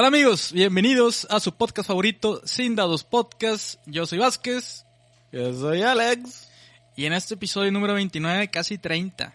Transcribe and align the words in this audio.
Hola 0.00 0.08
amigos, 0.08 0.52
bienvenidos 0.54 1.26
a 1.28 1.40
su 1.40 1.54
podcast 1.54 1.86
favorito, 1.86 2.40
Sin 2.46 2.74
Dados 2.74 3.04
Podcast. 3.04 3.78
Yo 3.84 4.06
soy 4.06 4.16
Vázquez. 4.16 4.86
Yo 5.30 5.52
soy 5.52 5.82
Alex. 5.82 6.48
Y 6.96 7.04
en 7.04 7.12
este 7.12 7.34
episodio 7.34 7.70
número 7.70 7.92
29, 7.92 8.48
casi 8.48 8.78
30 8.78 9.34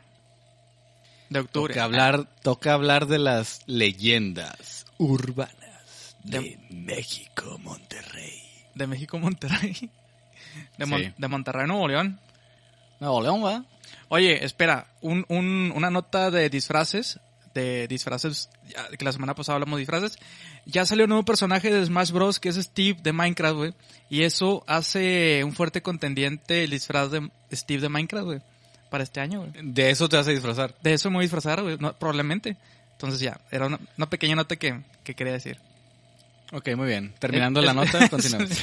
de 1.30 1.40
octubre. 1.40 1.72
Toca 1.72 1.84
hablar, 1.84 2.28
toca 2.42 2.74
hablar 2.74 3.06
de 3.06 3.20
las 3.20 3.62
leyendas 3.68 4.88
urbanas 4.98 6.16
de, 6.24 6.58
México, 6.72 7.60
Monterrey. 7.60 8.42
De 8.74 8.88
México, 8.88 9.20
Monterrey. 9.20 9.92
De, 10.80 10.86
Mon- 10.88 11.00
Sí. 11.00 11.14
de 11.16 11.28
Monterrey, 11.28 11.68
Nuevo 11.68 11.88
León. 11.88 12.20
Nuevo 13.00 13.22
León, 13.22 13.46
¿va? 13.46 13.64
Oye, 14.08 14.44
espera, 14.44 14.88
un, 15.02 15.26
un- 15.30 15.72
una 15.76 15.92
nota 15.92 16.32
de 16.32 16.50
disfraces, 16.50 17.20
de 17.54 17.88
disfraces, 17.88 18.50
que 18.98 19.06
la 19.06 19.12
semana 19.12 19.34
pasada 19.36 19.56
hablamos 19.58 19.78
de 19.78 19.82
disfraces. 19.82 20.18
Ya 20.66 20.86
salió 20.86 21.06
un 21.06 21.10
nuevo 21.10 21.26
personaje 21.26 21.72
de 21.72 21.86
Smash 21.86 22.12
Bros. 22.12 22.40
que 22.40 22.50
es 22.50 22.56
Steve 22.56 23.00
de 23.04 23.14
Minecraft, 23.14 23.56
güey. 23.56 23.74
Y 24.10 24.24
eso 24.24 24.64
hace 24.68 25.44
un 25.44 25.54
fuerte 25.54 25.82
contendiente 25.82 26.64
el 26.64 26.72
disfraz 26.72 27.12
de 27.12 27.30
Steve 27.52 27.82
de 27.82 27.90
Minecraft, 27.90 28.26
güey. 28.26 28.42
Para 28.90 29.04
este 29.04 29.20
año, 29.20 29.42
güey. 29.42 29.52
De 29.62 29.90
eso 29.92 30.10
te 30.10 30.18
vas 30.18 30.28
a 30.28 30.32
disfrazar. 30.32 30.76
De 30.82 30.94
eso 30.94 31.10
me 31.10 31.18
voy 31.18 31.24
a 31.24 31.26
disfrazar, 31.28 31.62
güey, 31.62 31.78
no, 31.80 31.94
probablemente. 31.94 32.58
Entonces 32.94 33.20
ya, 33.20 33.40
era 33.52 33.68
una, 33.68 33.80
una 33.98 34.10
pequeña 34.10 34.36
nota 34.36 34.56
que, 34.56 34.82
que 35.04 35.14
quería 35.16 35.34
decir. 35.34 35.58
Ok, 36.52 36.70
muy 36.76 36.88
bien. 36.88 37.14
Terminando 37.20 37.60
Eh, 37.62 37.66
la 37.66 37.72
es- 37.72 37.76
nota, 37.94 38.10
continuamos. 38.10 38.50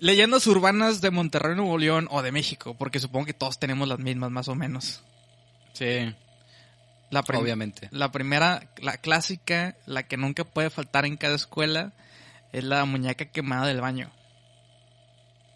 Leyendas 0.00 0.46
urbanas 0.48 1.00
de 1.00 1.10
Monterrey, 1.10 1.54
Nuevo 1.56 1.78
León 1.78 2.08
o 2.10 2.22
de 2.22 2.32
México, 2.32 2.74
porque 2.74 2.98
supongo 2.98 3.26
que 3.26 3.34
todos 3.34 3.58
tenemos 3.58 3.86
las 3.86 3.98
mismas, 4.00 4.30
más 4.30 4.48
o 4.48 4.54
menos. 4.54 5.00
sí, 5.74 6.12
La 7.12 7.20
obviamente. 7.20 7.88
La 7.92 8.10
primera, 8.10 8.68
la 8.78 8.96
clásica, 8.96 9.76
la 9.86 10.02
que 10.02 10.16
nunca 10.16 10.42
puede 10.44 10.70
faltar 10.70 11.04
en 11.06 11.16
cada 11.16 11.36
escuela, 11.36 11.92
es 12.52 12.64
la 12.64 12.84
muñeca 12.84 13.26
quemada 13.26 13.66
del 13.68 13.80
baño. 13.80 14.10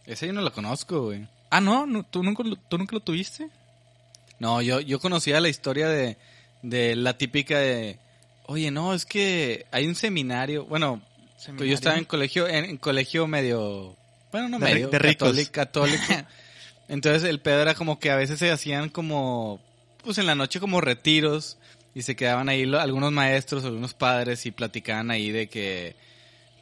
Ese 0.07 0.27
yo 0.29 0.33
no 0.33 0.43
lo 0.43 0.53
conozco, 0.53 1.03
güey. 1.07 1.27
Ah, 1.51 1.61
no, 1.61 1.87
no, 1.87 2.05
¿tú, 2.05 2.23
nunca, 2.23 2.43
lo- 2.45 2.57
¿tú 2.57 2.79
nunca 2.79 2.95
lo 2.95 3.01
tuviste? 3.01 3.49
No, 4.39 4.61
yo, 4.63 4.81
yo 4.81 5.01
conocía 5.01 5.41
la 5.41 5.49
historia 5.49 5.89
de, 5.89 6.17
de 6.63 6.95
la 6.95 7.17
típica 7.19 7.59
de, 7.59 7.99
oye, 8.47 8.71
no, 8.71 8.93
es 8.95 9.07
que 9.07 9.67
hay 9.73 9.87
un 9.87 9.95
seminario, 9.95 10.67
bueno, 10.67 11.01
yo 11.59 11.65
estaba 11.75 11.97
en 11.97 12.05
colegio, 12.05 12.47
en, 12.47 12.65
en 12.67 12.77
colegio 12.77 13.27
medio, 13.27 13.97
bueno, 14.31 14.49
no 14.49 14.59
De 14.59 14.65
medio, 14.67 14.89
de 14.89 14.99
ricos. 14.99 15.29
católico, 15.29 15.53
católico. 15.53 16.05
Entonces 16.89 17.25
el 17.25 17.41
pedo 17.41 17.63
era 17.63 17.75
como 17.75 17.99
que 17.99 18.11
a 18.11 18.17
veces 18.17 18.39
se 18.39 18.51
hacían 18.53 18.91
como, 18.91 19.61
pues 20.07 20.19
en 20.19 20.27
la 20.27 20.37
noche 20.37 20.61
como 20.61 20.81
retiros 20.81 21.59
y 21.95 22.03
se 22.03 22.15
quedaban 22.15 22.49
ahí 22.49 22.65
lo- 22.65 22.81
algunos 22.81 23.11
maestros, 23.11 23.65
algunos 23.65 23.93
padres 23.93 24.47
y 24.47 24.53
platicaban 24.53 25.11
ahí 25.11 25.31
de 25.31 25.49
que, 25.49 25.97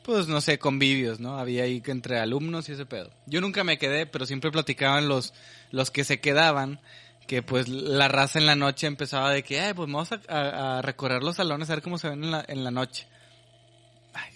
pues 0.02 0.28
no 0.28 0.40
sé, 0.40 0.58
convivios, 0.58 1.20
¿no? 1.20 1.38
Había 1.38 1.64
ahí 1.64 1.82
entre 1.86 2.18
alumnos 2.18 2.68
y 2.68 2.72
ese 2.72 2.86
pedo. 2.86 3.10
Yo 3.26 3.40
nunca 3.40 3.62
me 3.62 3.76
quedé, 3.76 4.06
pero 4.06 4.26
siempre 4.26 4.50
platicaban 4.50 5.08
los, 5.08 5.34
los 5.72 5.90
que 5.90 6.04
se 6.04 6.20
quedaban, 6.20 6.80
que 7.26 7.42
pues 7.42 7.68
la 7.68 8.08
raza 8.08 8.38
en 8.38 8.46
la 8.46 8.56
noche 8.56 8.86
empezaba 8.86 9.30
de 9.30 9.42
que, 9.42 9.60
ay, 9.60 9.74
pues 9.74 9.90
vamos 9.90 10.08
a, 10.28 10.80
recorrer 10.82 11.22
los 11.22 11.36
salones 11.36 11.68
a 11.68 11.74
ver 11.74 11.82
cómo 11.82 11.98
se 11.98 12.08
ven 12.08 12.24
en 12.24 12.30
la, 12.30 12.44
en 12.48 12.64
la 12.64 12.70
noche. 12.70 13.06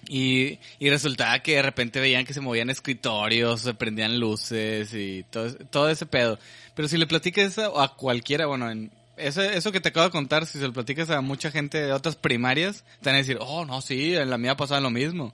Y, 0.08 0.58
y 0.78 0.90
resultaba 0.90 1.38
que 1.40 1.56
de 1.56 1.62
repente 1.62 2.00
veían 2.00 2.24
que 2.24 2.34
se 2.34 2.40
movían 2.40 2.70
escritorios, 2.70 3.60
se 3.60 3.74
prendían 3.74 4.18
luces 4.18 4.92
y 4.94 5.24
todo, 5.30 5.54
todo 5.70 5.88
ese 5.88 6.06
pedo. 6.06 6.38
Pero 6.74 6.88
si 6.88 6.96
le 6.96 7.06
platicas 7.06 7.52
eso 7.52 7.80
a 7.80 7.94
cualquiera, 7.94 8.46
bueno, 8.46 8.70
en, 8.70 8.90
eso, 9.18 9.42
eso 9.42 9.72
que 9.72 9.80
te 9.80 9.88
acabo 9.90 10.06
de 10.06 10.12
contar, 10.12 10.46
si 10.46 10.58
se 10.58 10.66
lo 10.66 10.72
platicas 10.72 11.10
a 11.10 11.20
mucha 11.20 11.50
gente 11.50 11.80
de 11.80 11.92
otras 11.92 12.16
primarias, 12.16 12.84
te 13.00 13.08
van 13.10 13.16
a 13.16 13.18
decir, 13.18 13.38
oh, 13.40 13.64
no, 13.64 13.80
sí, 13.80 14.14
en 14.16 14.30
la 14.30 14.38
mía 14.38 14.56
pasaba 14.56 14.80
lo 14.80 14.90
mismo. 14.90 15.32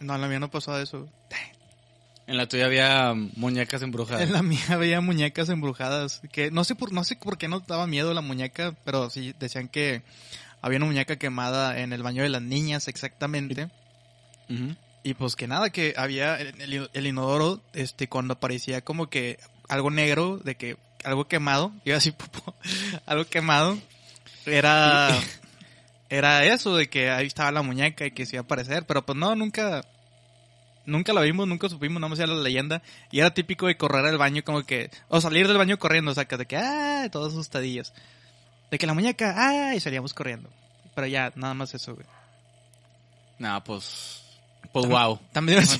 No, 0.00 0.14
en 0.14 0.20
la 0.20 0.28
mía 0.28 0.38
no 0.38 0.50
pasó 0.50 0.78
eso. 0.80 1.08
En 2.26 2.36
la 2.36 2.46
tuya 2.46 2.66
había 2.66 3.14
muñecas 3.36 3.82
embrujadas. 3.82 4.22
En 4.22 4.32
la 4.32 4.42
mía 4.42 4.60
había 4.68 5.00
muñecas 5.00 5.48
embrujadas. 5.48 6.20
Que 6.30 6.50
no 6.50 6.62
sé 6.64 6.74
por, 6.74 6.92
no 6.92 7.02
sé 7.04 7.16
por 7.16 7.38
qué 7.38 7.48
no 7.48 7.60
daba 7.60 7.86
miedo 7.86 8.12
la 8.14 8.20
muñeca, 8.20 8.74
pero 8.84 9.10
sí 9.10 9.34
decían 9.40 9.68
que 9.68 10.02
había 10.60 10.76
una 10.76 10.86
muñeca 10.86 11.16
quemada 11.16 11.80
en 11.80 11.92
el 11.92 12.02
baño 12.02 12.22
de 12.22 12.28
las 12.28 12.42
niñas, 12.42 12.86
exactamente. 12.88 13.68
Y 15.02 15.14
pues 15.14 15.36
que 15.36 15.46
nada, 15.46 15.70
que 15.70 15.94
había 15.96 16.36
el, 16.36 16.60
el- 16.60 16.90
el 16.92 17.06
inodoro, 17.06 17.62
este, 17.72 18.08
cuando 18.08 18.34
aparecía 18.34 18.82
como 18.82 19.08
que 19.08 19.38
algo 19.68 19.90
negro, 19.90 20.38
de 20.38 20.54
que 20.56 20.76
algo 21.08 21.26
quemado, 21.26 21.72
iba 21.84 21.96
así, 21.96 22.14
algo 23.06 23.24
quemado, 23.24 23.78
era, 24.46 25.08
era 26.10 26.44
eso, 26.44 26.76
de 26.76 26.88
que 26.88 27.10
ahí 27.10 27.26
estaba 27.26 27.50
la 27.50 27.62
muñeca 27.62 28.06
y 28.06 28.10
que 28.10 28.26
se 28.26 28.36
iba 28.36 28.42
a 28.42 28.44
aparecer, 28.44 28.84
pero 28.86 29.04
pues 29.04 29.16
no, 29.16 29.34
nunca, 29.34 29.84
nunca 30.84 31.12
la 31.14 31.22
vimos, 31.22 31.48
nunca 31.48 31.68
supimos, 31.68 32.00
no 32.00 32.08
me 32.08 32.16
decía 32.16 32.26
la 32.26 32.40
leyenda, 32.42 32.82
y 33.10 33.20
era 33.20 33.32
típico 33.32 33.66
de 33.66 33.76
correr 33.76 34.04
al 34.04 34.18
baño 34.18 34.42
como 34.44 34.64
que, 34.64 34.90
o 35.08 35.20
salir 35.20 35.48
del 35.48 35.56
baño 35.56 35.78
corriendo, 35.78 36.10
o 36.10 36.14
sea, 36.14 36.26
que 36.26 36.36
de 36.36 36.46
que, 36.46 36.56
ah, 36.58 37.08
todos 37.10 37.32
asustadillos, 37.32 37.94
de 38.70 38.78
que 38.78 38.86
la 38.86 38.94
muñeca, 38.94 39.34
ah, 39.36 39.74
y 39.74 39.80
salíamos 39.80 40.12
corriendo, 40.12 40.50
pero 40.94 41.06
ya, 41.06 41.32
nada 41.36 41.54
más 41.54 41.72
eso, 41.74 41.94
güey. 41.94 42.06
No, 43.38 43.64
pues, 43.64 44.20
pues 44.72 44.86
wow. 44.86 45.18
También, 45.32 45.64
sí, 45.66 45.78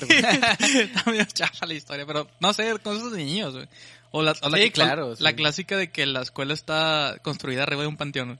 también 1.03 1.27
chafa 1.33 1.65
la 1.65 1.73
historia, 1.73 2.05
pero 2.05 2.27
no 2.39 2.53
sé, 2.53 2.73
cosas 2.79 3.11
de 3.11 3.23
niños, 3.23 3.53
güey. 3.53 3.67
O 4.11 4.21
la, 4.23 4.33
o 4.41 4.49
la- 4.49 4.57
Sí, 4.57 4.71
claro, 4.71 5.13
La 5.19 5.33
clásica 5.33 5.77
de 5.77 5.91
que 5.91 6.05
la 6.05 6.21
escuela 6.21 6.53
está 6.53 7.17
construida 7.21 7.63
arriba 7.63 7.81
de 7.83 7.87
un 7.87 7.97
panteón. 7.97 8.39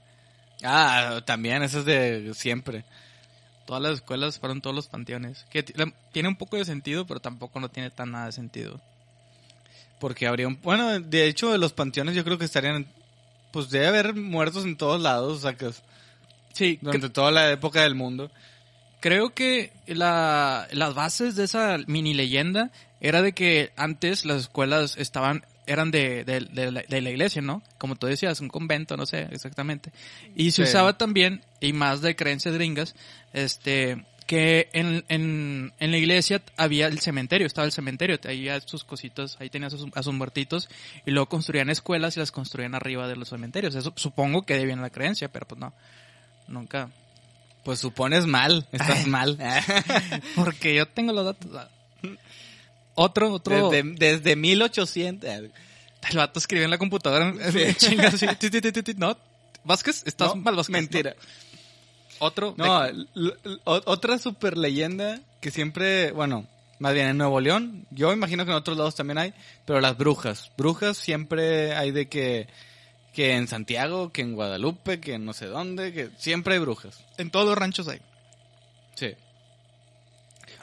Ah, 0.62 1.22
también, 1.24 1.62
eso 1.62 1.78
es 1.80 1.84
de 1.84 2.32
siempre. 2.34 2.84
Todas 3.66 3.82
las 3.82 3.92
escuelas 3.94 4.38
fueron 4.38 4.60
todos 4.60 4.74
los 4.74 4.88
panteones. 4.88 5.46
Que 5.50 5.62
tiene 5.62 6.28
un 6.28 6.36
poco 6.36 6.56
de 6.56 6.64
sentido, 6.64 7.06
pero 7.06 7.20
tampoco 7.20 7.60
no 7.60 7.68
tiene 7.68 7.90
tan 7.90 8.10
nada 8.10 8.26
de 8.26 8.32
sentido. 8.32 8.80
Porque 10.00 10.26
habría 10.26 10.48
un... 10.48 10.60
Bueno, 10.62 10.98
de 10.98 11.26
hecho, 11.28 11.52
de 11.52 11.58
los 11.58 11.72
panteones 11.72 12.14
yo 12.14 12.24
creo 12.24 12.38
que 12.38 12.44
estarían... 12.46 12.86
Pues 13.52 13.68
debe 13.70 13.86
haber 13.88 14.14
muertos 14.14 14.64
en 14.64 14.76
todos 14.76 15.00
lados, 15.00 15.38
o 15.38 15.40
sea, 15.40 15.54
que 15.56 15.66
es- 15.68 15.82
Sí, 16.52 16.78
durante 16.80 17.10
toda 17.10 17.30
la 17.30 17.50
época 17.52 17.82
del 17.82 17.94
mundo. 17.94 18.30
Creo 19.00 19.30
que 19.34 19.72
la, 19.86 20.66
las 20.72 20.94
bases 20.94 21.36
de 21.36 21.44
esa 21.44 21.78
mini 21.86 22.12
leyenda 22.12 22.70
era 23.00 23.22
de 23.22 23.32
que 23.32 23.72
antes 23.76 24.24
las 24.24 24.42
escuelas 24.42 24.96
estaban 24.98 25.44
eran 25.70 25.90
de, 25.90 26.24
de, 26.24 26.40
de 26.40 26.70
la, 26.72 26.82
de 26.82 27.00
la 27.00 27.10
iglesia, 27.10 27.40
¿no? 27.42 27.62
Como 27.78 27.96
tú 27.96 28.06
decías, 28.06 28.40
un 28.40 28.48
convento, 28.48 28.96
no 28.96 29.06
sé 29.06 29.28
exactamente. 29.30 29.92
Y 30.34 30.50
se 30.50 30.64
Sí. 30.64 30.70
usaba 30.70 30.98
también, 30.98 31.42
y 31.60 31.72
más 31.72 32.00
de 32.02 32.16
creencias 32.16 32.54
gringas, 32.54 32.94
este, 33.32 34.04
que 34.26 34.68
en, 34.72 35.04
en, 35.08 35.72
en 35.80 35.90
la 35.90 35.96
iglesia 35.96 36.40
había 36.56 36.86
el 36.86 37.00
cementerio, 37.00 37.46
estaba 37.46 37.64
el 37.66 37.72
cementerio, 37.72 38.18
ahí 38.24 38.48
había 38.48 38.60
sus 38.60 38.84
cositas, 38.84 39.36
ahí 39.40 39.50
tenías 39.50 39.74
a 39.74 39.78
sus, 39.78 39.88
a 39.94 40.02
sus 40.02 40.14
muertitos, 40.14 40.68
y 41.06 41.10
luego 41.10 41.28
construían 41.28 41.70
escuelas 41.70 42.16
y 42.16 42.20
las 42.20 42.30
construían 42.32 42.74
arriba 42.74 43.08
de 43.08 43.16
los 43.16 43.28
cementerios. 43.30 43.74
Eso 43.74 43.92
supongo 43.96 44.42
que 44.42 44.56
debían 44.56 44.82
la 44.82 44.90
creencia, 44.90 45.28
pero 45.32 45.46
pues 45.46 45.60
no, 45.60 45.72
nunca, 46.48 46.90
Pues 47.64 47.78
supones 47.80 48.26
mal, 48.26 48.66
estás 48.72 49.04
Ay. 49.04 49.06
mal. 49.10 49.38
porque 50.36 50.74
yo 50.74 50.86
tengo 50.86 51.12
los 51.12 51.24
datos. 51.24 51.50
Otro, 52.94 53.32
otro. 53.32 53.70
Desde, 53.70 53.94
desde 53.94 54.36
1800. 54.36 55.28
El 55.30 55.52
vato 56.16 56.38
escribió 56.38 56.64
en 56.64 56.70
la 56.70 56.78
computadora. 56.78 57.32
Chinga, 57.76 58.08
así, 58.08 58.26
ti. 58.38 58.94
No, 58.96 59.16
Vázquez, 59.64 60.02
estás 60.06 60.34
No, 60.34 60.36
mal, 60.36 60.56
Vázquez. 60.56 60.72
mentira. 60.72 61.14
No. 61.18 62.26
Otro. 62.26 62.54
No, 62.56 62.82
otra 63.64 64.18
super 64.18 64.56
leyenda 64.58 65.20
que 65.40 65.50
siempre, 65.50 66.12
bueno, 66.12 66.46
más 66.78 66.92
bien 66.92 67.08
en 67.08 67.18
Nuevo 67.18 67.40
León, 67.40 67.86
yo 67.90 68.12
imagino 68.12 68.44
que 68.44 68.50
en 68.50 68.56
otros 68.58 68.76
lados 68.76 68.94
también 68.94 69.18
hay, 69.18 69.34
pero 69.64 69.80
las 69.80 69.96
brujas. 69.96 70.50
Brujas 70.56 70.98
siempre 70.98 71.74
hay 71.74 71.92
de 71.92 72.08
que, 72.08 72.46
que 73.14 73.36
en 73.36 73.48
Santiago, 73.48 74.12
que 74.12 74.20
en 74.22 74.34
Guadalupe, 74.34 75.00
que 75.00 75.14
en 75.14 75.24
no 75.24 75.32
sé 75.32 75.46
dónde, 75.46 75.92
que 75.94 76.10
siempre 76.18 76.54
hay 76.54 76.60
brujas. 76.60 76.98
en 77.16 77.30
todos 77.30 77.46
los 77.46 77.56
ranchos 77.56 77.88
hay. 77.88 78.00
Sí. 78.96 79.14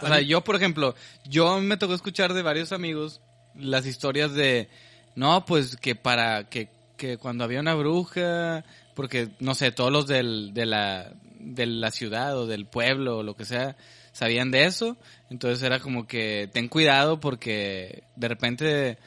O 0.01 0.07
sea, 0.07 0.21
yo, 0.21 0.44
por 0.44 0.55
ejemplo, 0.55 0.95
yo 1.25 1.59
me 1.61 1.77
tocó 1.77 1.94
escuchar 1.94 2.33
de 2.33 2.41
varios 2.41 2.71
amigos 2.71 3.21
las 3.55 3.85
historias 3.85 4.33
de, 4.33 4.69
no, 5.15 5.45
pues 5.45 5.75
que 5.77 5.95
para, 5.95 6.47
que, 6.49 6.69
que 6.97 7.17
cuando 7.17 7.44
había 7.44 7.59
una 7.59 7.73
bruja, 7.75 8.63
porque, 8.95 9.29
no 9.39 9.55
sé, 9.55 9.71
todos 9.71 9.91
los 9.91 10.07
del, 10.07 10.53
de 10.53 10.65
la, 10.65 11.11
de 11.39 11.65
la 11.65 11.91
ciudad 11.91 12.38
o 12.38 12.45
del 12.47 12.65
pueblo 12.65 13.17
o 13.19 13.23
lo 13.23 13.35
que 13.35 13.45
sea, 13.45 13.75
sabían 14.11 14.51
de 14.51 14.65
eso, 14.65 14.97
entonces 15.29 15.61
era 15.63 15.79
como 15.79 16.07
que 16.07 16.50
ten 16.53 16.67
cuidado 16.67 17.19
porque 17.19 18.03
de 18.15 18.27
repente 18.27 18.97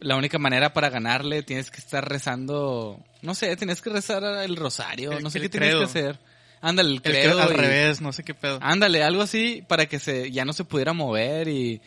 la 0.00 0.16
única 0.16 0.38
manera 0.38 0.72
para 0.72 0.90
ganarle 0.90 1.42
tienes 1.42 1.70
que 1.70 1.78
estar 1.78 2.06
rezando, 2.08 3.02
no 3.22 3.34
sé, 3.34 3.56
tienes 3.56 3.80
que 3.82 3.90
rezar 3.90 4.22
el 4.44 4.56
rosario, 4.56 5.12
El- 5.12 5.22
no 5.22 5.30
sé 5.30 5.40
qué 5.40 5.48
tienes 5.48 5.70
que 5.74 5.84
hacer. 5.84 6.18
Ándale, 6.60 6.90
el 6.90 6.94
El 6.96 7.02
credo. 7.02 7.40
al 7.40 7.52
y- 7.52 7.56
revés, 7.56 8.00
no 8.00 8.12
sé 8.12 8.24
qué 8.24 8.34
pedo. 8.34 8.58
Ándale, 8.62 9.02
algo 9.02 9.22
así 9.22 9.62
para 9.68 9.86
que 9.86 9.98
se 9.98 10.30
ya 10.30 10.44
no 10.44 10.52
se 10.52 10.64
pudiera 10.64 10.92
mover 10.92 11.48
y, 11.48 11.80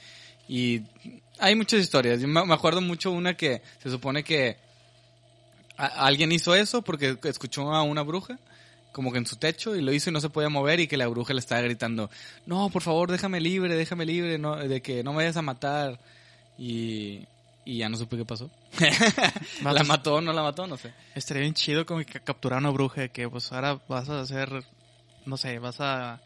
y 0.47 0.81
hay 1.39 1.55
muchas 1.55 1.79
historias. 1.81 2.21
Yo 2.21 2.27
me 2.27 2.45
me 2.45 2.53
acuerdo 2.53 2.81
mucho 2.81 3.11
una 3.11 3.35
que 3.35 3.61
se 3.83 3.89
supone 3.89 4.23
que 4.23 4.57
a- 5.77 6.05
alguien 6.05 6.31
hizo 6.31 6.55
eso 6.55 6.81
porque 6.81 7.17
escuchó 7.23 7.73
a 7.73 7.83
una 7.83 8.01
bruja 8.03 8.37
como 8.91 9.11
que 9.13 9.19
en 9.19 9.25
su 9.25 9.37
techo 9.37 9.75
y 9.75 9.81
lo 9.81 9.93
hizo 9.93 10.09
y 10.09 10.13
no 10.13 10.19
se 10.19 10.29
podía 10.29 10.49
mover 10.49 10.81
y 10.81 10.87
que 10.87 10.97
la 10.97 11.07
bruja 11.07 11.33
le 11.33 11.39
estaba 11.39 11.61
gritando, 11.61 12.09
no, 12.45 12.69
por 12.69 12.81
favor, 12.81 13.09
déjame 13.09 13.39
libre, 13.39 13.75
déjame 13.77 14.05
libre, 14.05 14.37
no, 14.37 14.57
de 14.57 14.81
que 14.81 15.01
no 15.01 15.11
me 15.11 15.17
vayas 15.17 15.37
a 15.37 15.41
matar. 15.41 15.97
Y, 16.57 17.21
y 17.65 17.77
ya 17.77 17.89
no 17.89 17.97
supe 17.97 18.17
qué 18.17 18.25
pasó. 18.25 18.49
la 19.63 19.83
mató 19.83 20.15
o 20.15 20.21
no 20.21 20.33
la 20.33 20.41
mató, 20.41 20.67
no 20.67 20.77
sé. 20.77 20.93
Estaría 21.15 21.41
bien 21.41 21.53
chido 21.53 21.85
como 21.85 22.03
que 22.03 22.19
capturar 22.19 22.57
a 22.57 22.59
una 22.59 22.69
bruja 22.69 23.07
que 23.09 23.29
pues 23.29 23.51
ahora 23.51 23.79
vas 23.87 24.09
a 24.09 24.21
hacer, 24.21 24.63
no 25.25 25.37
sé, 25.37 25.59
vas 25.59 25.79
a, 25.79 26.19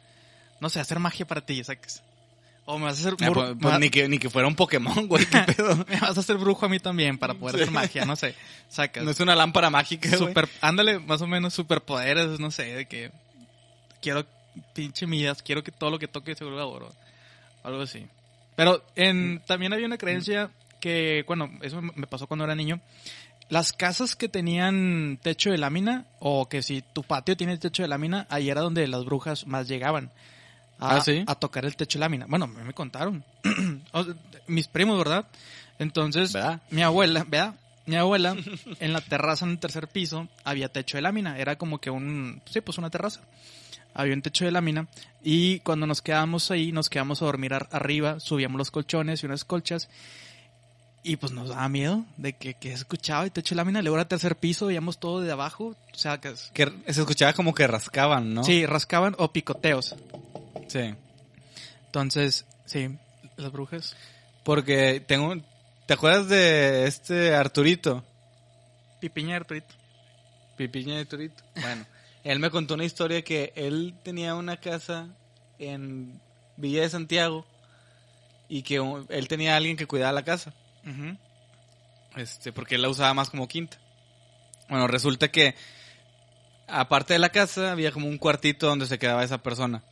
no 0.59 0.69
sé, 0.69 0.79
hacer 0.79 0.99
magia 0.99 1.25
para 1.25 1.41
ti, 1.41 1.63
¿sabes? 1.63 2.01
O 2.67 2.79
me 2.79 2.85
vas 2.85 2.97
a 2.97 3.01
hacer... 3.01 3.13
Ah, 3.21 3.31
pues, 3.31 3.55
pues 3.61 3.79
ni, 3.79 3.89
que, 3.89 4.07
ni 4.07 4.17
que 4.17 4.29
fuera 4.29 4.47
un 4.47 4.55
Pokémon, 4.55 5.07
güey, 5.07 5.25
qué 5.25 5.39
pedo. 5.55 5.85
me 5.87 5.99
vas 5.99 6.17
a 6.17 6.21
hacer 6.21 6.37
brujo 6.37 6.65
a 6.65 6.69
mí 6.69 6.79
también 6.79 7.17
para 7.17 7.35
poder 7.35 7.55
hacer 7.57 7.71
magia, 7.71 8.05
no 8.05 8.15
sé, 8.15 8.33
sacas. 8.69 9.03
No 9.03 9.11
es 9.11 9.19
una 9.19 9.35
lámpara 9.35 9.69
mágica, 9.69 10.17
Super, 10.17 10.49
ándale, 10.61 10.99
más 10.99 11.21
o 11.21 11.27
menos 11.27 11.53
superpoderes, 11.53 12.39
no 12.39 12.49
sé, 12.49 12.73
de 12.73 12.85
que 12.87 13.11
quiero 14.01 14.25
pinche 14.73 15.05
millas, 15.05 15.43
quiero 15.43 15.63
que 15.63 15.71
todo 15.71 15.91
lo 15.91 15.99
que 15.99 16.07
toque 16.07 16.33
se 16.33 16.43
vuelva 16.43 16.65
oro. 16.65 16.91
Algo 17.63 17.81
así. 17.81 18.07
Pero 18.55 18.83
en, 18.95 19.41
también 19.45 19.73
había 19.73 19.85
una 19.85 19.97
creencia 19.97 20.49
que, 20.85 21.23
bueno, 21.25 21.49
eso 21.63 21.81
me 21.81 22.05
pasó 22.05 22.27
cuando 22.27 22.43
era 22.45 22.53
niño. 22.53 22.79
Las 23.49 23.73
casas 23.73 24.15
que 24.15 24.29
tenían 24.29 25.17
techo 25.21 25.49
de 25.49 25.57
lámina, 25.57 26.05
o 26.19 26.47
que 26.47 26.61
si 26.61 26.83
tu 26.93 27.01
patio 27.01 27.35
tiene 27.35 27.57
techo 27.57 27.81
de 27.81 27.87
lámina, 27.89 28.27
ahí 28.29 28.51
era 28.51 28.61
donde 28.61 28.87
las 28.87 29.03
brujas 29.03 29.47
más 29.47 29.67
llegaban. 29.67 30.11
A, 30.77 30.97
¿Ah, 30.97 31.01
sí? 31.01 31.23
a 31.25 31.33
tocar 31.35 31.65
el 31.65 31.75
techo 31.75 31.97
de 31.97 32.01
lámina. 32.01 32.27
Bueno, 32.29 32.45
me, 32.45 32.63
me 32.63 32.73
contaron. 32.73 33.23
Mis 34.47 34.67
primos, 34.67 34.97
¿verdad? 34.99 35.25
Entonces, 35.79 36.33
¿Verdad? 36.33 36.61
mi 36.69 36.83
abuela, 36.83 37.23
¿verdad? 37.27 37.55
Mi 37.87 37.95
abuela, 37.95 38.35
en 38.79 38.93
la 38.93 39.01
terraza 39.01 39.45
en 39.45 39.51
el 39.51 39.59
tercer 39.59 39.87
piso, 39.87 40.27
había 40.43 40.69
techo 40.69 40.97
de 40.97 41.01
lámina. 41.01 41.37
Era 41.39 41.55
como 41.55 41.79
que 41.79 41.89
un, 41.89 42.41
sí, 42.45 42.61
pues 42.61 42.77
una 42.77 42.89
terraza. 42.91 43.21
Había 43.93 44.13
un 44.13 44.21
techo 44.21 44.45
de 44.45 44.51
lámina. 44.51 44.87
Y 45.23 45.59
cuando 45.61 45.87
nos 45.87 46.01
quedábamos 46.01 46.51
ahí, 46.51 46.71
nos 46.71 46.89
quedamos 46.89 47.21
a 47.21 47.25
dormir 47.25 47.53
ar- 47.53 47.69
arriba, 47.71 48.19
subíamos 48.19 48.57
los 48.59 48.69
colchones 48.71 49.23
y 49.23 49.25
unas 49.25 49.43
colchas. 49.45 49.87
Y 51.07 51.17
pues 51.17 51.31
nos 51.33 51.49
daba 51.49 51.69
miedo 51.69 52.03
de 52.17 52.33
que, 52.33 52.55
que 52.55 52.69
se 52.69 52.75
escuchaba 52.77 53.25
el 53.25 53.31
techo 53.31 53.53
de 53.53 53.57
lámina. 53.57 53.81
Luego 53.83 53.97
era 53.97 54.07
tercer 54.07 54.35
piso, 54.37 54.65
veíamos 54.65 54.99
todo 54.99 55.21
de 55.21 55.31
abajo. 55.31 55.75
O 55.93 55.97
sea, 55.97 56.19
que 56.19 56.29
es- 56.29 56.49
Que 56.51 56.65
se 56.91 56.99
escuchaba 57.01 57.33
como 57.33 57.53
que 57.53 57.67
rascaban, 57.67 58.33
¿no? 58.33 58.43
sí, 58.43 58.65
rascaban 58.65 59.15
o 59.19 59.31
picoteos. 59.31 59.93
Sí. 60.67 60.95
Entonces, 61.85 62.45
sí, 62.65 62.97
las 63.37 63.51
brujas. 63.51 63.95
Porque 64.43 64.99
tengo... 65.05 65.35
¿Te 65.85 65.93
acuerdas 65.93 66.27
de 66.27 66.87
este 66.87 67.35
Arturito? 67.35 68.03
Pipiña 68.99 69.35
Arturito. 69.35 69.75
Pipiña 70.57 70.95
de 70.95 71.01
Arturito. 71.01 71.43
Bueno, 71.61 71.85
él 72.23 72.39
me 72.39 72.49
contó 72.49 72.73
una 72.73 72.85
historia 72.85 73.21
que 73.21 73.53
él 73.55 73.93
tenía 74.03 74.33
una 74.33 74.57
casa 74.57 75.07
en 75.59 76.19
Villa 76.57 76.81
de 76.81 76.89
Santiago 76.89 77.45
y 78.49 78.63
que 78.63 78.81
él 79.09 79.27
tenía 79.27 79.53
a 79.53 79.57
alguien 79.57 79.77
que 79.77 79.85
cuidaba 79.85 80.11
la 80.11 80.23
casa. 80.23 80.51
Ujú. 80.85 81.17
Este, 82.15 82.51
porque 82.51 82.75
él 82.75 82.81
la 82.81 82.89
usaba 82.89 83.13
más 83.13 83.29
como 83.29 83.47
quinta. 83.47 83.77
Bueno, 84.69 84.87
resulta 84.87 85.29
que 85.29 85.55
aparte 86.67 87.13
de 87.13 87.19
la 87.19 87.29
casa 87.29 87.71
había 87.71 87.91
como 87.91 88.07
un 88.07 88.17
cuartito 88.17 88.67
donde 88.67 88.87
se 88.87 88.99
quedaba 88.99 89.23
esa 89.23 89.39
persona. 89.39 89.83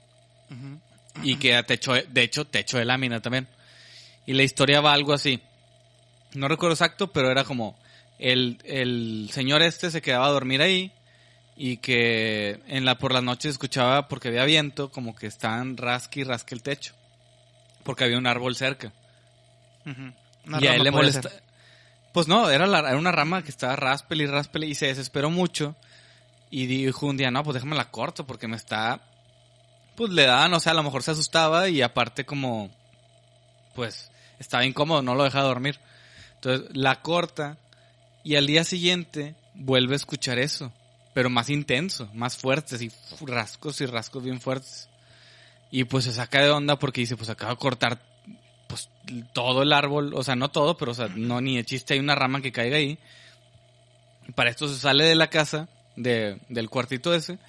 Y 1.22 1.36
que 1.38 1.50
era 1.51 1.63
techo, 1.63 1.94
de 1.94 2.22
hecho, 2.22 2.45
techo 2.45 2.78
de 2.78 2.86
lámina 2.86 3.22
también. 3.22 3.48
Y 4.25 4.34
la 4.34 4.44
historia 4.44 4.81
va 4.81 4.94
algo 4.94 5.13
así. 5.13 5.42
No 6.34 6.48
recuerdo 6.48 6.74
exacto, 6.74 7.12
pero 7.12 7.30
era 7.30 7.44
como 7.44 7.78
el, 8.19 8.60
el 8.63 9.30
señor 9.31 9.62
este 9.62 9.92
se 9.92 10.01
quedaba 10.01 10.28
a 10.28 10.31
dormir 10.31 10.62
ahí 10.62 10.92
y 11.56 11.78
que 11.78 12.62
en 12.68 12.86
la 12.86 12.98
por 12.98 13.13
las 13.13 13.24
noches 13.24 13.51
escuchaba 13.51 14.07
porque 14.07 14.30
había 14.30 14.46
viento 14.46 14.89
como 14.89 15.16
que 15.16 15.28
estaban 15.28 15.78
rasque 15.78 16.22
y 16.22 16.24
rasque 16.24 16.56
el 16.56 16.63
techo 16.63 16.94
porque 17.84 18.06
había 18.06 18.18
un 18.18 18.28
árbol 18.28 18.56
cerca. 18.56 18.92
Una 20.45 20.60
y 20.62 20.68
a 20.68 20.75
él 20.75 20.84
le 20.84 20.92
molesta. 20.92 21.30
Ser. 21.30 21.44
pues 22.13 22.28
no 22.28 22.50
era, 22.50 22.68
la- 22.68 22.80
era 22.80 22.98
una 22.98 23.12
rama 23.12 23.44
que 23.44 23.50
estaba 23.50 23.75
raspele 23.75 24.24
y 24.24 24.28
raspele 24.28 24.68
y 24.68 24.75
se 24.75 24.88
desesperó 24.88 25.30
mucho. 25.30 25.75
Y 26.51 26.68
dijo 26.68 27.07
un 27.07 27.18
día 27.18 27.31
no 27.31 27.44
pues 27.44 27.56
déjame 27.56 27.75
la 27.75 27.90
corto 27.90 28.28
porque 28.28 28.48
me 28.48 28.56
está 28.56 29.01
pues 29.95 30.12
le 30.12 30.25
daban 30.25 30.54
o 30.54 30.60
sea 30.60 30.72
a 30.74 30.75
lo 30.75 30.84
mejor 30.84 31.01
se 31.04 31.12
asustaba 31.12 31.68
y 31.69 31.81
aparte 31.81 32.25
como 32.25 32.69
pues 33.75 34.12
estaba 34.40 34.66
incómodo 34.66 35.01
no 35.01 35.16
lo 35.16 35.24
dejaba 35.24 35.45
dormir. 35.48 35.80
Entonces 36.36 36.68
la 36.75 37.01
corta 37.01 37.57
y 38.24 38.36
al 38.36 38.46
día 38.48 38.63
siguiente 38.63 39.36
vuelve 39.56 39.94
a 39.94 39.96
escuchar 39.98 40.39
eso 40.39 40.72
pero 41.13 41.30
más 41.30 41.50
intenso 41.50 42.10
más 42.13 42.38
fuerte 42.38 42.75
así 42.75 42.89
fu- 42.89 43.25
rascos 43.25 43.81
y 43.81 43.86
rascos 43.86 44.24
bien 44.24 44.39
fuertes. 44.42 44.89
Y 45.72 45.86
pues 45.86 46.04
se 46.06 46.12
saca 46.13 46.39
de 46.44 46.51
onda 46.51 46.78
porque 46.78 47.01
dice 47.01 47.18
pues 47.18 47.30
acabo 47.31 47.51
de 47.51 47.57
cortar 47.57 48.00
todo 49.34 49.64
el 49.64 49.74
árbol, 49.74 50.14
o 50.14 50.24
sea, 50.24 50.36
no 50.36 50.50
todo, 50.50 50.78
pero 50.78 50.92
o 50.92 50.96
sea, 50.96 51.08
no 51.16 51.42
ni 51.42 51.58
de 51.58 51.66
chiste 51.66 51.94
hay 51.94 52.00
una 52.00 52.16
rama 52.16 52.42
que 52.42 52.52
caiga 52.52 52.78
ahí. 52.78 52.98
Para 54.36 54.50
esto 54.50 54.68
se 54.68 54.80
sale 54.80 55.06
de 55.06 55.16
la 55.16 55.30
casa, 55.30 55.68
de, 55.96 56.40
del 56.50 56.70
cuartito 56.70 57.14
ese, 57.14 57.40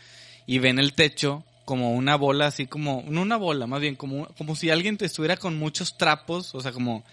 y 0.47 0.59
ve 0.59 0.71
en 0.71 0.79
el 0.79 0.95
techo 0.95 1.45
como 1.65 1.95
una 1.95 2.17
bola, 2.17 2.47
así 2.47 2.67
como, 2.67 3.05
no 3.07 3.23
una 3.23 3.37
bola, 3.37 3.67
más 3.67 3.81
bien 3.81 3.95
como, 3.95 4.27
como 4.37 4.55
si 4.57 4.71
alguien 4.71 4.99
te 4.99 5.07
estuviera 5.07 5.37
con 5.37 5.57
muchos 5.57 5.97
trapos, 5.97 6.55
o 6.55 6.61
sea, 6.61 6.73
como, 6.73 7.05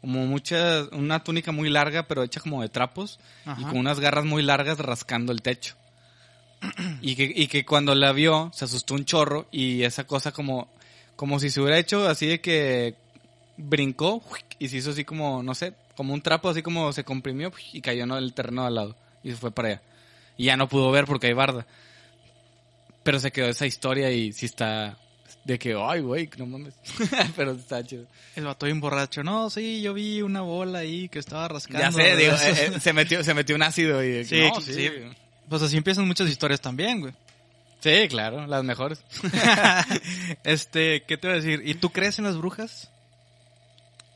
como 0.00 0.26
mucha, 0.26 0.84
una 0.92 1.24
túnica 1.24 1.50
muy 1.50 1.70
larga, 1.70 2.06
pero 2.06 2.22
hecha 2.22 2.40
como 2.40 2.62
de 2.62 2.68
trapos, 2.68 3.18
y 3.58 3.62
con 3.64 3.78
unas 3.78 3.98
garras 3.98 4.24
muy 4.24 4.42
largas 4.42 4.78
rascando 4.78 5.32
el 5.32 5.42
techo. 5.42 5.74
Y 7.00 7.16
que, 7.16 7.30
y 7.34 7.48
que 7.48 7.64
cuando 7.64 7.94
la 7.94 8.12
vio, 8.12 8.50
se 8.54 8.64
asustó 8.64 8.94
un 8.94 9.04
chorro, 9.04 9.46
y 9.50 9.82
esa 9.82 10.04
cosa 10.04 10.30
como, 10.32 10.68
como 11.16 11.40
si 11.40 11.50
se 11.50 11.60
hubiera 11.60 11.78
hecho 11.78 12.06
así 12.08 12.26
de 12.26 12.40
que 12.40 12.94
brincó 13.56 14.22
y 14.58 14.68
se 14.68 14.78
hizo 14.78 14.90
así 14.90 15.04
como, 15.04 15.42
no 15.42 15.54
sé, 15.54 15.74
como 15.96 16.14
un 16.14 16.20
trapo, 16.20 16.48
así 16.48 16.62
como 16.62 16.92
se 16.92 17.04
comprimió 17.04 17.52
y 17.72 17.80
cayó 17.80 18.04
en 18.04 18.12
el 18.12 18.34
terreno 18.34 18.62
de 18.62 18.68
al 18.68 18.74
lado 18.74 18.96
y 19.22 19.30
se 19.30 19.36
fue 19.36 19.50
para 19.50 19.68
allá. 19.68 19.82
Y 20.36 20.44
ya 20.46 20.56
no 20.56 20.68
pudo 20.68 20.90
ver 20.90 21.06
porque 21.06 21.28
hay 21.28 21.32
barda. 21.32 21.66
Pero 23.02 23.20
se 23.20 23.32
quedó 23.32 23.48
esa 23.48 23.66
historia 23.66 24.10
y 24.10 24.32
sí 24.32 24.46
está 24.46 24.98
de 25.44 25.60
que, 25.60 25.76
ay, 25.80 26.00
güey, 26.00 26.28
no 26.38 26.46
mames. 26.46 26.74
Pero 27.36 27.52
está 27.52 27.84
chido. 27.84 28.06
El 28.34 28.44
vato 28.44 28.66
bien 28.66 28.80
borracho. 28.80 29.22
No, 29.22 29.48
sí, 29.48 29.80
yo 29.80 29.94
vi 29.94 30.20
una 30.20 30.40
bola 30.40 30.80
ahí 30.80 31.08
que 31.08 31.20
estaba 31.20 31.46
rascando. 31.46 31.80
Ya 31.80 31.92
sé, 31.92 32.16
digo, 32.16 32.32
eh, 32.32 32.72
eh, 32.76 32.80
se 32.80 32.92
metió, 32.92 33.22
se 33.22 33.32
metió 33.32 33.54
un 33.54 33.62
ácido 33.62 34.04
y 34.04 34.24
Sí, 34.24 34.40
no, 34.52 34.60
sí. 34.60 34.90
Pues 35.48 35.62
así 35.62 35.76
empiezan 35.76 36.06
muchas 36.06 36.28
historias 36.28 36.60
también, 36.60 37.00
güey. 37.00 37.14
Sí, 37.78 38.08
claro, 38.08 38.46
las 38.48 38.64
mejores. 38.64 39.04
este, 40.44 41.04
¿qué 41.06 41.16
te 41.16 41.28
voy 41.28 41.36
a 41.36 41.40
decir? 41.40 41.62
¿Y 41.64 41.74
tú 41.74 41.90
crees 41.90 42.18
en 42.18 42.24
las 42.24 42.36
brujas? 42.36 42.90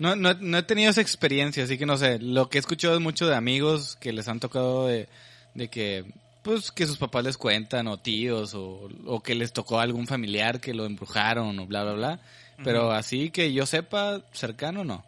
No, 0.01 0.17
no, 0.17 0.35
no 0.35 0.59
he 0.59 0.63
tenido 0.65 0.91
esa 0.91 1.01
experiencia, 1.03 1.63
así 1.63 1.79
que 1.79 1.87
no 1.87 1.97
sé. 1.97 2.19
Lo 2.19 2.49
que 2.49 2.59
he 2.59 2.61
escuchado 2.61 2.95
es 2.95 3.01
mucho 3.01 3.27
de 3.29 3.37
amigos 3.37 3.97
que 4.01 4.13
les 4.13 4.27
han 4.27 4.41
tocado 4.41 4.87
de, 4.89 5.09
de 5.55 5.69
que, 5.69 6.05
pues, 6.43 6.73
que 6.73 6.87
sus 6.87 6.97
papás 6.99 7.23
les 7.23 7.37
cuentan, 7.37 7.87
o 7.87 7.99
tíos, 7.99 8.55
o, 8.55 8.89
o 9.07 9.23
que 9.23 9.35
les 9.37 9.53
tocó 9.53 9.79
a 9.79 9.83
algún 9.83 10.07
familiar 10.09 10.59
que 10.61 10.75
lo 10.75 10.87
embrujaron, 10.87 11.57
o 11.59 11.67
bla, 11.67 11.85
bla, 11.85 11.93
bla. 11.93 12.21
Pero 12.65 12.91
así 12.93 13.31
que 13.31 13.53
yo 13.53 13.65
sepa, 13.67 14.21
cercano, 14.33 14.85
no. 14.85 15.05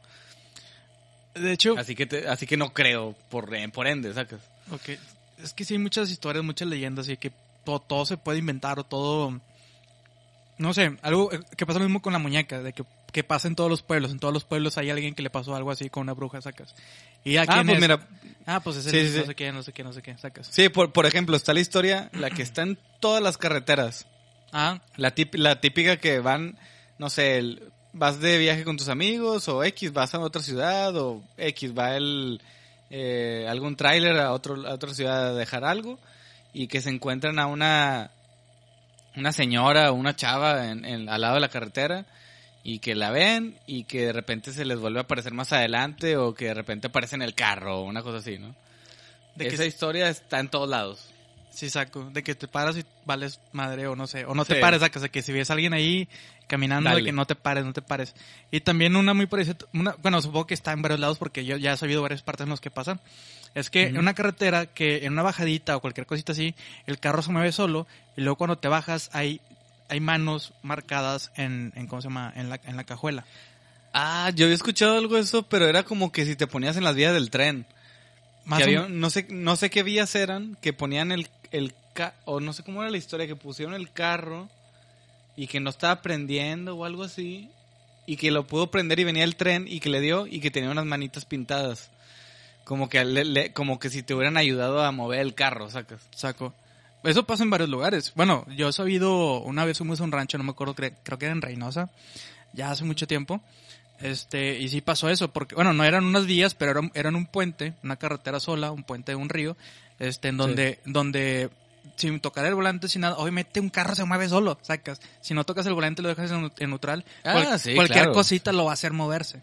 De 1.34 1.52
hecho, 1.52 1.74
Así 1.78 1.94
que, 1.94 2.04
te- 2.06 2.28
así 2.28 2.46
que 2.46 2.56
no 2.58 2.72
creo, 2.74 3.14
por, 3.30 3.48
por 3.72 3.86
ende, 3.86 4.12
sacas. 4.12 4.40
ok, 4.70 4.90
es 5.42 5.52
que 5.54 5.64
sí 5.64 5.74
hay 5.74 5.78
muchas 5.78 6.10
historias, 6.10 6.44
muchas 6.44 6.68
leyendas 6.68 7.08
y 7.08 7.16
que 7.16 7.32
todo, 7.64 7.78
todo 7.80 8.04
se 8.04 8.16
puede 8.18 8.38
inventar 8.38 8.78
o 8.78 8.84
todo... 8.84 9.40
No 10.62 10.72
sé, 10.72 10.96
algo 11.02 11.28
que 11.56 11.66
pasa 11.66 11.78
lo 11.80 11.84
mismo 11.84 12.00
con 12.00 12.12
la 12.12 12.18
muñeca, 12.18 12.62
de 12.62 12.72
que, 12.72 12.84
que 13.12 13.24
pasa 13.24 13.48
en 13.48 13.56
todos 13.56 13.68
los 13.68 13.82
pueblos. 13.82 14.10
En 14.12 14.18
todos 14.20 14.32
los 14.32 14.44
pueblos 14.44 14.78
hay 14.78 14.90
alguien 14.90 15.14
que 15.14 15.22
le 15.22 15.28
pasó 15.30 15.54
algo 15.54 15.70
así 15.70 15.90
con 15.90 16.02
una 16.02 16.12
bruja, 16.14 16.40
sacas. 16.40 16.74
¿Y 17.24 17.36
a 17.36 17.42
Ah, 17.42 17.46
quién 17.54 17.66
pues 17.66 17.76
es? 17.76 17.82
mira, 17.82 18.08
Ah, 18.46 18.60
pues 18.60 18.76
es 18.76 18.86
el 18.86 18.92
Sí, 18.92 19.12
sí, 19.12 19.18
no 19.20 19.26
sé 19.26 19.34
qué, 19.34 19.52
no 19.52 19.62
sé 19.62 19.72
qué, 19.72 19.84
no 19.84 19.92
sé 19.92 20.02
qué, 20.02 20.16
sacas. 20.18 20.46
sí, 20.50 20.68
por, 20.68 20.92
por 20.92 21.06
ejemplo, 21.06 21.36
está 21.36 21.52
la 21.54 21.60
historia, 21.60 22.10
la 22.12 22.30
que 22.30 22.42
está 22.42 22.62
en 22.62 22.78
todas 23.00 23.22
las 23.22 23.36
carreteras. 23.38 24.06
Ah, 24.52 24.80
La, 24.96 25.14
tip- 25.14 25.34
la 25.36 25.60
típica 25.60 25.96
que 25.96 26.18
van, 26.20 26.56
no 26.98 27.10
sé, 27.10 27.38
el- 27.38 27.72
vas 27.92 28.20
de 28.20 28.38
viaje 28.38 28.64
con 28.64 28.76
tus 28.76 28.88
amigos 28.88 29.48
o 29.48 29.62
X, 29.64 29.92
vas 29.92 30.14
a 30.14 30.18
otra 30.20 30.42
ciudad 30.42 30.96
o 30.96 31.22
X, 31.38 31.76
va 31.76 31.96
el, 31.96 32.40
eh, 32.90 33.46
algún 33.48 33.76
tráiler 33.76 34.16
a, 34.18 34.32
otro, 34.32 34.66
a 34.66 34.74
otra 34.74 34.94
ciudad 34.94 35.28
a 35.28 35.34
dejar 35.34 35.64
algo 35.64 35.98
y 36.52 36.68
que 36.68 36.80
se 36.80 36.90
encuentran 36.90 37.38
a 37.38 37.46
una, 37.46 38.10
una 39.16 39.32
señora 39.32 39.90
o 39.90 39.94
una 39.94 40.16
chava 40.16 40.68
en, 40.70 40.84
en- 40.84 41.08
al 41.08 41.20
lado 41.20 41.34
de 41.34 41.40
la 41.40 41.48
carretera 41.48 42.06
y 42.64 42.78
que 42.78 42.94
la 42.94 43.10
ven 43.10 43.56
y 43.66 43.84
que 43.84 44.06
de 44.06 44.12
repente 44.12 44.52
se 44.52 44.64
les 44.64 44.78
vuelve 44.78 45.00
a 45.00 45.02
aparecer 45.02 45.32
más 45.34 45.52
adelante 45.52 46.16
o 46.16 46.34
que 46.34 46.46
de 46.46 46.54
repente 46.54 46.86
aparece 46.88 47.16
en 47.16 47.22
el 47.22 47.34
carro 47.34 47.80
o 47.80 47.84
una 47.84 48.02
cosa 48.02 48.18
así, 48.18 48.38
¿no? 48.38 48.54
de 49.34 49.48
que 49.48 49.54
Esa 49.54 49.64
historia 49.64 50.08
está 50.10 50.40
en 50.40 50.48
todos 50.48 50.68
lados. 50.68 51.08
Sí, 51.50 51.68
saco. 51.68 52.08
De 52.10 52.22
que 52.22 52.34
te 52.34 52.48
paras 52.48 52.76
y 52.78 52.84
vales 53.04 53.38
madre 53.52 53.86
o 53.86 53.94
no 53.96 54.06
sé. 54.06 54.24
O 54.24 54.34
no 54.34 54.44
te 54.46 54.56
pares, 54.56 54.80
sacas. 54.80 55.02
De 55.02 55.10
que 55.10 55.20
si 55.20 55.32
ves 55.32 55.50
a 55.50 55.52
alguien 55.52 55.74
ahí 55.74 56.08
caminando, 56.46 56.88
Dale. 56.88 57.00
de 57.02 57.06
que 57.06 57.12
no 57.12 57.26
te 57.26 57.34
pares, 57.34 57.64
no 57.64 57.74
te 57.74 57.82
pares. 57.82 58.14
Y 58.50 58.60
también 58.60 58.96
una 58.96 59.12
muy 59.12 59.26
parecida, 59.26 59.56
una, 59.74 59.94
bueno, 60.02 60.22
supongo 60.22 60.46
que 60.46 60.54
está 60.54 60.72
en 60.72 60.80
varios 60.80 61.00
lados 61.00 61.18
porque 61.18 61.44
yo 61.44 61.58
ya 61.58 61.74
he 61.74 61.76
sabido 61.76 62.00
varias 62.00 62.22
partes 62.22 62.44
en 62.44 62.50
las 62.50 62.60
que 62.60 62.70
pasan. 62.70 63.00
Es 63.54 63.68
que 63.70 63.82
en 63.84 63.98
una 63.98 64.14
carretera 64.14 64.66
que 64.66 65.04
en 65.04 65.12
una 65.12 65.22
bajadita 65.22 65.76
o 65.76 65.80
cualquier 65.80 66.06
cosita 66.06 66.32
así, 66.32 66.54
el 66.86 66.98
carro 66.98 67.20
se 67.22 67.30
mueve 67.30 67.52
solo 67.52 67.86
y 68.16 68.22
luego 68.22 68.36
cuando 68.36 68.56
te 68.56 68.68
bajas 68.68 69.10
hay, 69.12 69.40
hay 69.88 70.00
manos 70.00 70.52
marcadas 70.62 71.30
en, 71.36 71.72
en, 71.76 71.86
¿cómo 71.86 72.00
se 72.00 72.08
llama? 72.08 72.32
En 72.34 72.48
la, 72.48 72.58
en 72.64 72.76
la 72.76 72.84
cajuela. 72.84 73.24
Ah, 73.92 74.30
yo 74.34 74.46
había 74.46 74.54
escuchado 74.54 74.96
algo 74.96 75.16
de 75.16 75.20
eso, 75.22 75.42
pero 75.42 75.68
era 75.68 75.82
como 75.82 76.12
que 76.12 76.24
si 76.24 76.34
te 76.34 76.46
ponías 76.46 76.78
en 76.78 76.84
las 76.84 76.94
vías 76.94 77.12
del 77.12 77.28
tren. 77.30 77.66
Más 78.46 78.60
que 78.86 78.88
no 78.88 79.10
sé 79.10 79.26
no 79.28 79.54
sé 79.56 79.68
qué 79.70 79.82
vías 79.82 80.14
eran, 80.14 80.56
que 80.62 80.72
ponían 80.72 81.12
el, 81.12 81.28
el 81.50 81.74
ca- 81.92 82.14
o 82.24 82.40
no 82.40 82.52
sé 82.54 82.62
cómo 82.64 82.80
era 82.82 82.90
la 82.90 82.96
historia, 82.96 83.26
que 83.26 83.36
pusieron 83.36 83.74
el 83.74 83.92
carro 83.92 84.48
y 85.36 85.46
que 85.46 85.60
no 85.60 85.68
estaba 85.70 86.00
prendiendo 86.00 86.74
o 86.76 86.84
algo 86.86 87.02
así, 87.04 87.50
y 88.06 88.16
que 88.16 88.30
lo 88.30 88.46
pudo 88.46 88.70
prender 88.70 88.98
y 88.98 89.04
venía 89.04 89.24
el 89.24 89.36
tren 89.36 89.66
y 89.68 89.78
que 89.80 89.90
le 89.90 90.00
dio 90.00 90.26
y 90.26 90.40
que 90.40 90.50
tenía 90.50 90.70
unas 90.70 90.86
manitas 90.86 91.24
pintadas. 91.26 91.90
Como 92.64 92.88
que, 92.88 93.04
le- 93.04 93.24
le- 93.24 93.52
como 93.52 93.78
que 93.78 93.90
si 93.90 94.02
te 94.02 94.14
hubieran 94.14 94.36
ayudado 94.36 94.82
a 94.84 94.92
mover 94.92 95.20
el 95.20 95.34
carro, 95.34 95.68
sacas. 95.70 96.00
Saco. 96.14 96.54
Eso 97.04 97.24
pasa 97.26 97.42
en 97.42 97.50
varios 97.50 97.68
lugares. 97.68 98.12
Bueno, 98.14 98.46
yo 98.56 98.68
he 98.68 98.72
sabido, 98.72 99.40
una 99.40 99.64
vez 99.64 99.78
fuimos 99.78 100.00
a 100.00 100.04
un 100.04 100.12
rancho, 100.12 100.38
no 100.38 100.44
me 100.44 100.50
acuerdo, 100.52 100.74
cre- 100.76 100.94
creo 101.02 101.18
que 101.18 101.24
era 101.26 101.34
en 101.34 101.42
Reynosa, 101.42 101.90
ya 102.52 102.70
hace 102.70 102.84
mucho 102.84 103.06
tiempo. 103.08 103.40
Este, 104.00 104.58
y 104.58 104.68
sí 104.68 104.80
pasó 104.80 105.08
eso, 105.10 105.28
porque, 105.32 105.54
bueno, 105.54 105.72
no 105.72 105.84
eran 105.84 106.04
unas 106.04 106.26
vías, 106.26 106.54
pero 106.54 106.72
eran, 106.72 106.90
eran 106.94 107.14
un 107.16 107.26
puente, 107.26 107.74
una 107.84 107.96
carretera 107.96 108.40
sola, 108.40 108.70
un 108.72 108.82
puente 108.84 109.12
de 109.12 109.16
un 109.16 109.28
río, 109.28 109.56
este, 109.98 110.28
en 110.28 110.36
donde, 110.36 110.80
donde, 110.84 111.50
sin 111.96 112.18
tocar 112.20 112.44
el 112.46 112.54
volante, 112.54 112.88
sin 112.88 113.02
nada, 113.02 113.16
obviamente 113.18 113.60
un 113.60 113.68
carro 113.68 113.94
se 113.94 114.04
mueve 114.04 114.28
solo, 114.28 114.58
sacas. 114.62 115.00
Si 115.20 115.34
no 115.34 115.44
tocas 115.44 115.66
el 115.66 115.74
volante, 115.74 116.02
lo 116.02 116.08
dejas 116.08 116.30
en, 116.32 116.52
en 116.58 116.70
neutral, 116.70 117.04
Ah, 117.24 117.32
cual- 117.32 117.58
sí, 117.60 117.74
cualquier 117.74 117.98
claro. 117.98 118.12
cosita 118.12 118.50
lo 118.52 118.64
va 118.64 118.70
a 118.72 118.74
hacer 118.74 118.92
moverse. 118.92 119.40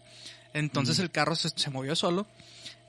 Entonces 0.52 0.98
el 0.98 1.10
carro 1.10 1.36
se, 1.36 1.48
se 1.50 1.70
movió 1.70 1.94
solo, 1.96 2.26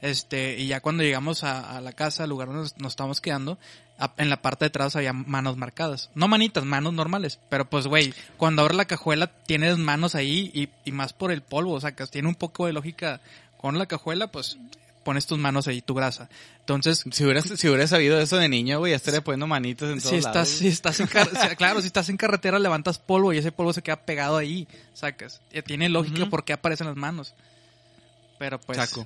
este, 0.02 0.58
y 0.58 0.68
ya 0.68 0.80
cuando 0.82 1.04
llegamos 1.04 1.44
a, 1.44 1.78
a 1.78 1.82
la 1.82 1.94
casa, 1.94 2.24
al 2.24 2.30
lugar 2.30 2.48
donde 2.48 2.64
nos, 2.64 2.78
nos 2.78 2.94
estábamos 2.94 3.22
quedando, 3.22 3.58
a- 4.00 4.14
en 4.18 4.30
la 4.30 4.42
parte 4.42 4.66
de 4.66 4.70
atrás 4.70 4.96
había 4.96 5.14
manos 5.14 5.58
marcadas. 5.58 6.10
No 6.16 6.28
manitas, 6.28 6.66
manos 6.66 6.94
normales. 6.94 7.40
Pero 7.50 7.70
pues, 7.70 7.88
güey, 7.88 8.14
cuando 8.38 8.62
abres 8.64 8.78
la 8.78 8.86
cajuela 8.86 9.28
tienes 9.28 9.78
manos 9.78 10.16
ahí 10.16 10.52
y, 10.54 10.70
y 10.86 10.92
más 10.92 11.14
por 11.14 11.32
el 11.32 11.42
polvo, 11.42 11.74
o 11.74 11.80
sea, 11.82 11.92
que 11.94 12.06
tiene 12.08 12.28
un 12.28 12.36
poco 12.36 12.66
de 12.66 12.74
lógica. 12.74 13.22
Con 13.58 13.78
la 13.78 13.86
cajuela, 13.86 14.26
pues, 14.32 14.58
pones 15.04 15.28
tus 15.28 15.38
manos 15.38 15.68
ahí, 15.68 15.84
tu 15.84 15.94
grasa. 15.94 16.30
Entonces, 16.62 17.04
Si 17.12 17.24
hubieras, 17.24 17.46
si 17.46 17.68
hubieras 17.68 17.92
sabido 17.92 18.20
eso 18.20 18.38
de 18.38 18.50
niño, 18.50 18.80
güey, 18.80 18.92
ya 18.92 18.96
estaría 18.96 19.22
poniendo 19.24 19.46
manitas 19.46 19.90
en 19.92 20.00
todos 20.00 20.10
si 20.10 20.16
estás, 20.16 20.34
lados. 20.36 20.50
si 20.50 20.68
estás 20.68 21.00
en 21.00 21.08
claro, 21.58 21.80
si 21.82 21.88
estás 21.88 22.10
en 22.10 22.18
carretera 22.18 22.58
levantas 22.58 22.98
polvo 22.98 23.34
y 23.34 23.38
ese 23.38 23.52
polvo 23.52 23.72
se 23.74 23.84
queda 23.84 23.98
pegado 23.98 24.38
ahí, 24.38 24.68
sacas. 24.96 25.42
Tiene 25.66 25.90
lógica 25.90 26.22
Ujú. 26.24 26.30
por 26.32 26.44
qué 26.44 26.54
aparecen 26.54 26.88
las 26.88 26.96
manos. 26.96 27.36
Pero 28.40 28.60
pues, 28.60 28.78
Saco. 28.80 29.06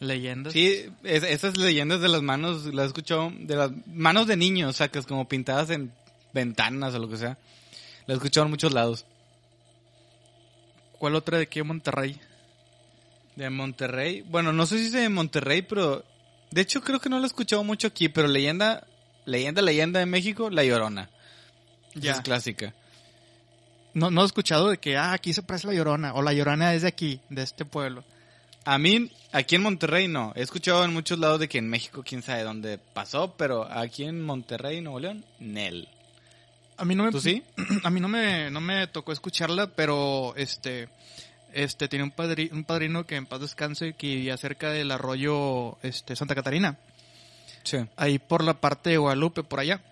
Leyendas. 0.00 0.52
Sí, 0.52 0.86
es- 1.04 1.22
esas 1.22 1.56
leyendas 1.56 2.00
de 2.00 2.08
las 2.08 2.22
manos, 2.22 2.64
las 2.74 2.84
he 2.84 2.86
escuchado, 2.88 3.32
de 3.38 3.54
las 3.56 3.70
manos 3.86 4.26
de 4.26 4.36
niños, 4.36 4.76
sacas 4.76 5.06
como 5.06 5.28
pintadas 5.28 5.70
en 5.70 5.92
ventanas 6.32 6.94
o 6.94 6.98
lo 6.98 7.08
que 7.08 7.16
sea. 7.16 7.38
Las 8.06 8.14
he 8.16 8.18
escuchado 8.18 8.46
en 8.46 8.50
muchos 8.50 8.72
lados. 8.72 9.04
¿Cuál 10.98 11.14
otra 11.14 11.38
de 11.38 11.44
aquí 11.44 11.60
en 11.60 11.66
Monterrey? 11.66 12.20
De 13.36 13.48
Monterrey, 13.48 14.22
bueno, 14.22 14.52
no 14.52 14.66
sé 14.66 14.78
si 14.78 14.86
es 14.86 14.92
de 14.92 15.08
Monterrey, 15.08 15.62
pero 15.62 16.04
de 16.50 16.60
hecho 16.60 16.82
creo 16.82 17.00
que 17.00 17.08
no 17.08 17.18
la 17.18 17.24
he 17.24 17.26
escuchado 17.26 17.64
mucho 17.64 17.86
aquí, 17.86 18.08
pero 18.08 18.28
leyenda, 18.28 18.86
leyenda, 19.24 19.62
leyenda 19.62 20.00
de 20.00 20.06
México, 20.06 20.50
La 20.50 20.64
Llorona. 20.64 21.08
Esa 21.92 22.00
Ya. 22.00 22.12
Es 22.12 22.20
clásica. 22.20 22.74
No, 23.94 24.10
no 24.10 24.22
he 24.22 24.26
escuchado 24.26 24.68
de 24.68 24.78
que, 24.78 24.96
ah, 24.96 25.12
aquí 25.12 25.32
se 25.32 25.42
parece 25.42 25.66
la 25.66 25.74
llorona, 25.74 26.14
o 26.14 26.22
la 26.22 26.32
llorona 26.32 26.74
es 26.74 26.82
de 26.82 26.88
aquí, 26.88 27.20
de 27.28 27.42
este 27.42 27.64
pueblo. 27.64 28.04
A 28.64 28.78
mí, 28.78 29.10
aquí 29.32 29.56
en 29.56 29.62
Monterrey 29.62 30.08
no. 30.08 30.32
He 30.36 30.42
escuchado 30.42 30.84
en 30.84 30.92
muchos 30.92 31.18
lados 31.18 31.40
de 31.40 31.48
que 31.48 31.58
en 31.58 31.68
México 31.68 32.02
quién 32.04 32.22
sabe 32.22 32.42
dónde 32.42 32.78
pasó, 32.78 33.34
pero 33.36 33.70
aquí 33.70 34.04
en 34.04 34.22
Monterrey, 34.22 34.80
Nuevo 34.80 35.00
León, 35.00 35.24
Nel. 35.38 35.88
A 36.76 36.84
mí 36.84 36.94
no 36.94 37.04
me, 37.04 37.10
¿Tú 37.10 37.20
sí? 37.20 37.42
a 37.84 37.90
mí 37.90 38.00
no 38.00 38.08
me, 38.08 38.50
no 38.50 38.60
me 38.60 38.86
tocó 38.86 39.12
escucharla, 39.12 39.68
pero 39.68 40.34
este, 40.36 40.88
este, 41.52 41.88
tiene 41.88 42.04
un 42.04 42.10
padrino, 42.10 42.54
un 42.54 42.64
padrino 42.64 43.06
que 43.06 43.16
en 43.16 43.26
paz 43.26 43.40
descanse, 43.40 43.94
que 43.94 44.06
vivía 44.08 44.36
cerca 44.36 44.70
del 44.70 44.90
arroyo, 44.90 45.78
este, 45.82 46.16
Santa 46.16 46.34
Catarina. 46.34 46.78
Sí. 47.62 47.76
ahí 47.96 48.18
por 48.18 48.42
la 48.42 48.54
parte 48.54 48.90
de 48.90 48.96
Guadalupe, 48.96 49.42
por 49.42 49.60
allá. 49.60 49.82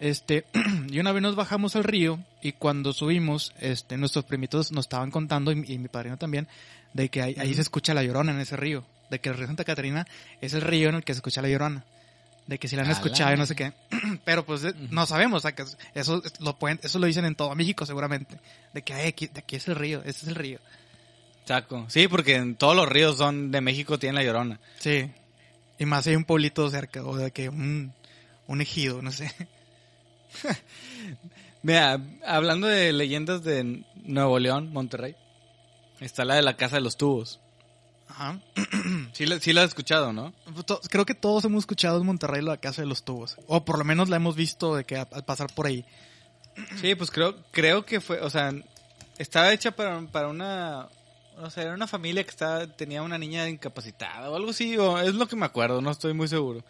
Este, 0.00 0.44
y 0.88 0.98
una 1.00 1.12
vez 1.12 1.22
nos 1.22 1.34
bajamos 1.34 1.74
al 1.74 1.84
río 1.84 2.20
y 2.40 2.52
cuando 2.52 2.92
subimos, 2.92 3.52
este, 3.58 3.96
nuestros 3.96 4.24
primitos 4.24 4.70
nos 4.70 4.84
estaban 4.84 5.10
contando, 5.10 5.50
y, 5.50 5.64
y 5.66 5.78
mi 5.78 5.88
padrino 5.88 6.16
también, 6.16 6.46
de 6.92 7.08
que 7.08 7.22
ahí, 7.22 7.36
ahí 7.38 7.54
se 7.54 7.62
escucha 7.62 7.94
la 7.94 8.02
llorona 8.02 8.32
en 8.32 8.40
ese 8.40 8.56
río. 8.56 8.84
De 9.10 9.20
que 9.20 9.30
el 9.30 9.36
río 9.36 9.46
Santa 9.46 9.64
Catarina 9.64 10.06
es 10.40 10.54
el 10.54 10.60
río 10.60 10.90
en 10.90 10.96
el 10.96 11.04
que 11.04 11.14
se 11.14 11.18
escucha 11.18 11.42
la 11.42 11.48
llorona. 11.48 11.84
De 12.46 12.58
que 12.58 12.66
si 12.66 12.76
la 12.76 12.82
han 12.82 12.90
escuchado 12.90 13.34
y 13.34 13.36
no 13.36 13.46
sé 13.46 13.54
qué. 13.54 13.72
Pero 14.24 14.44
pues 14.44 14.62
no 14.90 15.06
sabemos, 15.06 15.38
o 15.38 15.40
sea, 15.40 15.54
que 15.54 15.64
eso 15.94 16.22
lo 16.40 16.58
pueden, 16.58 16.80
eso 16.82 16.98
lo 16.98 17.06
dicen 17.06 17.24
en 17.24 17.34
todo 17.34 17.54
México 17.54 17.84
seguramente. 17.84 18.38
De 18.72 18.82
que 18.82 18.94
ay, 18.94 19.08
aquí, 19.08 19.26
de 19.26 19.40
aquí 19.40 19.56
es 19.56 19.68
el 19.68 19.76
río, 19.76 20.00
ese 20.00 20.24
es 20.24 20.28
el 20.28 20.34
río. 20.34 20.58
Saco. 21.44 21.86
Sí, 21.88 22.08
porque 22.08 22.36
en 22.36 22.56
todos 22.56 22.76
los 22.76 22.88
ríos 22.88 23.16
son 23.16 23.50
de 23.50 23.60
México 23.60 23.98
tienen 23.98 24.16
La 24.16 24.24
Llorona. 24.24 24.60
Sí. 24.78 25.10
Y 25.78 25.86
más 25.86 26.06
hay 26.06 26.16
un 26.16 26.24
pueblito 26.24 26.68
cerca, 26.70 27.02
o 27.04 27.16
de 27.16 27.30
que 27.30 27.48
un, 27.48 27.94
un 28.46 28.60
ejido, 28.60 29.00
no 29.00 29.12
sé. 29.12 29.32
Mira, 31.62 32.00
hablando 32.26 32.66
de 32.66 32.92
leyendas 32.92 33.44
de 33.44 33.84
Nuevo 34.04 34.38
León, 34.38 34.72
Monterrey, 34.72 35.16
está 36.00 36.24
la 36.24 36.34
de 36.34 36.42
la 36.42 36.56
Casa 36.56 36.76
de 36.76 36.82
los 36.82 36.96
Tubos. 36.96 37.40
Ajá. 38.08 38.38
Sí, 39.12 39.26
la- 39.26 39.40
sí 39.40 39.52
la 39.52 39.62
has 39.62 39.68
escuchado, 39.68 40.12
¿no? 40.12 40.32
To- 40.66 40.80
Creo 40.90 41.04
que 41.04 41.14
todos 41.14 41.44
hemos 41.44 41.62
escuchado 41.62 42.00
en 42.00 42.06
Monterrey 42.06 42.40
la 42.42 42.56
casa 42.56 42.82
de 42.82 42.86
los 42.86 43.02
tubos. 43.04 43.36
O 43.48 43.64
por 43.64 43.78
lo 43.78 43.84
menos 43.84 44.08
la 44.08 44.16
hemos 44.16 44.36
visto 44.36 44.76
de 44.76 44.84
que 44.84 44.96
al 44.96 45.24
pasar 45.24 45.52
por 45.54 45.66
ahí. 45.66 45.84
Sí, 46.80 46.94
pues 46.94 47.10
creo, 47.10 47.34
creo 47.50 47.84
que 47.84 48.00
fue, 48.00 48.20
o 48.20 48.30
sea, 48.30 48.52
estaba 49.18 49.52
hecha 49.52 49.72
para, 49.72 50.00
para 50.02 50.28
una, 50.28 50.88
o 51.38 51.50
sea, 51.50 51.64
era 51.64 51.74
una 51.74 51.86
familia 51.88 52.22
que 52.22 52.30
estaba, 52.30 52.66
tenía 52.68 53.02
una 53.02 53.18
niña 53.18 53.48
incapacitada 53.48 54.30
o 54.30 54.36
algo 54.36 54.50
así, 54.50 54.76
o 54.76 54.98
es 55.00 55.14
lo 55.14 55.26
que 55.26 55.34
me 55.36 55.46
acuerdo, 55.46 55.80
no 55.80 55.90
estoy 55.90 56.12
muy 56.14 56.28
seguro. 56.28 56.62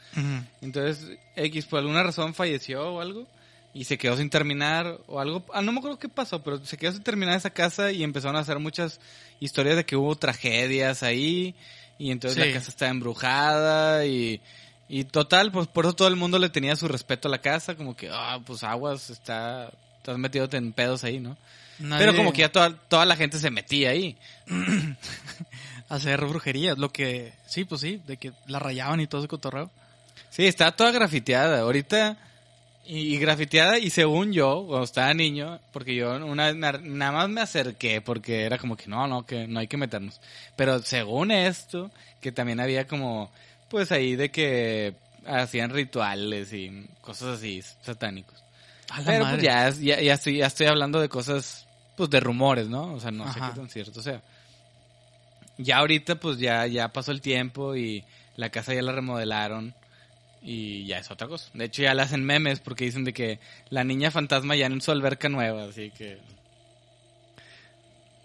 Entonces, 0.63 1.19
X 1.37 1.67
por 1.67 1.81
alguna 1.81 2.03
razón 2.03 2.35
falleció 2.35 2.95
o 2.95 3.01
algo 3.01 3.27
y 3.75 3.85
se 3.85 3.99
quedó 3.99 4.17
sin 4.17 4.31
terminar 4.31 4.99
o 5.07 5.21
algo, 5.21 5.45
ah, 5.53 5.61
no 5.63 5.73
me 5.73 5.79
acuerdo 5.79 5.99
qué 5.99 6.09
pasó, 6.09 6.43
pero 6.43 6.65
se 6.65 6.77
quedó 6.77 6.93
sin 6.93 7.03
terminar 7.03 7.37
esa 7.37 7.51
casa 7.51 7.93
y 7.93 8.03
empezaron 8.03 8.37
a 8.37 8.41
hacer 8.41 8.59
muchas 8.59 9.01
historias 9.41 9.77
de 9.77 9.85
que 9.85 9.97
hubo 9.97 10.17
tragedias 10.17 11.03
ahí 11.03 11.55
y 11.99 12.11
entonces 12.11 12.43
Sí. 12.43 12.49
la 12.49 12.55
casa 12.55 12.71
estaba 12.71 12.91
embrujada 12.91 14.07
y, 14.07 14.41
y 14.89 15.05
total, 15.05 15.53
pues 15.53 15.67
por 15.69 15.85
eso 15.85 15.95
todo 15.95 16.09
el 16.09 16.17
mundo 16.17 16.39
le 16.39 16.49
tenía 16.49 16.75
su 16.77 16.89
respeto 16.89 17.29
a 17.29 17.31
la 17.31 17.41
casa, 17.43 17.75
como 17.77 17.95
que, 17.97 18.09
ah, 18.13 18.41
pues 18.45 18.63
aguas, 18.65 19.11
está, 19.11 19.71
estás 19.99 20.17
metiéndote 20.19 20.57
en 20.57 20.73
pedos 20.73 21.05
ahí, 21.05 21.21
¿no? 21.21 21.37
Nadie- 21.79 21.99
Pero 22.07 22.17
como 22.17 22.33
que 22.33 22.41
ya 22.41 22.51
toda, 22.51 22.71
toda 22.89 23.05
la 23.07 23.15
gente 23.17 23.39
se 23.39 23.51
metía 23.51 23.91
ahí. 23.91 24.17
Hacer 25.89 26.21
brujerías, 26.27 26.77
lo 26.77 26.91
que... 26.91 27.33
Sí, 27.47 27.65
pues 27.65 27.81
sí, 27.81 28.03
de 28.07 28.17
que 28.19 28.33
la 28.47 28.59
rayaban 28.59 29.01
y 29.01 29.07
todo 29.07 29.23
ese 29.23 29.29
cotorreo. 29.29 29.71
Sí, 30.29 30.47
está 30.47 30.71
toda 30.73 30.91
grafiteada. 30.91 31.61
Ahorita, 31.61 32.19
y, 32.89 33.15
y 33.15 33.19
grafiteada, 33.19 33.79
y 33.79 33.91
según 33.91 34.33
yo, 34.33 34.65
cuando 34.67 34.85
estaba 34.85 35.13
niño, 35.13 35.61
porque 35.73 35.95
yo 35.95 36.17
una, 36.25 36.55
na- 36.55 36.81
nada 36.83 37.13
más 37.13 37.29
me 37.29 37.43
acerqué, 37.43 38.01
porque 38.01 38.45
era 38.45 38.57
como 38.57 38.77
que 38.79 38.87
no, 38.89 39.07
no, 39.07 39.27
que 39.27 39.47
no 39.47 39.61
hay 39.61 39.69
que 39.69 39.77
meternos. 39.77 40.21
Pero 40.57 40.81
según 40.83 41.31
esto, 41.31 41.91
que 42.23 42.33
también 42.33 42.61
había 42.61 42.87
como, 42.87 43.31
pues 43.69 43.93
ahí 43.93 44.17
de 44.17 44.31
que 44.31 44.95
hacían 45.27 45.71
rituales 45.71 46.53
y 46.55 46.87
cosas 47.03 47.37
así, 47.39 47.63
satánicos. 47.83 48.43
A 48.89 49.01
la 49.03 49.07
Pero 49.07 49.25
pues 49.29 49.43
ya, 49.43 49.69
ya, 49.71 50.01
ya, 50.01 50.15
estoy, 50.15 50.39
ya 50.39 50.47
estoy 50.47 50.67
hablando 50.67 50.99
de 50.99 51.11
cosas, 51.11 51.67
pues 51.95 52.09
de 52.09 52.21
rumores, 52.21 52.69
¿no? 52.69 52.95
O 52.95 53.01
sea, 53.01 53.11
no 53.11 53.31
sé 53.35 53.39
qué 53.39 53.57
tan 53.61 53.69
cierto 53.69 54.01
sea. 54.01 54.23
Ya 55.59 55.79
ahorita, 55.79 56.15
pues 56.15 56.39
ya, 56.39 56.67
ya 56.67 56.89
pasó 56.89 57.13
el 57.13 57.21
tiempo 57.21 57.77
y 57.77 58.03
la 58.37 58.49
casa 58.49 58.73
ya 58.73 58.81
la 58.81 58.93
remodelaron 58.93 59.75
y 60.43 60.87
ya 60.87 60.99
es 60.99 61.11
otra 61.11 61.27
cosa. 61.29 61.51
De 61.55 61.65
hecho, 61.65 61.83
ya 61.83 61.95
le 61.95 62.03
hacen 62.03 62.25
memes 62.25 62.61
porque 62.61 62.85
dicen 62.85 63.05
de 63.05 63.13
que 63.13 63.39
la 63.71 63.85
niña 63.85 64.11
fantasma 64.11 64.55
ya 64.57 64.67
en 64.67 64.81
su 64.81 64.91
alberca 64.91 65.29
nueva, 65.29 65.65
así 65.65 65.91
que... 65.91 66.19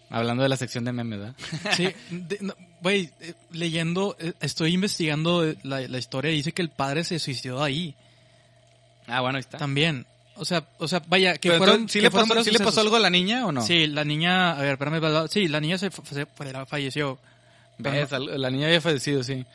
Hablando 0.10 0.44
de 0.44 0.50
la 0.50 0.58
sección 0.58 0.86
de 0.86 0.94
memes, 0.94 1.20
¿verdad? 1.20 1.36
Sí, 1.76 1.90
no, 2.42 2.54
güey, 2.82 3.10
eh, 3.20 3.34
leyendo, 3.52 4.16
eh, 4.20 4.34
estoy 4.42 4.74
investigando 4.76 5.44
eh, 5.48 5.58
la, 5.64 5.82
la 5.88 5.98
historia 5.98 6.30
y 6.32 6.36
dice 6.36 6.52
que 6.52 6.62
el 6.62 6.70
padre 6.70 7.04
se 7.04 7.18
suicidó 7.18 7.64
ahí 7.64 7.96
Ah, 9.08 9.22
bueno, 9.22 9.38
ahí 9.38 9.42
está. 9.42 9.58
también. 9.58 10.06
O 10.36 10.46
sea, 10.46 10.68
o 10.78 10.88
sea, 10.88 11.02
vaya, 11.08 11.38
que 11.38 11.50
Pero 11.50 11.58
fueron... 11.58 11.76
entonces, 11.76 11.94
¿sí, 11.94 12.00
que 12.00 12.04
le 12.04 12.12
fueron 12.12 12.28
pasó, 12.28 12.36
varios 12.36 12.46
¿sí 12.46 12.52
le 12.52 12.60
pasó 12.60 12.70
sucesos. 12.72 12.86
algo 12.86 12.96
a 12.96 13.00
la 13.00 13.10
niña 13.10 13.46
o 13.48 13.52
no? 13.52 13.62
Sí, 13.64 13.88
la 13.88 14.04
niña, 14.06 14.52
a 14.52 14.62
ver, 14.62 14.74
espérame, 14.74 15.28
sí, 15.30 15.48
la 15.48 15.60
niña 15.60 15.78
se, 15.78 15.90
se- 15.92 16.28
falleció. 16.68 17.20
¿Ves? 17.80 18.12
La 18.12 18.50
niña 18.52 18.68
había 18.68 18.82
fallecido, 18.82 19.24
sí. 19.24 19.46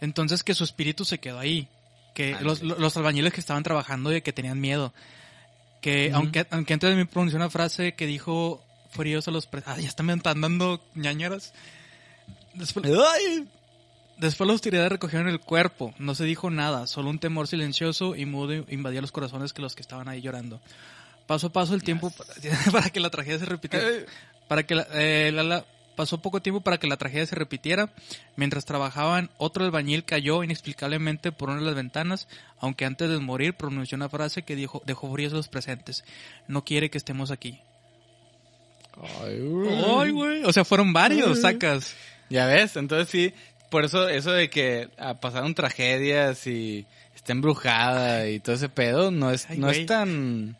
Entonces 0.00 0.42
que 0.44 0.54
su 0.54 0.62
espíritu 0.64 1.04
se 1.04 1.18
quedó 1.18 1.38
ahí. 1.40 1.68
Que 2.18 2.34
Ándale. 2.34 2.44
los, 2.48 2.62
los 2.80 2.96
albañiles 2.96 3.32
que 3.32 3.38
estaban 3.40 3.62
trabajando 3.62 4.12
y 4.14 4.20
que 4.22 4.32
tenían 4.32 4.60
miedo. 4.60 4.92
Que 5.80 6.08
Ujú. 6.08 6.16
aunque, 6.16 6.46
aunque 6.50 6.74
antes 6.74 6.90
de 6.90 6.96
mí 6.96 7.04
pronunció 7.04 7.36
una 7.36 7.48
frase 7.48 7.94
que 7.94 8.06
dijo 8.06 8.60
fríos 8.90 9.28
a 9.28 9.30
los... 9.30 9.46
pre- 9.46 9.62
Ah, 9.66 9.76
ya 9.78 9.86
están, 9.86 10.10
están 10.10 10.40
dando 10.40 10.82
ñañeras. 10.96 11.52
Después- 12.54 12.86
¡Ay! 12.86 13.46
Después 14.16 14.48
las 14.48 14.54
autoridades 14.56 14.90
recogieron 14.90 15.28
el 15.28 15.38
cuerpo, 15.38 15.94
no 16.00 16.16
se 16.16 16.24
dijo 16.24 16.50
nada, 16.50 16.88
solo 16.88 17.08
un 17.08 17.20
temor 17.20 17.46
silencioso 17.46 18.16
y 18.16 18.26
mudo 18.26 18.64
invadía 18.68 19.00
los 19.00 19.12
corazones 19.12 19.52
que 19.52 19.62
los 19.62 19.76
que 19.76 19.82
estaban 19.82 20.08
ahí 20.08 20.20
llorando. 20.20 20.60
Paso 21.28 21.46
a 21.46 21.52
paso 21.52 21.74
el 21.74 21.84
tiempo 21.84 22.10
para, 22.10 22.32
para 22.72 22.90
que 22.90 22.98
la 22.98 23.10
tragedia 23.10 23.38
se 23.38 23.44
repitiera. 23.46 23.88
Eh. 23.88 24.06
Para 24.48 24.64
que 24.64 24.74
la, 24.74 24.88
eh, 24.92 25.30
la- 25.32 25.44
la- 25.44 25.64
pasó 25.98 26.22
poco 26.22 26.40
tiempo 26.40 26.60
para 26.60 26.78
que 26.78 26.86
la 26.86 26.96
tragedia 26.96 27.26
se 27.26 27.34
repitiera. 27.34 27.90
Mientras 28.36 28.64
trabajaban, 28.64 29.30
otro 29.36 29.64
albañil 29.64 30.04
cayó 30.04 30.44
inexplicablemente 30.44 31.32
por 31.32 31.50
una 31.50 31.58
de 31.58 31.66
las 31.66 31.74
ventanas, 31.74 32.28
aunque 32.60 32.84
antes 32.84 33.10
de 33.10 33.18
morir 33.18 33.54
pronunció 33.54 33.96
una 33.96 34.08
frase 34.08 34.42
que 34.42 34.54
dijo, 34.54 34.80
dejó 34.86 35.12
fríos 35.12 35.32
los 35.32 35.48
presentes. 35.48 36.04
No 36.46 36.64
quiere 36.64 36.88
que 36.88 36.98
estemos 36.98 37.32
aquí. 37.32 37.58
Ay, 39.24 39.40
güey. 40.12 40.44
O 40.44 40.52
sea, 40.52 40.64
fueron 40.64 40.92
varios, 40.92 41.40
sacas. 41.40 41.96
Ya 42.30 42.46
ves, 42.46 42.76
entonces 42.76 43.08
sí, 43.08 43.34
por 43.68 43.84
eso 43.84 44.08
eso 44.08 44.30
de 44.30 44.50
que 44.50 44.90
ah, 44.98 45.14
pasaron 45.14 45.52
tragedias 45.54 46.46
y 46.46 46.86
está 47.16 47.32
embrujada 47.32 48.28
y 48.28 48.38
todo 48.38 48.54
ese 48.54 48.68
pedo 48.68 49.10
no 49.10 49.32
es 49.32 49.50
Ay, 49.50 49.58
no 49.58 49.66
güey. 49.66 49.80
es 49.80 49.86
tan 49.86 50.56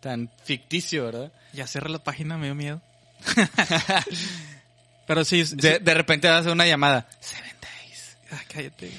tan 0.00 0.30
ficticio, 0.42 1.04
¿verdad? 1.04 1.32
Ya 1.52 1.66
cerré 1.66 1.90
la 1.90 2.02
página, 2.02 2.38
me 2.38 2.46
dio 2.46 2.54
miedo. 2.54 2.80
Pero 5.06 5.24
sí, 5.24 5.44
sí- 5.46 5.56
De, 5.56 5.78
de 5.78 5.94
repente 5.94 6.28
hacer 6.28 6.52
una 6.52 6.66
llamada. 6.66 7.06
Seven 7.20 7.52
Days. 7.60 8.16
Ah, 8.30 8.40
cállate. 8.48 8.90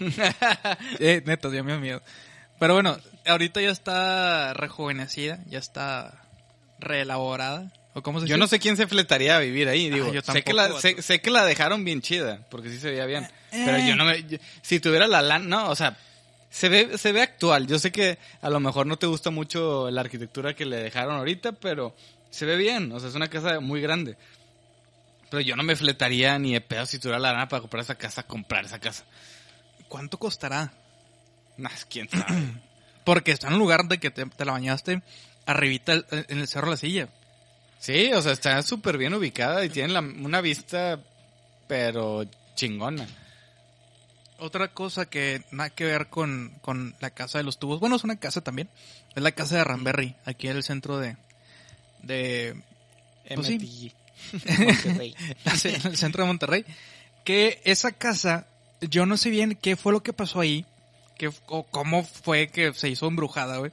eh, 1.00 1.24
neta, 1.26 1.50
ya 1.52 1.64
me 1.64 1.72
dio 1.74 1.82
miedo. 1.82 2.02
Pero 2.60 2.74
bueno, 2.76 2.98
ahorita 3.26 3.62
ya 3.62 3.72
está 3.72 4.54
rejuvenecida, 4.54 5.40
ya 5.48 5.60
está 5.60 6.22
reelaborada. 6.80 7.72
¿O 7.94 8.02
cómo 8.04 8.20
se 8.20 8.28
Yo 8.28 8.36
dice? 8.36 8.40
no 8.40 8.48
sé 8.48 8.60
quién 8.60 8.78
se 8.78 8.88
fletaría 8.88 9.38
a 9.38 9.40
vivir 9.40 9.68
ahí, 9.70 9.90
digo. 9.90 10.08
Ah, 10.10 10.14
yo 10.14 10.22
sé, 10.22 10.44
que 10.44 10.54
la, 10.54 10.68
sé, 10.80 10.92
vato. 10.92 11.02
sé 11.02 11.22
que 11.22 11.32
la 11.32 11.46
dejaron 11.46 11.84
bien 11.86 12.02
chida, 12.02 12.46
porque 12.52 12.70
sí 12.70 12.78
se 12.78 12.92
veía 12.92 13.06
bien. 13.06 13.24
Eh. 13.52 13.64
Pero 13.66 13.80
yo 13.80 13.96
no 13.96 14.06
me... 14.06 14.22
yo- 14.24 14.38
si 14.62 14.80
tuviera 14.80 15.08
la 15.08 15.22
lana, 15.22 15.46
no, 15.46 15.70
o 15.70 15.76
sea, 15.76 15.98
se 16.50 16.68
ve, 16.70 16.98
se 16.98 17.12
ve 17.14 17.22
actual. 17.22 17.68
Yo 17.68 17.80
sé 17.80 17.92
que 17.92 18.18
a 18.42 18.50
lo 18.50 18.60
mejor 18.60 18.86
no 18.86 18.98
te 18.98 19.08
gusta 19.08 19.30
mucho 19.32 19.90
la 19.92 20.02
arquitectura 20.02 20.54
que 20.54 20.66
le 20.66 20.78
dejaron 20.78 21.16
ahorita, 21.16 21.54
pero 21.54 21.96
se 22.36 22.46
ve 22.46 22.56
bien. 22.58 22.92
O 22.92 23.00
sea, 23.00 23.10
es 23.10 23.16
una 23.16 23.30
casa 23.30 23.60
muy 23.60 23.82
grande. 23.82 24.18
Pero 25.30 25.42
yo 25.42 25.56
no 25.56 25.64
me 25.64 25.76
fletaría 25.76 26.38
ni 26.38 26.54
de 26.54 26.62
pedo 26.62 26.86
si 26.86 27.00
tuviera 27.00 27.20
la 27.20 27.32
lana 27.32 27.48
para 27.48 27.62
comprar 27.62 27.82
esa 27.84 27.96
casa, 27.96 28.24
comprar 28.24 28.66
esa 28.66 28.80
casa. 28.80 29.04
¿Cuánto 29.88 30.18
costará? 30.18 30.72
Nah, 31.58 31.70
quién 31.90 32.10
sabe. 32.10 32.26
Porque 33.06 33.32
está 33.32 33.48
en 33.48 33.54
un 33.54 33.60
lugar 33.60 33.86
de 33.86 34.00
que 34.00 34.12
te, 34.12 34.26
te 34.26 34.46
la 34.46 34.52
bañaste 34.54 35.02
arribita 35.46 35.94
el- 35.94 36.06
en 36.12 36.40
el 36.40 36.48
Cerro 36.48 36.70
La 36.72 36.78
Silla. 36.78 37.08
sí, 37.80 38.12
o 38.14 38.22
sea, 38.22 38.32
está 38.32 38.62
súper 38.64 38.98
bien 38.98 39.14
ubicada 39.14 39.64
y 39.64 39.70
tiene 39.70 39.94
la- 39.94 40.00
una 40.00 40.42
vista, 40.42 41.00
pero 41.68 42.26
chingona. 42.56 43.08
Otra 44.38 44.68
cosa 44.70 45.06
que 45.06 45.44
nada 45.52 45.70
que 45.70 45.86
ver 45.86 46.08
con, 46.08 46.52
con 46.62 46.96
la 47.00 47.10
casa 47.10 47.38
de 47.38 47.44
los 47.46 47.58
tubos. 47.58 47.80
Bueno, 47.80 47.96
es 47.96 48.04
una 48.04 48.18
casa 48.20 48.42
también. 48.42 48.70
Es 49.16 49.24
la 49.24 49.32
casa 49.32 49.56
de 49.58 49.64
Ramberry, 49.64 50.16
aquí 50.26 50.48
en 50.50 50.58
el 50.58 50.64
centro 50.64 50.98
de... 51.00 51.16
de 52.06 52.56
Pues 53.34 53.48
sí. 53.48 53.94
Monterrey. 54.60 55.16
en 55.64 55.86
el 55.86 55.98
centro 55.98 56.24
de 56.24 56.28
Monterrey, 56.28 56.66
que 57.24 57.62
esa 57.64 57.92
casa, 57.92 58.48
yo 58.82 59.06
no 59.06 59.18
sé 59.18 59.30
bien 59.30 59.58
qué 59.62 59.76
fue 59.76 59.92
lo 59.92 60.04
que 60.04 60.14
pasó 60.14 60.40
ahí, 60.40 60.66
que, 61.18 61.32
o 61.48 61.64
cómo 61.64 62.04
fue 62.04 62.48
que 62.48 62.74
se 62.74 62.90
hizo 62.90 63.08
embrujada, 63.08 63.58
güey, 63.58 63.72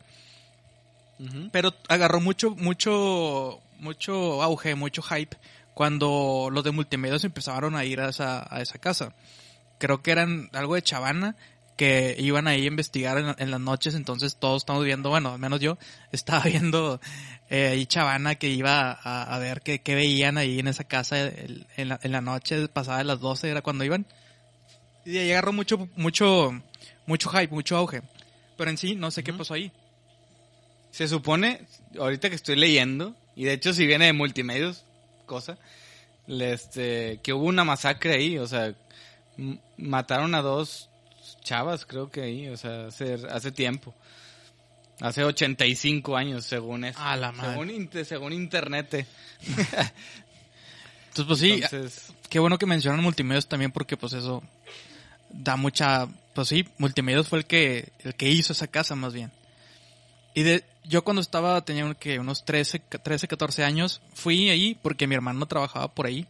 pero 1.52 1.72
agarró 1.88 2.20
mucho, 2.20 2.50
mucho, 2.56 3.60
mucho 3.78 4.42
auge, 4.42 4.74
mucho 4.74 5.02
hype 5.02 5.36
cuando 5.74 6.48
los 6.50 6.64
de 6.64 6.72
multimedios 6.72 7.24
empezaron 7.24 7.76
a 7.76 7.84
ir 7.84 8.00
a 8.00 8.08
esa, 8.08 8.46
a 8.54 8.60
esa 8.60 8.78
casa. 8.78 9.14
Creo 9.78 10.02
que 10.02 10.10
eran 10.10 10.50
algo 10.52 10.74
de 10.74 10.82
Chavana 10.82 11.36
que 11.82 12.14
iban 12.20 12.46
ahí 12.46 12.62
a 12.62 12.68
investigar 12.68 13.18
en, 13.18 13.34
en 13.38 13.50
las 13.50 13.60
noches, 13.60 13.96
entonces 13.96 14.36
todos 14.36 14.62
estamos 14.62 14.84
viendo, 14.84 15.08
bueno, 15.10 15.32
al 15.32 15.40
menos 15.40 15.58
yo 15.58 15.78
estaba 16.12 16.44
viendo 16.44 17.00
eh, 17.50 17.66
ahí 17.72 17.86
Chavana 17.86 18.36
que 18.36 18.48
iba 18.48 18.92
a, 18.92 19.34
a 19.34 19.38
ver 19.40 19.62
qué, 19.62 19.80
qué 19.80 19.96
veían 19.96 20.38
ahí 20.38 20.60
en 20.60 20.68
esa 20.68 20.84
casa 20.84 21.18
el- 21.20 21.66
en, 21.76 21.88
la, 21.88 21.98
en 22.04 22.12
la 22.12 22.20
noche 22.20 22.68
pasada 22.68 22.98
de 22.98 23.04
las 23.04 23.18
12 23.18 23.48
era 23.50 23.62
cuando 23.62 23.83
iban. 23.83 24.07
Y 25.04 25.18
ahí 25.18 25.33
agarró 25.33 25.52
mucho, 25.52 25.88
mucho, 25.96 26.52
mucho 27.07 27.28
hype, 27.30 27.52
mucho 27.52 27.76
auge. 27.76 28.02
Pero 28.57 28.70
en 28.70 28.78
sí 28.78 28.94
no 28.94 29.11
sé 29.11 29.24
qué 29.24 29.33
Ujú. 29.33 29.38
pasó 29.38 29.54
ahí. 29.54 29.72
Se 30.92 31.09
supone, 31.09 31.66
ahorita 31.98 32.28
que 32.30 32.37
estoy 32.37 32.54
leyendo, 32.54 33.16
y 33.35 33.42
de 33.44 33.54
hecho 33.54 33.72
si 33.72 33.87
viene 33.88 34.04
de 34.07 34.12
multimedios, 34.12 34.85
cosa, 35.26 35.59
este, 36.28 37.18
que 37.24 37.33
hubo 37.33 37.46
una 37.46 37.64
masacre 37.64 38.14
ahí, 38.14 38.38
o 38.38 38.46
sea, 38.46 38.72
mataron 39.78 40.37
a 40.37 40.42
dos 40.42 40.88
chavas, 41.42 41.85
creo 41.87 42.11
que 42.11 42.22
ahí, 42.22 42.48
o 42.48 42.57
sea, 42.57 42.87
hace, 42.87 43.18
hace 43.31 43.52
tiempo. 43.52 43.94
Hace 45.00 45.24
85 45.24 46.16
años, 46.16 46.44
según 46.44 46.85
eso. 46.85 47.00
A 47.00 47.16
la 47.16 47.33
madre. 47.33 47.66
Según, 47.66 48.05
según 48.05 48.33
internet. 48.33 49.07
Entonces, 51.09 51.26
pues 51.26 51.38
sí, 51.40 51.52
Entonces, 51.55 52.12
qué 52.28 52.38
bueno 52.38 52.57
que 52.59 52.66
mencionan 52.66 53.02
multimedios 53.02 53.46
también 53.46 53.72
porque 53.72 53.96
pues 53.96 54.12
eso 54.12 54.42
da 55.31 55.57
mucha, 55.57 56.09
pues 56.35 56.48
sí, 56.48 56.66
multimedios 56.78 57.28
fue 57.28 57.40
el 57.40 57.46
que, 57.46 57.90
el 58.00 58.14
que 58.14 58.31
hizo 58.31 58.52
esa 58.52 58.66
casa 58.66 58.94
más 58.94 59.12
bien. 59.12 59.31
Y 60.35 60.42
de, 60.42 60.64
yo 60.85 61.05
cuando 61.05 61.20
estaba, 61.20 61.62
tenía 61.64 61.92
que 61.94 62.18
unos 62.18 62.44
13, 62.44 62.81
13, 63.02 63.28
14 63.28 63.64
años, 63.64 64.00
fui 64.14 64.50
ahí 64.50 64.78
porque 64.81 65.07
mi 65.07 65.14
hermano 65.14 65.46
trabajaba 65.46 65.88
por 65.88 66.07
ahí 66.07 66.26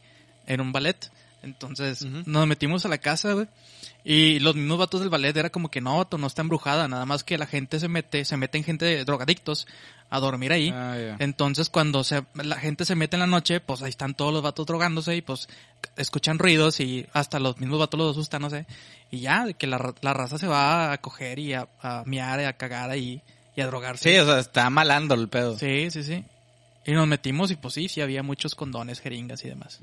en 0.47 0.61
un 0.61 0.73
ballet. 0.73 1.11
Entonces 1.43 2.05
nos 2.05 2.47
metimos 2.47 2.87
a 2.87 2.89
la 2.89 2.99
casa, 2.99 3.33
güey. 3.33 3.49
Y 4.05 4.41
los 4.41 4.57
mismos 4.57 4.79
vatos 4.79 5.01
del 5.01 5.11
ballet 5.11 5.37
era 5.37 5.51
como 5.51 5.71
que 5.71 5.81
no, 5.81 6.09
no 6.19 6.27
está 6.27 6.43
embrujada, 6.43 6.89
nada 6.89 7.07
más 7.07 7.23
que 7.23 7.39
la 7.39 7.47
gente 7.47 7.79
se 7.79 7.87
mete, 7.89 8.25
se 8.25 8.37
meten 8.37 8.65
gente 8.65 8.85
de 8.85 9.05
drogadictos 9.05 9.67
a 10.11 10.19
dormir 10.19 10.53
ahí. 10.53 10.71
ah. 10.75 11.17
Entonces 11.21 11.69
cuando 11.69 12.03
se, 12.03 12.25
la 12.35 12.57
gente 12.57 12.85
se 12.85 12.97
mete 12.97 13.17
en 13.17 13.21
la 13.21 13.27
noche, 13.27 13.61
pues 13.61 13.81
ahí 13.83 13.91
están 13.91 14.15
todos 14.15 14.33
los 14.33 14.43
vatos 14.43 14.67
drogándose 14.67 15.15
y 15.17 15.23
pues 15.23 15.49
escuchan 15.97 16.39
ruidos 16.39 16.81
y 16.81 17.07
hasta 17.13 17.39
los 17.39 17.59
mismos 17.61 17.79
vatos 17.79 17.99
los 17.99 18.11
asustan, 18.13 18.43
no 18.43 18.51
sé. 18.51 18.67
Y 19.11 19.21
ya, 19.21 19.53
que 19.53 19.67
la, 19.67 19.95
la 20.01 20.15
raza 20.15 20.39
se 20.39 20.49
va 20.49 20.93
a 20.93 20.99
coger 20.99 21.39
y 21.39 21.55
a, 21.55 21.69
a 21.81 22.03
miar 22.05 22.41
y 22.41 22.45
a 22.45 22.53
cagar 22.57 22.91
ahí 22.91 23.23
y 23.55 23.61
a 23.61 23.67
drogarse. 23.67 24.11
sí, 24.11 24.19
o 24.19 24.25
sea, 24.27 24.41
está 24.41 24.69
malando 24.71 25.15
el 25.15 25.29
pedo. 25.29 25.59
sí, 25.59 25.91
sí, 25.91 26.03
sí. 26.03 26.25
Y 26.85 26.93
nos 26.93 27.07
metimos 27.07 27.53
y 27.53 27.57
pues 27.57 27.75
sí, 27.75 27.89
sí 27.89 28.01
había 28.01 28.25
muchos 28.25 28.57
condones, 28.57 29.01
jeringas 29.01 29.45
y 29.45 29.49
demás. 29.49 29.81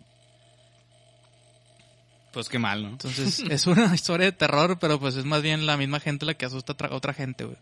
Pues 2.31 2.47
qué 2.49 2.59
mal, 2.59 2.83
¿no? 2.83 2.89
Entonces 2.89 3.39
es 3.49 3.67
una 3.67 3.93
historia 3.93 4.25
de 4.27 4.31
terror, 4.31 4.77
pero 4.79 4.99
pues 4.99 5.15
es 5.15 5.25
más 5.25 5.41
bien 5.41 5.65
la 5.65 5.77
misma 5.77 5.99
gente 5.99 6.25
la 6.25 6.33
que 6.35 6.45
asusta 6.45 6.75
a 6.79 6.93
otra- 6.95 7.13
gente, 7.13 7.45
güey. 7.45 7.57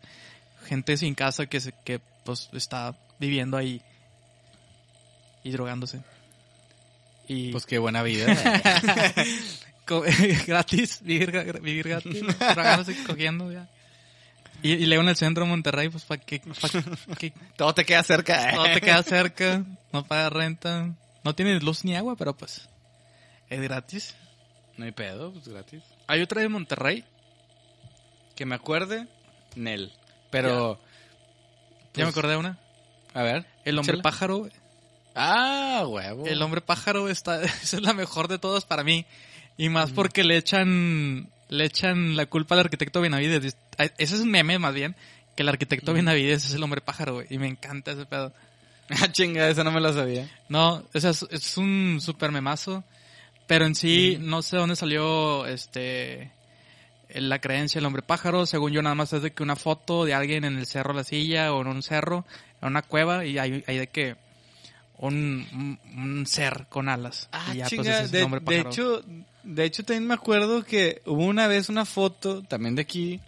Gente 0.65 0.97
sin 0.97 1.15
casa 1.15 1.45
que, 1.45 1.59
se, 1.61 1.73
que 1.85 2.01
pues 2.25 2.49
está 2.53 2.95
viviendo 3.19 3.55
ahí 3.55 3.81
y 5.43 5.51
drogándose. 5.51 6.01
Y 7.29 7.51
Pues 7.51 7.65
qué 7.65 7.77
buena 7.77 8.03
vida. 8.03 8.25
Gratis, 10.47 10.99
vivir, 11.01 11.31
vivir 11.61 11.87
gratis, 11.87 12.21
drogándose, 12.37 13.03
cogiendo 13.05 13.49
ya. 13.51 13.69
Y, 14.61 14.73
y 14.73 14.85
luego 14.85 15.03
en 15.03 15.09
el 15.09 15.15
centro 15.15 15.45
de 15.45 15.49
Monterrey, 15.49 15.87
pues 15.87 16.03
para 16.03 16.19
que, 16.21 16.39
pa' 16.41 17.15
que 17.17 17.31
Todo 17.55 17.73
te 17.73 17.85
queda 17.85 18.03
cerca. 18.03 18.51
todo 18.53 18.65
te 18.65 18.81
queda 18.81 19.01
cerca, 19.03 19.63
no 19.93 20.05
pagas 20.05 20.33
renta, 20.33 20.89
no 21.23 21.35
tienes 21.35 21.63
luz 21.63 21.85
ni 21.85 21.95
agua, 21.95 22.15
pero 22.17 22.35
pues 22.35 22.67
es 23.49 23.61
gratis. 23.61 24.15
No 24.77 24.85
hay 24.85 24.91
pedo, 24.91 25.33
pues 25.33 25.47
gratis. 25.47 25.81
Hay 26.07 26.21
otra 26.21 26.41
de 26.41 26.49
Monterrey, 26.49 27.03
Que 28.35 28.45
me 28.45 28.55
acuerde, 28.55 29.07
Nel. 29.55 29.91
Pero. 30.29 30.79
ya 31.93 32.05
me 32.05 32.05
pues, 32.05 32.09
acordé 32.09 32.33
de 32.33 32.37
una. 32.37 32.59
A 33.13 33.23
ver. 33.23 33.45
El 33.65 33.79
hombre 33.79 33.95
échala. 33.95 34.03
pájaro. 34.03 34.47
Ah, 35.15 35.83
huevo. 35.87 36.27
El 36.27 36.41
hombre 36.43 36.61
pájaro 36.61 37.09
está, 37.09 37.41
esa 37.43 37.77
es 37.77 37.81
la 37.81 37.93
mejor 37.93 38.27
de 38.27 38.37
todas 38.37 38.65
para 38.65 38.83
mí. 38.83 39.05
Y 39.57 39.69
más 39.69 39.91
porque 39.91 40.23
le 40.23 40.37
echan, 40.37 41.31
le 41.49 41.65
echan 41.65 42.15
la 42.15 42.27
culpa 42.27 42.53
al 42.53 42.61
arquitecto 42.61 43.01
Benavides. 43.01 43.57
Ese 43.79 44.15
es 44.15 44.21
un 44.21 44.29
meme 44.29 44.59
más 44.59 44.75
bien, 44.75 44.95
que 45.35 45.41
el 45.41 45.49
arquitecto 45.49 45.93
Benavides 45.93 46.45
es 46.45 46.53
el 46.53 46.61
hombre 46.61 46.81
pájaro, 46.81 47.15
güey. 47.15 47.27
Y 47.31 47.39
me 47.39 47.47
encanta 47.47 47.91
ese 47.91 48.05
pedo. 48.05 48.33
Ah, 48.89 49.11
chinga, 49.11 49.49
esa 49.49 49.65
no 49.65 49.71
me 49.71 49.81
la 49.81 49.91
sabía. 49.91 50.31
No, 50.47 50.81
o 50.93 50.99
sea, 51.01 51.09
es, 51.09 51.25
es 51.29 51.57
un 51.57 51.99
super 51.99 52.31
memazo. 52.31 52.85
Pero 53.47 53.65
en 53.65 53.75
sí, 53.75 54.17
no 54.19 54.41
sé 54.41 54.57
dónde 54.57 54.75
salió, 54.75 55.45
este, 55.45 56.31
la 57.09 57.39
creencia 57.39 57.79
del 57.79 57.85
hombre 57.85 58.01
pájaro. 58.01 58.45
Según 58.45 58.73
yo, 58.73 58.81
nada 58.81 58.95
más 58.95 59.13
es 59.13 59.21
de 59.21 59.31
que 59.31 59.43
una 59.43 59.55
foto 59.55 60.05
de 60.05 60.13
alguien 60.13 60.43
en 60.43 60.57
el 60.57 60.65
cerro 60.65 60.93
La 60.93 61.05
Silla 61.05 61.53
o 61.53 61.61
en 61.61 61.67
un 61.67 61.81
cerro, 61.81 62.25
en 62.61 62.67
una 62.67 62.81
cueva, 62.81 63.25
y 63.25 63.37
hay, 63.37 63.63
hay 63.65 63.77
de 63.77 63.87
que 63.87 64.17
un, 64.97 65.79
un, 65.95 66.25
ser 66.27 66.67
con 66.69 66.89
alas. 66.89 67.29
Ah, 67.31 67.51
y 67.53 67.57
ya, 67.57 67.63
pues, 67.63 67.69
chinga. 67.69 68.01
es 68.01 68.11
de, 68.11 68.23
hombre 68.23 68.41
de 68.41 68.45
pájaro. 68.45 68.69
hecho, 68.69 69.03
de 69.43 69.63
hecho, 69.63 69.83
también 69.83 70.07
me 70.07 70.13
acuerdo 70.13 70.63
que 70.63 71.01
hubo 71.05 71.25
una 71.25 71.47
vez 71.47 71.69
una 71.69 71.85
foto, 71.85 72.43
también 72.43 72.75
de 72.75 72.81
aquí, 72.81 73.21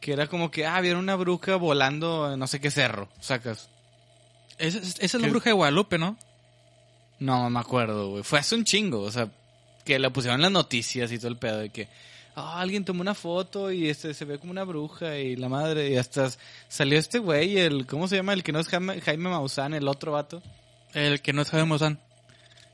que 0.00 0.12
era 0.12 0.26
como 0.26 0.50
que, 0.50 0.64
ah, 0.64 0.80
vieron 0.80 1.02
una 1.02 1.16
bruja 1.16 1.56
volando 1.56 2.32
en 2.32 2.38
no 2.38 2.46
sé 2.46 2.60
qué 2.60 2.70
cerro, 2.70 3.08
sacas. 3.20 3.68
Esa 4.56 4.78
es, 4.78 4.98
es 5.00 5.14
la 5.14 5.28
bruja 5.28 5.50
de 5.50 5.54
Guadalupe, 5.54 5.98
¿no? 5.98 6.16
No 7.18 7.50
me 7.50 7.60
acuerdo, 7.60 8.10
güey. 8.10 8.22
Fue 8.22 8.38
hace 8.38 8.54
un 8.54 8.64
chingo, 8.64 9.00
o 9.02 9.10
sea, 9.10 9.30
que 9.84 9.98
la 9.98 10.10
pusieron 10.10 10.36
en 10.38 10.42
las 10.42 10.52
noticias 10.52 11.10
y 11.12 11.18
todo 11.18 11.28
el 11.28 11.36
pedo 11.36 11.58
de 11.58 11.70
que, 11.70 11.88
ah, 12.36 12.60
alguien 12.60 12.84
tomó 12.84 13.00
una 13.00 13.14
foto 13.14 13.70
y 13.70 13.88
este 13.88 14.14
se 14.14 14.24
ve 14.24 14.38
como 14.38 14.50
una 14.52 14.64
bruja 14.64 15.16
y 15.18 15.36
la 15.36 15.48
madre, 15.48 15.90
y 15.90 15.96
hasta 15.96 16.30
salió 16.68 16.98
este 16.98 17.18
güey, 17.18 17.58
el, 17.58 17.86
¿cómo 17.86 18.08
se 18.08 18.16
llama? 18.16 18.32
El 18.32 18.42
que 18.42 18.52
no 18.52 18.60
es 18.60 18.68
Jaime, 18.68 19.00
Jaime 19.00 19.28
Maussan, 19.30 19.74
el 19.74 19.88
otro 19.88 20.12
vato. 20.12 20.42
El 20.94 21.20
que 21.22 21.32
no 21.32 21.42
es 21.42 21.50
Jaime 21.50 21.66
Maussan. 21.66 21.98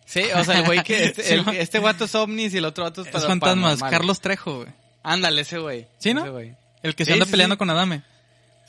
Sí, 0.04 0.22
o 0.34 0.44
sea, 0.44 0.58
el 0.60 0.64
güey 0.66 0.82
que, 0.84 1.04
este, 1.06 1.34
el- 1.34 1.48
este 1.56 1.78
vato 1.80 2.04
es 2.04 2.14
ovnis 2.14 2.54
y 2.54 2.58
el 2.58 2.64
otro 2.64 2.84
vato 2.84 3.00
es, 3.02 3.08
Es 3.08 3.12
para- 3.12 3.26
fantasmas, 3.26 3.62
paranormal. 3.80 3.90
Carlos 3.90 4.20
Trejo, 4.20 4.56
güey. 4.58 4.68
Ándale, 5.02 5.42
ese 5.42 5.58
güey. 5.58 5.86
¿Sí, 5.98 6.14
no? 6.14 6.22
Ese 6.22 6.30
güey. 6.30 6.54
El 6.82 6.94
que 6.94 7.04
se 7.04 7.10
Sí, 7.10 7.12
anda 7.14 7.24
sí, 7.26 7.30
peleando 7.32 7.54
sí. 7.54 7.58
con 7.58 7.70
Adame. 7.70 8.02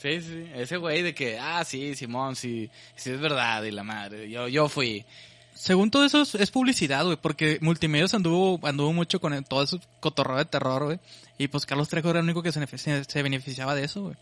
Sí, 0.00 0.20
sí, 0.20 0.28
sí. 0.28 0.50
Ese 0.54 0.76
güey 0.76 1.02
de 1.02 1.14
que, 1.14 1.38
ah, 1.40 1.64
sí, 1.64 1.94
Simón, 1.96 2.36
sí, 2.36 2.70
sí 2.96 3.10
es 3.10 3.20
verdad, 3.20 3.62
y 3.64 3.70
la 3.72 3.82
madre, 3.82 4.28
yo, 4.30 4.46
yo 4.48 4.68
fui. 4.68 5.04
Según 5.58 5.90
todo 5.90 6.04
eso 6.04 6.22
es, 6.22 6.34
es 6.36 6.50
publicidad, 6.52 7.04
güey, 7.04 7.16
porque 7.16 7.58
Multimedios 7.60 8.14
anduvo, 8.14 8.60
anduvo 8.66 8.92
mucho 8.92 9.20
con 9.20 9.34
el- 9.34 9.44
todo 9.44 9.64
ese 9.64 9.80
cotorreo 9.98 10.36
de 10.36 10.44
terror, 10.44 10.84
güey. 10.84 11.00
Y 11.36 11.48
pues 11.48 11.66
Carlos 11.66 11.88
Trejo 11.88 12.10
era 12.10 12.20
el 12.20 12.24
único 12.24 12.42
que 12.42 12.52
se, 12.52 12.60
benefici- 12.60 13.04
se 13.04 13.22
beneficiaba 13.22 13.74
de 13.74 13.84
eso, 13.84 14.02
güey. 14.02 14.14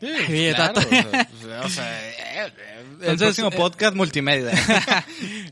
Sí, 0.00 0.50
claro, 0.54 0.74
tato. 0.74 0.80
o 0.80 0.90
sea, 0.90 1.68
sea, 1.68 2.10
eh, 2.10 2.14
eh, 2.18 2.44
el 2.46 2.92
Entonces, 3.00 3.18
próximo 3.18 3.48
eh, 3.48 3.56
podcast 3.56 3.96
multimedia. 3.96 4.52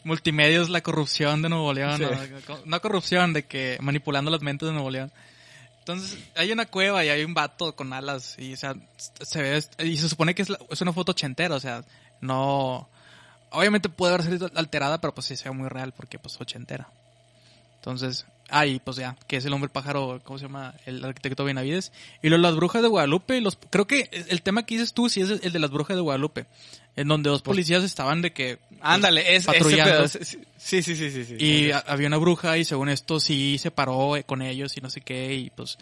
Multimedios, 0.04 0.68
la 0.68 0.82
corrupción 0.82 1.40
de 1.42 1.48
Nuevo 1.48 1.72
León. 1.72 1.98
Sí. 1.98 2.04
No, 2.48 2.58
no 2.66 2.80
corrupción, 2.82 3.32
de 3.32 3.44
que 3.46 3.78
manipulando 3.80 4.30
las 4.30 4.42
mentes 4.42 4.66
de 4.68 4.72
Nuevo 4.74 4.90
León. 4.90 5.10
Entonces, 5.78 6.18
hay 6.36 6.52
una 6.52 6.66
cueva 6.66 7.04
y 7.04 7.08
hay 7.08 7.24
un 7.24 7.34
vato 7.34 7.74
con 7.74 7.92
alas 7.92 8.36
y, 8.38 8.52
o 8.52 8.56
sea, 8.56 8.74
se 9.22 9.42
ve, 9.42 9.64
y 9.84 9.96
se 9.96 10.08
supone 10.08 10.34
que 10.34 10.42
es, 10.42 10.50
la- 10.50 10.58
es 10.70 10.80
una 10.82 10.92
foto 10.92 11.12
ochentera, 11.12 11.54
o 11.56 11.60
sea, 11.60 11.82
no, 12.20 12.88
obviamente 13.52 13.88
puede 13.88 14.14
haber 14.14 14.26
sido 14.26 14.50
alterada, 14.54 15.00
pero 15.00 15.14
pues 15.14 15.26
sí 15.26 15.36
se 15.36 15.48
ve 15.48 15.54
muy 15.54 15.68
real 15.68 15.92
porque 15.92 16.18
pues 16.18 16.40
ochentera. 16.40 16.88
Entonces, 17.76 18.26
ahí 18.48 18.80
pues 18.84 18.96
ya, 18.96 19.16
que 19.26 19.36
es 19.36 19.44
el 19.44 19.52
hombre 19.52 19.68
pájaro, 19.68 20.20
¿cómo 20.24 20.38
se 20.38 20.44
llama? 20.44 20.74
El 20.86 21.04
arquitecto 21.04 21.44
Benavides. 21.44 21.90
Y 22.22 22.28
luego 22.28 22.42
las 22.42 22.54
brujas 22.54 22.82
de 22.82 22.88
Guadalupe, 22.88 23.40
los, 23.40 23.58
creo 23.70 23.86
que 23.86 24.08
el 24.28 24.42
tema 24.42 24.64
que 24.64 24.74
dices 24.76 24.92
tú 24.92 25.08
sí 25.08 25.20
es 25.20 25.30
el 25.30 25.52
de 25.52 25.58
las 25.58 25.70
brujas 25.70 25.96
de 25.96 26.02
Guadalupe, 26.02 26.46
en 26.94 27.08
donde 27.08 27.30
dos 27.30 27.42
policías 27.42 27.82
estaban 27.82 28.22
de 28.22 28.32
que... 28.32 28.58
pues, 28.68 28.80
Ándale, 28.82 29.34
es 29.34 29.42
ese 29.42 29.46
patrullando. 29.52 29.94
pedo. 29.94 30.08
Sí, 30.58 30.82
sí, 30.82 30.94
sí, 30.96 31.10
sí, 31.10 31.24
sí. 31.24 31.36
Y 31.38 31.70
había 31.72 32.06
una 32.06 32.18
bruja 32.18 32.56
y 32.58 32.64
según 32.64 32.88
esto 32.88 33.18
sí 33.18 33.58
se 33.58 33.70
paró 33.70 34.16
eh, 34.16 34.24
con 34.24 34.42
ellos 34.42 34.76
y 34.76 34.80
no 34.80 34.90
sé 34.90 35.00
qué 35.00 35.34
y 35.34 35.50
pues 35.50 35.78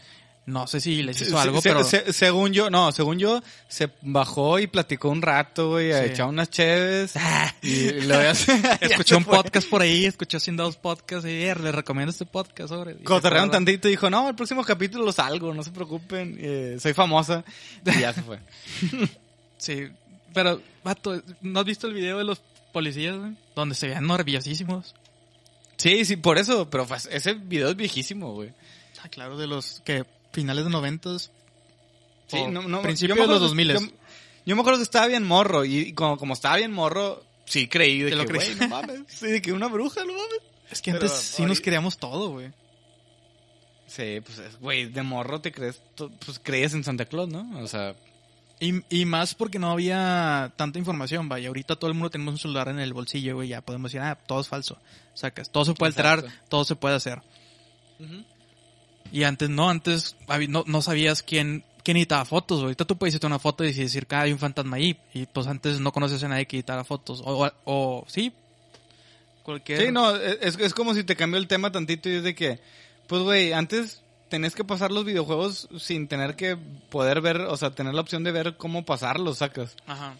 no 0.50 0.66
sé 0.66 0.80
si 0.80 1.02
les 1.02 1.20
hizo 1.20 1.30
Se- 1.30 1.36
algo, 1.38 1.60
se- 1.60 1.68
pero 1.68 1.84
se- 1.84 2.12
según 2.12 2.52
yo, 2.52 2.68
no, 2.70 2.92
según 2.92 3.18
yo, 3.18 3.42
se 3.68 3.90
bajó 4.02 4.58
y 4.58 4.66
platicó 4.66 5.08
un 5.08 5.22
rato, 5.22 5.70
güey, 5.70 5.92
a 5.92 6.02
Sí. 6.04 6.10
echar 6.10 6.26
unas 6.26 6.50
cheves. 6.50 7.14
y 7.62 7.88
escuché 8.80 9.14
se 9.14 9.16
un 9.16 9.24
podcast 9.24 9.68
por 9.68 9.82
ahí, 9.82 10.04
escuché 10.04 10.38
sin 10.40 10.56
dos 10.56 10.76
podcasts 10.76 11.26
y 11.26 11.38
les 11.38 11.56
recomiendo 11.56 12.10
este 12.10 12.26
podcast 12.26 12.68
sobre. 12.70 12.96
Cotorrearon 12.96 13.50
tantito 13.50 13.88
y 13.88 13.92
dijo, 13.92 14.10
no, 14.10 14.28
el 14.28 14.34
próximo 14.34 14.64
capítulo 14.64 15.04
lo 15.04 15.12
salgo, 15.12 15.54
no 15.54 15.62
se 15.62 15.70
preocupen, 15.70 16.36
eh, 16.40 16.76
soy 16.80 16.92
famosa. 16.94 17.44
Y 17.86 18.00
ya 18.00 18.12
se 18.12 18.22
fue. 18.22 18.38
Sí, 19.58 19.88
pero 20.32 20.60
vato, 20.82 21.22
¿no 21.42 21.60
has 21.60 21.66
visto 21.66 21.86
el 21.86 21.92
video 21.92 22.16
de 22.16 22.24
los 22.24 22.40
policías, 22.72 23.16
güey? 23.18 23.32
Donde 23.54 23.74
se 23.74 23.88
veían 23.88 24.06
nerviosísimos. 24.06 24.94
Sí, 25.76 26.04
sí, 26.06 26.16
por 26.16 26.38
eso, 26.38 26.70
pero 26.70 26.86
ese 27.10 27.34
video 27.34 27.68
es 27.70 27.76
viejísimo, 27.76 28.32
güey. 28.32 28.52
Ah, 29.02 29.08
claro, 29.08 29.36
de 29.36 29.46
los 29.46 29.80
que 29.84 30.04
finales 30.32 30.64
de 30.64 30.70
noventas. 30.70 31.30
Sí, 32.28 32.38
no, 32.48 32.62
no, 32.62 32.82
principios 32.82 33.16
de 33.16 33.22
los 33.26 33.30
acuerdo- 33.36 33.46
2000 33.48 33.72
Yo, 33.72 33.80
yo 34.46 34.54
me 34.56 34.60
acuerdo 34.62 34.78
que 34.78 34.84
estaba 34.84 35.06
bien 35.08 35.26
morro 35.26 35.64
y 35.64 35.92
como, 35.94 36.16
como 36.16 36.34
estaba 36.34 36.56
bien 36.56 36.72
morro, 36.72 37.24
sí 37.44 37.66
creí 37.68 38.00
de 38.02 38.10
Te 38.10 38.16
lo 38.16 38.24
que, 38.26 38.38
creí. 38.38 38.54
no 38.54 38.68
mames. 38.68 39.00
Sí, 39.08 39.26
de 39.26 39.42
que 39.42 39.52
una 39.52 39.66
bruja, 39.68 40.04
no 40.04 40.12
mames. 40.12 40.40
Es 40.70 40.80
que 40.80 40.92
Pero 40.92 41.04
antes 41.06 41.18
sí 41.18 41.44
nos 41.44 41.60
creíamos 41.60 41.98
todo, 41.98 42.30
güey. 42.30 42.52
Sí, 43.88 44.20
pues, 44.24 44.38
es- 44.38 44.60
güey, 44.60 44.86
de 44.86 45.02
morro 45.02 45.40
te 45.40 45.50
crees, 45.50 45.80
pues 46.24 46.38
creías 46.40 46.74
en 46.74 46.84
Santa 46.84 47.04
Claus, 47.06 47.28
¿no? 47.28 47.58
O 47.60 47.66
sea, 47.66 47.94
Y, 48.60 48.74
y 48.90 49.06
más 49.06 49.34
porque 49.34 49.58
no 49.58 49.70
había 49.70 50.52
tanta 50.56 50.78
información, 50.78 51.28
vaya. 51.30 51.48
Ahorita 51.48 51.76
todo 51.76 51.88
el 51.90 51.94
mundo 51.94 52.10
tenemos 52.10 52.32
un 52.34 52.38
celular 52.38 52.68
en 52.68 52.78
el 52.78 52.92
bolsillo, 52.92 53.34
güey. 53.36 53.48
Ya 53.48 53.62
podemos 53.62 53.90
decir, 53.90 54.02
ah, 54.02 54.16
todo 54.26 54.38
es 54.42 54.48
falso. 54.48 54.78
Sacas, 55.14 55.50
todo 55.50 55.64
se 55.64 55.72
puede 55.72 55.88
alterar, 55.88 56.18
Exacto. 56.20 56.44
todo 56.50 56.64
se 56.64 56.76
puede 56.76 56.94
hacer. 56.94 57.22
Y 59.12 59.24
antes 59.24 59.48
no, 59.50 59.68
antes 59.70 60.16
no, 60.48 60.64
no 60.66 60.82
sabías 60.82 61.22
quién, 61.22 61.64
quién 61.82 61.96
editaba 61.96 62.24
fotos. 62.24 62.58
güey. 62.58 62.66
Ahorita 62.66 62.84
tú 62.84 62.96
puedes 62.96 63.14
editar 63.14 63.28
una 63.28 63.38
foto 63.38 63.64
y 63.64 63.72
decir 63.72 64.06
que 64.06 64.14
ah, 64.14 64.22
hay 64.22 64.32
un 64.32 64.38
fantasma 64.38 64.76
ahí. 64.76 64.96
Y 65.14 65.26
pues 65.26 65.46
antes 65.46 65.80
no 65.80 65.92
conoces 65.92 66.22
a 66.24 66.28
nadie 66.28 66.46
que 66.46 66.56
editara 66.56 66.84
fotos. 66.84 67.20
O, 67.24 67.44
o, 67.46 67.52
o- 67.64 68.04
sí, 68.08 68.32
cualquier... 69.42 69.80
Sí, 69.86 69.92
no, 69.92 70.14
es, 70.16 70.58
es 70.58 70.74
como 70.74 70.94
si 70.94 71.04
te 71.04 71.16
cambió 71.16 71.38
el 71.38 71.48
tema 71.48 71.72
tantito 71.72 72.08
y 72.08 72.14
es 72.16 72.22
de 72.22 72.34
que, 72.34 72.60
pues, 73.06 73.22
güey, 73.22 73.52
antes 73.52 74.02
tenés 74.28 74.54
que 74.54 74.62
pasar 74.64 74.92
los 74.92 75.04
videojuegos 75.04 75.68
sin 75.78 76.06
tener 76.06 76.36
que 76.36 76.56
poder 76.88 77.20
ver, 77.20 77.40
o 77.40 77.56
sea, 77.56 77.70
tener 77.72 77.94
la 77.94 78.00
opción 78.00 78.22
de 78.22 78.30
ver 78.32 78.56
cómo 78.56 78.84
pasarlos, 78.84 79.38
sacas. 79.38 79.74
Ajá. 79.86 80.14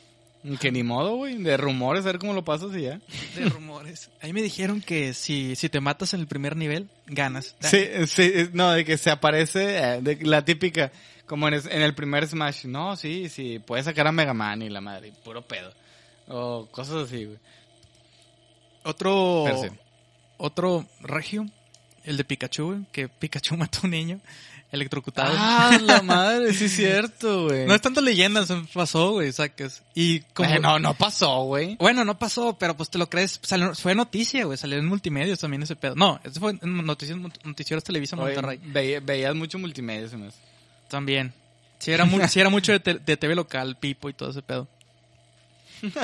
Que 0.59 0.73
ni 0.73 0.83
modo, 0.83 1.17
güey, 1.17 1.37
de 1.37 1.57
rumores, 1.59 2.05
a 2.05 2.07
ver 2.07 2.19
cómo 2.19 2.33
lo 2.33 2.45
pasas 2.45 2.75
y 2.75 2.83
ya. 2.83 3.01
De 3.37 3.45
rumores. 3.51 4.11
Ahí 4.23 4.33
me 4.33 4.41
dijeron 4.41 4.81
que 4.81 5.13
si, 5.13 5.55
si 5.55 5.69
te 5.69 5.81
matas 5.81 6.15
en 6.15 6.21
el 6.21 6.27
primer 6.27 6.57
nivel, 6.57 6.89
ganas. 7.07 7.57
Sí, 7.61 7.87
sí, 8.07 8.49
no, 8.53 8.71
de 8.71 8.85
que 8.85 8.97
se 8.97 9.11
aparece, 9.11 9.79
eh, 9.79 10.01
de 10.01 10.17
la 10.23 10.45
típica, 10.45 10.93
como 11.27 11.47
en, 11.49 11.55
el 11.55 11.95
primer 11.95 12.27
Smash, 12.27 12.65
no, 12.65 12.97
sí, 12.97 13.29
sí, 13.29 13.59
puedes 13.59 13.85
sacar 13.85 14.07
a 14.07 14.13
Mega 14.13 14.33
Man 14.33 14.63
y 14.63 14.71
la 14.71 14.81
madre, 14.81 15.13
puro 15.23 15.43
pedo. 15.43 15.75
O 16.29 16.69
cosas 16.71 17.09
así, 17.09 17.27
güey. 17.27 17.39
Otro... 18.85 19.47
Sí. 19.63 19.69
Otro 20.43 20.87
regio, 21.03 21.45
el 22.05 22.17
de 22.17 22.25
Pikachu, 22.25 22.67
güey, 22.69 22.87
que 22.93 23.11
Pikachu 23.11 23.57
mató 23.59 23.81
a 23.81 23.85
un 23.85 23.91
niño 23.91 24.21
electrocutado. 24.73 25.33
Ah, 25.37 25.79
la 25.83 26.03
madre, 26.03 26.53
sí 26.55 26.67
es 26.67 26.73
cierto, 26.77 27.45
güey. 27.45 27.67
No 27.67 27.75
es 27.75 27.81
tanto 27.81 28.01
leyenda, 28.01 28.47
se 28.47 28.57
pasó, 28.73 29.13
güey, 29.13 29.33
sacas. 29.33 29.83
Y 29.95 30.21
como... 30.21 30.49
Eh, 30.51 30.59
no, 30.61 30.79
no 30.79 30.95
pasó, 30.95 31.43
güey. 31.45 31.77
Bueno, 31.77 32.05
no 32.05 32.19
pasó, 32.19 32.57
pero 32.59 32.77
pues 32.77 32.89
te 32.91 32.99
lo 32.99 33.09
crees. 33.11 33.41
Salió- 33.43 33.75
fue 33.75 33.95
noticia, 33.95 34.45
güey. 34.45 34.57
Salió 34.59 34.79
en 34.79 34.87
multimedios 34.87 35.39
también 35.41 35.63
ese 35.63 35.77
pedo. 35.77 35.95
No, 35.97 36.21
ese 36.25 36.39
fue 36.41 36.53
en 36.63 36.87
noticias, 36.87 37.19
noticieros 37.45 37.83
Televisa 37.85 38.17
Oye, 38.17 38.35
Monterrey. 38.35 38.61
veía- 38.65 39.01
veías 39.01 39.35
mucho 39.35 39.59
multimedia, 39.59 40.09
se 40.09 40.17
me 40.17 40.29
hace. 40.29 40.39
También. 40.89 41.33
Sí 41.79 41.93
era, 41.93 42.07
sí 42.29 42.41
era 42.41 42.51
mucho 42.51 42.73
de, 42.73 42.81
te- 42.81 42.99
de 42.99 43.17
TV 43.17 43.35
local, 43.35 43.77
Pipo 43.79 44.09
y 44.09 44.13
todo 44.13 44.31
ese 44.31 44.43
pedo. 44.43 44.69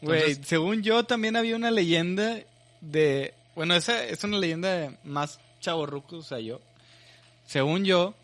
Güey, 0.00 0.34
según 0.44 0.82
yo 0.82 1.04
también 1.04 1.36
había 1.36 1.54
una 1.54 1.70
leyenda 1.70 2.38
de... 2.80 3.34
Bueno, 3.54 3.74
esa 3.74 4.02
es 4.04 4.24
una 4.24 4.38
leyenda 4.38 4.92
más 5.04 5.38
chavorruco, 5.60 6.16
o 6.16 6.22
sea, 6.22 6.40
yo. 6.40 6.60
Según 7.52 7.84
yo, 7.84 8.14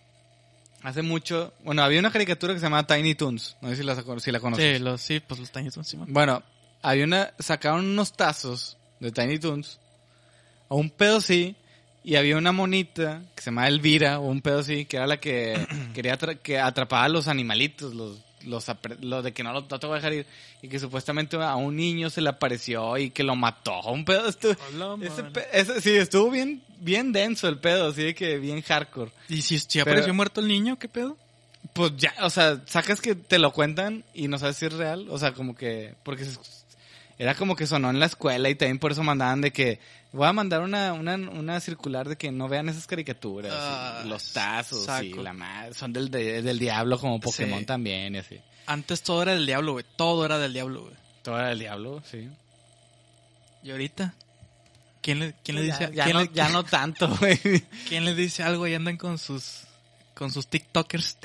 hace 0.82 1.02
mucho... 1.02 1.52
Bueno, 1.62 1.82
había 1.82 2.00
una 2.00 2.10
caricatura 2.10 2.54
que 2.54 2.60
se 2.60 2.64
llamaba 2.64 2.86
Tiny 2.86 3.14
Toons. 3.14 3.56
No 3.60 3.68
sé 3.68 3.76
si 3.76 3.82
la, 3.82 3.94
si 4.20 4.32
la 4.32 4.40
conoces. 4.40 4.78
Sí, 4.78 4.82
los, 4.82 5.02
sí, 5.02 5.20
pues 5.20 5.38
los 5.38 5.50
taños 5.52 5.76
encima. 5.76 6.06
Bueno, 6.08 6.42
había 6.80 7.04
una... 7.04 7.34
Sacaron 7.38 7.84
unos 7.84 8.14
tazos 8.14 8.78
de 9.00 9.12
Tiny 9.12 9.38
Toons. 9.38 9.78
O 10.68 10.76
un 10.76 10.88
pedo 10.88 11.20
sí. 11.20 11.56
Y 12.04 12.16
había 12.16 12.38
una 12.38 12.52
monita 12.52 13.20
que 13.34 13.42
se 13.42 13.50
llamaba 13.50 13.68
Elvira, 13.68 14.18
o 14.18 14.28
un 14.28 14.40
pedo 14.40 14.62
sí, 14.62 14.86
que 14.86 14.96
era 14.96 15.06
la 15.06 15.18
que 15.18 15.66
quería 15.94 16.18
atra- 16.18 16.38
que 16.38 16.58
atrapaba 16.58 17.04
a 17.04 17.08
los 17.10 17.28
animalitos, 17.28 17.94
los, 17.94 18.16
los, 18.44 18.66
lo 19.00 19.22
de 19.22 19.32
que 19.32 19.42
no, 19.42 19.52
lo, 19.52 19.60
no 19.62 19.78
te 19.78 19.86
voy 19.86 19.94
a 19.94 19.96
dejar 19.96 20.12
ir. 20.12 20.26
Y 20.62 20.68
que 20.68 20.78
supuestamente 20.78 21.36
a 21.36 21.56
un 21.56 21.76
niño 21.76 22.10
se 22.10 22.20
le 22.20 22.28
apareció 22.30 22.96
y 22.98 23.10
que 23.10 23.22
lo 23.22 23.36
mató. 23.36 23.80
Un 23.82 24.04
pedo 24.04 24.28
estuvo... 24.28 24.52
ese 25.02 25.22
pe- 25.24 25.46
ese- 25.52 25.80
sí, 25.80 25.90
estuvo 25.96 26.30
bien, 26.30 26.62
bien 26.80 27.12
denso 27.12 27.48
el 27.48 27.58
pedo, 27.58 27.88
así 27.88 28.02
de 28.02 28.14
que 28.14 28.38
bien 28.38 28.62
hardcore. 28.62 29.10
¿Y 29.28 29.42
si, 29.42 29.58
si 29.58 29.66
Pero- 29.78 29.82
apareció 29.82 30.14
muerto 30.14 30.40
el 30.40 30.48
niño, 30.48 30.78
qué 30.78 30.88
pedo? 30.88 31.16
Pues 31.72 31.92
ya, 31.96 32.14
o 32.22 32.30
sea, 32.30 32.62
sacas 32.66 33.00
que 33.00 33.14
te 33.14 33.38
lo 33.38 33.52
cuentan 33.52 34.04
y 34.14 34.28
no 34.28 34.38
sabes 34.38 34.56
si 34.56 34.66
es 34.66 34.72
real, 34.72 35.06
o 35.10 35.18
sea, 35.18 35.32
como 35.32 35.54
que, 35.56 35.94
porque 36.04 36.24
se- 36.24 36.38
era 37.18 37.34
como 37.34 37.56
que 37.56 37.66
sonó 37.66 37.90
en 37.90 37.98
la 38.00 38.06
escuela 38.06 38.48
y 38.48 38.54
también 38.54 38.78
por 38.78 38.92
eso 38.92 39.02
mandaban 39.02 39.40
de 39.40 39.52
que, 39.52 39.80
voy 40.12 40.26
a 40.26 40.32
mandar 40.32 40.60
una, 40.62 40.92
una, 40.92 41.14
una 41.16 41.60
circular 41.60 42.08
de 42.08 42.16
que 42.16 42.30
no 42.30 42.48
vean 42.48 42.68
esas 42.68 42.86
caricaturas, 42.86 43.52
Ah, 43.54 44.02
y 44.04 44.08
los 44.08 44.32
tazos 44.32 44.86
y 45.02 45.12
la 45.14 45.32
madre, 45.32 45.74
son 45.74 45.92
del, 45.92 46.10
de- 46.10 46.42
del 46.42 46.58
diablo 46.58 46.98
como 46.98 47.18
Pokémon 47.20 47.60
Sí. 47.60 47.66
también 47.66 48.14
y 48.14 48.18
así. 48.18 48.40
Antes 48.66 49.02
todo 49.02 49.22
era 49.22 49.32
del 49.32 49.46
diablo, 49.46 49.72
güey. 49.72 49.84
Todo 49.96 50.24
era 50.24 50.38
del 50.38 50.52
diablo, 50.52 50.82
güey. 50.82 50.94
Todo 51.22 51.38
era 51.38 51.48
del 51.48 51.58
diablo, 51.58 52.02
sí. 52.10 52.28
¿Y 53.62 53.70
ahorita? 53.70 54.14
¿Quién 55.02 55.18
le, 55.20 55.34
quién 55.42 55.56
le 55.56 55.66
Ya- 55.66 55.78
dice, 55.78 55.92
ya, 55.94 56.04
quién 56.04 56.16
no, 56.16 56.22
le- 56.22 56.30
ya 56.32 56.48
no 56.50 56.64
tanto, 56.64 57.08
güey. 57.20 57.38
quién 57.88 58.04
le 58.04 58.14
dice 58.14 58.42
algo 58.42 58.66
y 58.66 58.74
andan 58.74 58.96
con 58.96 59.18
sus, 59.18 59.62
con 60.14 60.30
sus 60.30 60.46
TikTokers? 60.46 61.16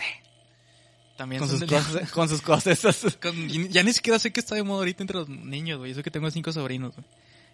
También 1.18 1.40
con 1.40 1.50
son 1.50 1.60
sus 1.60 1.70
cosas, 1.70 2.12
con 2.12 2.30
sus 2.30 2.42
cosas 2.42 2.86
esas. 2.86 3.18
Con- 3.18 3.48
ya 3.70 3.84
ni 3.84 3.94
siquiera 3.94 4.18
sé 4.20 4.32
qué 4.34 4.40
está 4.40 4.56
de 4.56 4.64
moda 4.64 4.80
ahorita 4.80 5.04
entre 5.04 5.18
los 5.18 5.30
niños, 5.30 5.78
güey. 5.80 5.92
Eso 5.92 6.02
que 6.04 6.12
tengo 6.12 6.30
cinco 6.32 6.52
sobrinos, 6.52 6.94
güey. 6.96 7.06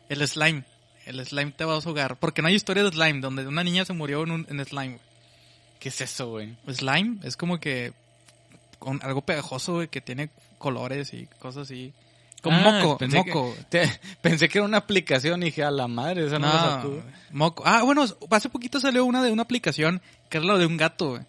El 0.09 0.25
slime. 0.27 0.63
El 1.05 1.25
slime 1.25 1.51
te 1.51 1.65
va 1.65 1.73
a 1.73 1.75
ahogar. 1.77 2.17
Porque 2.19 2.41
no 2.41 2.47
hay 2.47 2.55
historia 2.55 2.83
de 2.83 2.89
slime 2.91 3.19
donde 3.19 3.45
una 3.47 3.63
niña 3.63 3.83
se 3.85 3.93
murió 3.93 4.23
en, 4.23 4.31
un, 4.31 4.47
en 4.49 4.63
slime, 4.65 4.87
güey. 4.95 5.09
¿Qué 5.79 5.89
es 5.89 6.01
eso, 6.01 6.29
güey? 6.29 6.55
Slime 6.71 7.17
es 7.23 7.35
como 7.37 7.59
que 7.59 7.93
con 8.79 8.99
algo 9.03 9.21
pegajoso, 9.21 9.75
güey, 9.75 9.87
que 9.87 10.01
tiene 10.01 10.29
colores 10.57 11.13
y 11.13 11.25
cosas 11.39 11.63
así. 11.63 11.93
Con 12.41 12.53
Ah, 12.53 12.79
moco, 12.81 12.97
pensé 12.97 13.17
moco. 13.17 13.53
Que, 13.55 13.63
te- 13.65 13.99
pensé 14.21 14.47
que 14.47 14.59
era 14.59 14.65
una 14.65 14.77
aplicación 14.77 15.41
y 15.43 15.47
dije, 15.47 15.63
a 15.63 15.71
la 15.71 15.87
madre, 15.89 16.25
esa 16.27 16.39
no, 16.39 16.47
la 16.47 16.53
No, 16.53 16.59
sacó. 16.81 17.03
moco. 17.31 17.63
Ah, 17.65 17.83
bueno, 17.83 18.05
hace 18.31 18.47
poquito 18.49 18.79
salió 18.79 19.03
una 19.03 19.21
de 19.21 19.31
una 19.31 19.41
aplicación 19.43 20.01
que 20.29 20.37
es 20.37 20.43
lo 20.45 20.57
de 20.57 20.65
un 20.65 20.77
gato, 20.77 21.09
güey. 21.11 21.21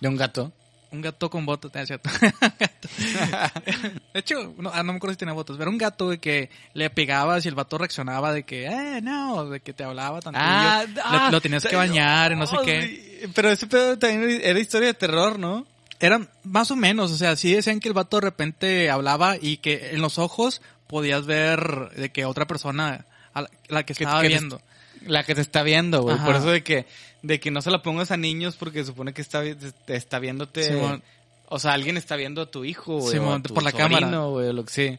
De 0.00 0.08
un 0.08 0.16
gato. 0.16 0.52
Un 0.94 1.02
gato 1.02 1.28
con 1.28 1.44
botas, 1.44 1.72
ah, 1.74 1.82
es 1.82 1.88
cierto. 1.88 2.08
De 4.14 4.20
hecho, 4.20 4.54
no, 4.58 4.70
ah, 4.72 4.84
no 4.84 4.92
me 4.92 4.98
acuerdo 4.98 5.14
si 5.14 5.18
tenía 5.18 5.34
botas, 5.34 5.56
pero 5.56 5.70
un 5.70 5.78
gato 5.78 6.06
güey, 6.06 6.18
que 6.18 6.50
le 6.72 6.88
pegabas 6.88 7.44
y 7.44 7.48
el 7.48 7.56
vato 7.56 7.78
reaccionaba 7.78 8.32
de 8.32 8.44
que, 8.44 8.66
eh, 8.66 9.00
no, 9.02 9.50
de 9.50 9.60
que 9.60 9.72
te 9.72 9.82
hablaba 9.82 10.20
tanto. 10.20 10.38
lo, 10.38 11.30
lo 11.30 11.40
tenías 11.40 11.66
que 11.66 11.74
bañar 11.74 12.32
y 12.32 12.36
no 12.36 12.46
sé 12.46 12.56
qué. 12.64 12.82
sí, 12.82 13.32
Pero 13.34 13.50
ese 13.50 13.66
pedo 13.66 13.98
también 13.98 14.40
era 14.42 14.58
historia 14.60 14.88
de 14.88 14.94
terror, 14.94 15.38
¿no? 15.38 15.66
Era 15.98 16.20
más 16.44 16.70
o 16.70 16.76
menos, 16.76 17.10
o 17.10 17.16
sea, 17.16 17.34
sí 17.34 17.52
decían 17.52 17.80
que 17.80 17.88
el 17.88 17.94
vato 17.94 18.18
de 18.18 18.22
repente 18.22 18.90
hablaba 18.90 19.36
y 19.40 19.56
que 19.56 19.90
en 19.92 20.00
los 20.00 20.18
ojos 20.18 20.62
podías 20.86 21.26
ver 21.26 21.90
de 21.96 22.12
que 22.12 22.24
otra 22.24 22.46
persona, 22.46 23.06
a 23.32 23.42
la, 23.42 23.50
la 23.68 23.82
que 23.84 23.94
estaba 23.94 24.22
que 24.22 24.28
viendo. 24.28 24.60
La 25.06 25.24
que 25.24 25.34
te 25.34 25.40
está 25.40 25.62
viendo, 25.62 26.02
güey. 26.02 26.18
Por 26.18 26.36
eso 26.36 26.50
de 26.50 26.62
que, 26.62 26.86
de 27.24 27.40
que 27.40 27.50
no 27.50 27.62
se 27.62 27.70
la 27.70 27.82
pongas 27.82 28.10
a 28.10 28.16
niños 28.16 28.56
porque 28.56 28.84
supone 28.84 29.12
que 29.12 29.22
está, 29.22 29.42
está 29.88 30.18
viéndote. 30.18 30.62
Simón. 30.64 31.02
O 31.48 31.58
sea, 31.58 31.72
alguien 31.72 31.96
está 31.96 32.16
viendo 32.16 32.42
a 32.42 32.46
tu 32.50 32.64
hijo, 32.64 32.98
güey. 32.98 33.12
Simón, 33.14 33.28
o 33.28 33.34
a 33.36 33.42
tu 33.42 33.54
por 33.54 33.62
la 33.62 33.70
sobrino, 33.70 33.98
cámara. 34.00 34.18
güey, 34.26 34.52
lo 34.52 34.64
que 34.64 34.72
sí. 34.72 34.98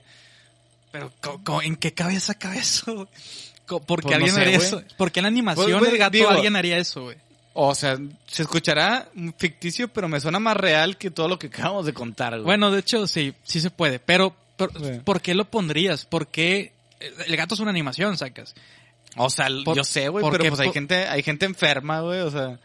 Pero, 0.91 1.11
¿cómo- 1.21 1.43
cómo- 1.43 1.61
¿en 1.61 1.75
qué 1.75 1.93
cabeza 1.93 2.33
cabe 2.33 2.59
eso? 2.59 3.07
Co- 3.65 3.79
¿Por 3.81 4.01
qué 4.01 4.07
Pues 4.07 4.11
no 4.11 4.15
alguien 4.25 4.35
sé, 4.35 4.41
haría 4.41 4.57
güey. 4.57 4.67
eso? 4.67 4.83
¿Por 4.97 5.11
qué 5.11 5.19
en 5.19 5.23
la 5.23 5.27
animación 5.29 5.65
Pues, 5.67 5.79
güey, 5.79 5.91
del 5.91 5.99
gato 5.99 6.11
digo- 6.17 6.29
alguien 6.29 6.55
haría 6.55 6.77
eso, 6.77 7.03
güey? 7.03 7.17
O 7.53 7.73
sea, 7.73 7.97
se 8.27 8.41
escuchará 8.43 9.07
ficticio, 9.37 9.87
pero 9.87 10.07
me 10.09 10.19
suena 10.19 10.39
más 10.39 10.57
real 10.57 10.97
que 10.97 11.09
todo 11.09 11.27
lo 11.29 11.39
que 11.39 11.47
acabamos 11.47 11.85
de 11.85 11.93
contar, 11.93 12.33
güey. 12.33 12.43
Bueno, 12.43 12.69
de 12.71 12.79
hecho, 12.81 13.07
sí, 13.07 13.33
sí 13.43 13.59
se 13.61 13.69
puede. 13.71 13.99
Pero. 13.99 14.35
¿por 15.03 15.19
qué 15.21 15.33
lo 15.35 15.45
pondrías? 15.45 16.05
¿Por 16.05 16.27
qué? 16.27 16.71
El 17.27 17.35
gato 17.35 17.55
es 17.55 17.59
una 17.59 17.71
animación, 17.71 18.17
sacas. 18.17 18.55
O 19.15 19.29
sea, 19.29 19.47
Por- 19.63 19.77
yo 19.77 19.83
sé, 19.83 20.09
güey, 20.09 20.25
pero 20.29 20.45
pues 20.49 20.59
hay 20.59 20.71
gente, 20.71 21.07
hay 21.07 21.23
gente 21.23 21.45
enferma, 21.45 22.01
güey, 22.01 22.19
o 22.21 22.31
sea. 22.31 22.59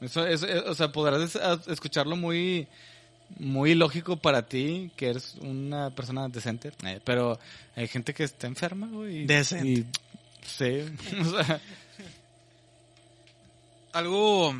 Eso, 0.00 0.26
eso, 0.26 0.46
eh, 0.46 0.58
o 0.66 0.74
sea, 0.74 0.92
podrás 0.92 1.36
escucharlo 1.66 2.16
muy, 2.16 2.66
muy 3.38 3.74
lógico 3.74 4.16
para 4.16 4.46
ti, 4.46 4.90
que 4.96 5.08
eres 5.10 5.36
una 5.40 5.90
persona 5.90 6.28
decente, 6.28 6.72
eh, 6.84 7.00
pero 7.04 7.38
hay 7.74 7.88
gente 7.88 8.12
que 8.12 8.24
está 8.24 8.46
enferma, 8.46 8.88
güey. 8.88 9.26
Decente. 9.26 9.68
y- 9.68 9.86
sí, 10.46 10.84
o 11.20 11.42
sea, 11.42 11.60
Algo. 13.92 14.54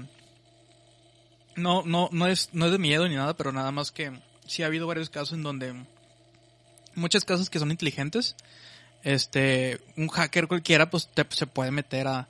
No, 1.56 1.82
no, 1.84 2.08
no 2.12 2.26
es, 2.26 2.50
no 2.52 2.66
es 2.66 2.72
de 2.72 2.78
miedo 2.78 3.06
ni 3.08 3.14
nada, 3.16 3.36
pero 3.36 3.52
nada 3.52 3.70
más 3.70 3.90
que 3.90 4.12
sí 4.46 4.62
ha 4.62 4.66
habido 4.66 4.86
varios 4.86 5.10
casos 5.10 5.32
en 5.34 5.42
donde 5.42 5.74
muchas 6.94 7.24
casas 7.24 7.50
que 7.50 7.58
son 7.58 7.70
inteligentes, 7.70 8.34
este, 9.04 9.80
un 9.96 10.08
hacker 10.08 10.48
cualquiera, 10.48 10.90
pues 10.90 11.08
te, 11.08 11.24
se 11.30 11.46
puede 11.46 11.70
meter 11.70 12.08
a, 12.08 12.26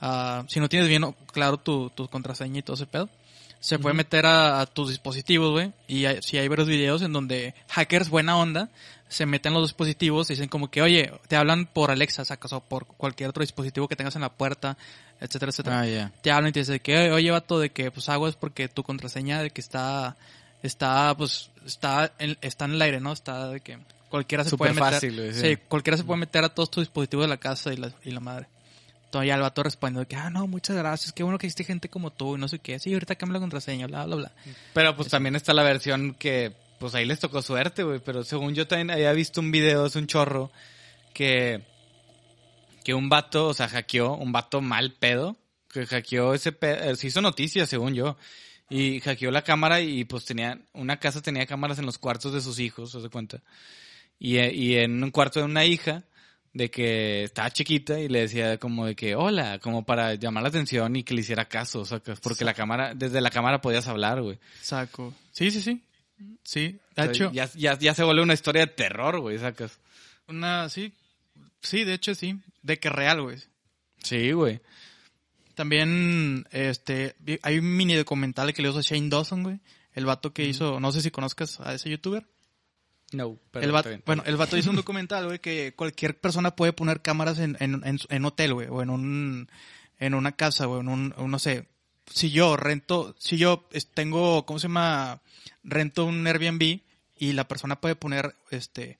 a- 0.00 0.44
si 0.48 0.60
no 0.60 0.68
tienes 0.68 0.88
bien 0.88 1.04
claro 1.32 1.56
tu, 1.56 1.90
tu 1.90 2.08
contraseña 2.08 2.60
y 2.60 2.62
todo 2.62 2.74
ese 2.74 2.86
pedo, 2.86 3.08
se 3.58 3.78
puede 3.78 3.94
meter 3.94 4.24
a, 4.24 4.60
a 4.60 4.66
tus 4.66 4.88
dispositivos, 4.88 5.50
güey, 5.50 5.72
y 5.86 6.06
hay, 6.06 6.20
sí 6.22 6.38
hay 6.38 6.48
varios 6.48 6.68
videos 6.68 7.02
en 7.02 7.12
donde 7.12 7.54
hackers 7.68 8.08
buena 8.08 8.36
onda 8.38 8.70
se 9.08 9.26
meten 9.26 9.50
en 9.52 9.60
los 9.60 9.68
dispositivos 9.70 10.30
y 10.30 10.34
dicen 10.34 10.48
como 10.48 10.70
que, 10.70 10.80
oye, 10.82 11.12
te 11.26 11.34
hablan 11.36 11.66
por 11.66 11.90
Alexa, 11.90 12.24
sacas, 12.24 12.52
o 12.52 12.60
por 12.60 12.86
cualquier 12.86 13.28
otro 13.28 13.42
dispositivo 13.42 13.88
que 13.88 13.96
tengas 13.96 14.14
en 14.14 14.22
la 14.22 14.28
puerta, 14.32 14.78
etcétera, 15.20 15.50
etcétera 15.50 15.80
ah, 15.80 15.86
ya. 15.86 16.12
te 16.22 16.30
hablan 16.30 16.50
y 16.50 16.52
te 16.52 16.60
dicen 16.60 16.78
que, 16.78 17.10
oye, 17.10 17.30
vato, 17.30 17.58
de 17.58 17.70
que, 17.70 17.90
pues, 17.90 18.08
hago 18.08 18.28
es 18.28 18.36
porque 18.36 18.68
tu 18.68 18.82
contraseña 18.84 19.42
de 19.42 19.50
que 19.50 19.60
está, 19.60 20.16
está, 20.62 21.14
pues, 21.16 21.50
está 21.66 22.12
en, 22.20 22.38
está 22.40 22.66
en 22.66 22.72
el 22.74 22.82
aire, 22.82 23.00
¿no? 23.00 23.12
Está 23.12 23.48
de 23.48 23.60
que 23.60 23.78
cualquiera 24.10 24.44
se 24.44 24.56
puede 24.56 24.74
meter. 24.74 24.92
fácil, 24.92 25.32
sí. 25.32 25.40
sí. 25.40 25.56
cualquiera 25.68 25.96
se 25.96 26.04
puede 26.04 26.20
meter 26.20 26.44
a 26.44 26.50
todos 26.50 26.70
tus 26.70 26.82
dispositivos 26.82 27.24
de 27.24 27.28
la 27.28 27.38
casa 27.38 27.72
y 27.72 27.78
la, 27.78 27.92
y 28.04 28.10
la 28.10 28.20
madre. 28.20 28.48
Entonces 29.10 29.26
ya 29.26 29.34
el 29.34 29.40
vato 29.40 29.64
responde 29.64 30.00
de 30.00 30.06
que, 30.06 30.14
ah, 30.14 30.30
no, 30.30 30.46
muchas 30.46 30.76
gracias, 30.76 31.12
qué 31.12 31.24
bueno 31.24 31.36
que 31.36 31.46
existe 31.46 31.64
gente 31.64 31.88
como 31.88 32.12
tú 32.12 32.36
y 32.36 32.38
no 32.38 32.46
sé 32.46 32.60
qué. 32.60 32.78
Sí, 32.78 32.92
ahorita 32.92 33.16
cambia 33.16 33.34
la 33.34 33.40
contraseña, 33.40 33.88
bla, 33.88 34.04
bla, 34.04 34.14
bla. 34.16 34.32
Pero 34.72 34.94
pues 34.94 35.08
también 35.08 35.34
está 35.34 35.52
la 35.52 35.64
versión 35.64 36.14
que, 36.14 36.52
pues 36.78 36.94
ahí 36.94 37.04
les 37.04 37.18
tocó 37.18 37.42
suerte, 37.42 37.82
güey. 37.82 37.98
Pero 37.98 38.22
según 38.22 38.54
yo 38.54 38.68
también 38.68 38.92
había 38.92 39.12
visto 39.12 39.40
un 39.40 39.50
video, 39.50 39.86
es 39.86 39.96
un 39.96 40.06
chorro, 40.06 40.52
que, 41.12 41.62
que 42.84 42.94
un 42.94 43.08
vato, 43.08 43.48
o 43.48 43.54
sea, 43.54 43.68
hackeó, 43.68 44.14
un 44.14 44.30
vato 44.30 44.60
mal 44.60 44.92
pedo, 44.92 45.36
que 45.72 45.86
hackeó 45.86 46.32
ese 46.32 46.52
pedo, 46.52 46.94
se 46.94 47.08
hizo 47.08 47.20
noticia, 47.20 47.66
según 47.66 47.94
yo. 47.94 48.16
Y 48.68 49.00
hackeó 49.00 49.32
la 49.32 49.42
cámara 49.42 49.80
y 49.80 50.04
pues 50.04 50.24
tenía, 50.24 50.60
una 50.72 50.98
casa 50.98 51.20
tenía 51.20 51.46
cámaras 51.46 51.80
en 51.80 51.86
los 51.86 51.98
cuartos 51.98 52.32
de 52.32 52.40
sus 52.40 52.60
hijos, 52.60 52.92
¿se 52.92 53.08
cuenta? 53.08 53.42
Y, 54.20 54.38
y 54.38 54.76
en 54.76 55.02
un 55.02 55.10
cuarto 55.10 55.40
de 55.40 55.46
una 55.46 55.64
hija, 55.64 56.04
de 56.52 56.70
que 56.70 57.24
estaba 57.24 57.50
chiquita 57.50 58.00
y 58.00 58.08
le 58.08 58.20
decía 58.20 58.58
como 58.58 58.86
de 58.86 58.96
que 58.96 59.14
hola, 59.14 59.58
como 59.60 59.84
para 59.84 60.14
llamar 60.14 60.42
la 60.42 60.48
atención 60.48 60.96
y 60.96 61.04
que 61.04 61.14
le 61.14 61.20
hiciera 61.20 61.48
caso, 61.48 61.84
sacas, 61.84 62.20
porque 62.20 62.44
la 62.44 62.54
cámara, 62.54 62.94
desde 62.94 63.20
la 63.20 63.30
cámara 63.30 63.60
podías 63.60 63.86
hablar, 63.86 64.20
güey. 64.20 64.38
Saco. 64.60 65.14
Sí, 65.32 65.50
sí, 65.50 65.62
sí. 65.62 65.82
Sí, 66.42 66.60
de 66.60 66.76
O 66.76 66.94
sea, 66.96 67.04
hecho, 67.06 67.32
ya, 67.32 67.48
ya, 67.54 67.78
ya 67.78 67.94
se 67.94 68.04
vuelve 68.04 68.22
una 68.22 68.34
historia 68.34 68.66
de 68.66 68.72
terror, 68.72 69.20
güey, 69.20 69.38
sacas. 69.38 69.78
una, 70.28 70.68
sí, 70.68 70.92
sí, 71.62 71.84
de 71.84 71.94
hecho 71.94 72.14
sí, 72.14 72.38
de 72.62 72.78
que 72.78 72.90
real, 72.90 73.22
güey. 73.22 73.38
Sí, 74.02 74.32
güey. 74.32 74.60
También, 75.54 76.46
este, 76.50 77.16
hay 77.42 77.58
un 77.58 77.76
mini 77.76 77.94
documental 77.94 78.52
que 78.52 78.62
le 78.62 78.70
hizo 78.70 78.80
Shane 78.82 79.08
Dawson, 79.08 79.42
güey. 79.42 79.60
El 79.92 80.06
vato 80.06 80.32
que 80.32 80.44
hizo, 80.44 80.78
no 80.80 80.92
sé 80.92 81.00
si 81.00 81.10
conozcas 81.10 81.60
a 81.60 81.74
ese 81.74 81.90
youtuber. 81.90 82.26
No, 83.12 83.38
pero 83.50 83.66
el 83.66 83.72
vato, 83.72 83.90
bueno, 84.06 84.22
el 84.24 84.36
vato 84.36 84.56
hizo 84.56 84.70
un 84.70 84.76
documental, 84.76 85.26
güey, 85.26 85.40
que 85.40 85.74
cualquier 85.74 86.18
persona 86.18 86.54
puede 86.54 86.72
poner 86.72 87.02
cámaras 87.02 87.38
en, 87.38 87.56
en, 87.58 87.82
en, 87.84 87.98
en 88.08 88.24
hotel, 88.24 88.54
güey, 88.54 88.68
o 88.68 88.82
en 88.82 88.90
un, 88.90 89.48
en 89.98 90.14
una 90.14 90.32
casa, 90.32 90.66
güey, 90.66 90.80
en 90.80 90.88
un, 90.88 91.14
no 91.16 91.38
sé. 91.38 91.66
Si 92.12 92.30
yo 92.30 92.56
rento, 92.56 93.14
si 93.18 93.36
yo 93.36 93.68
tengo, 93.94 94.46
¿cómo 94.46 94.58
se 94.58 94.68
llama? 94.68 95.22
Rento 95.62 96.04
un 96.04 96.26
Airbnb 96.26 96.80
y 97.18 97.32
la 97.32 97.46
persona 97.46 97.80
puede 97.80 97.96
poner, 97.96 98.34
este, 98.50 98.98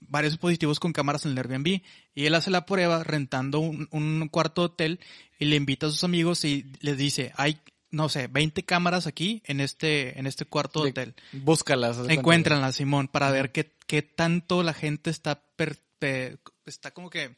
varios 0.00 0.34
dispositivos 0.34 0.78
con 0.78 0.92
cámaras 0.92 1.24
en 1.24 1.32
el 1.32 1.38
Airbnb 1.38 1.80
y 2.14 2.26
él 2.26 2.34
hace 2.34 2.50
la 2.50 2.66
prueba 2.66 3.02
rentando 3.02 3.60
un, 3.60 3.88
un 3.90 4.28
cuarto 4.28 4.62
de 4.62 4.66
hotel 4.66 5.00
y 5.38 5.46
le 5.46 5.56
invita 5.56 5.86
a 5.86 5.90
sus 5.90 6.04
amigos 6.04 6.44
y 6.44 6.66
les 6.80 6.96
dice, 6.96 7.32
hay, 7.36 7.58
no 7.90 8.08
sé, 8.08 8.26
20 8.28 8.64
cámaras 8.64 9.06
aquí 9.06 9.42
en 9.46 9.60
este, 9.60 10.18
en 10.18 10.26
este 10.26 10.44
cuarto 10.44 10.82
de 10.84 10.90
hotel. 10.90 11.14
Búscalas. 11.32 11.90
haz 11.92 11.96
de 11.98 12.02
cuenta, 12.06 12.20
Encuéntranla, 12.20 12.72
Simón, 12.72 13.08
para 13.08 13.30
ver 13.30 13.52
qué, 13.52 13.72
qué 13.86 14.02
tanto 14.02 14.62
la 14.62 14.74
gente 14.74 15.10
está 15.10 15.40
per- 15.56 15.78
pe- 15.98 16.38
está 16.66 16.90
como 16.92 17.10
que 17.10 17.26
güey. 17.28 17.36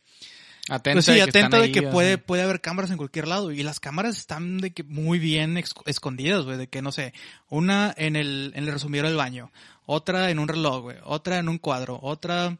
Atenta, 0.70 0.96
pues 0.96 1.06
sí, 1.06 1.12
de 1.12 1.16
que 1.18 1.22
atenta 1.22 1.60
de 1.60 1.72
que 1.72 1.80
puede, 1.82 2.18
puede 2.18 2.42
haber 2.42 2.60
cámaras 2.60 2.90
en 2.90 2.98
cualquier 2.98 3.26
lado. 3.26 3.52
Y 3.52 3.62
las 3.62 3.80
cámaras 3.80 4.18
están 4.18 4.58
de 4.58 4.72
que 4.74 4.82
muy 4.82 5.18
bien 5.18 5.56
escondidas, 5.86 6.44
güey. 6.44 6.58
De 6.58 6.68
que, 6.68 6.82
no 6.82 6.92
sé, 6.92 7.14
una 7.48 7.94
en 7.96 8.16
el, 8.16 8.52
en 8.54 8.64
el 8.64 8.72
resumidero 8.72 9.08
del 9.08 9.16
baño, 9.16 9.50
otra 9.86 10.30
en 10.30 10.38
un 10.38 10.46
reloj, 10.46 10.82
güey, 10.82 10.96
otra 11.04 11.38
en 11.38 11.48
un 11.48 11.56
cuadro, 11.56 11.98
otra, 12.02 12.58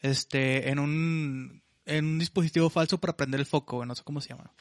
este, 0.00 0.70
en 0.70 0.78
un, 0.78 1.62
en 1.84 2.04
un 2.04 2.18
dispositivo 2.20 2.70
falso 2.70 2.98
para 2.98 3.16
prender 3.16 3.40
el 3.40 3.46
foco, 3.46 3.76
güey. 3.78 3.88
No 3.88 3.96
sé 3.96 4.04
cómo 4.04 4.20
se 4.20 4.28
llama. 4.28 4.52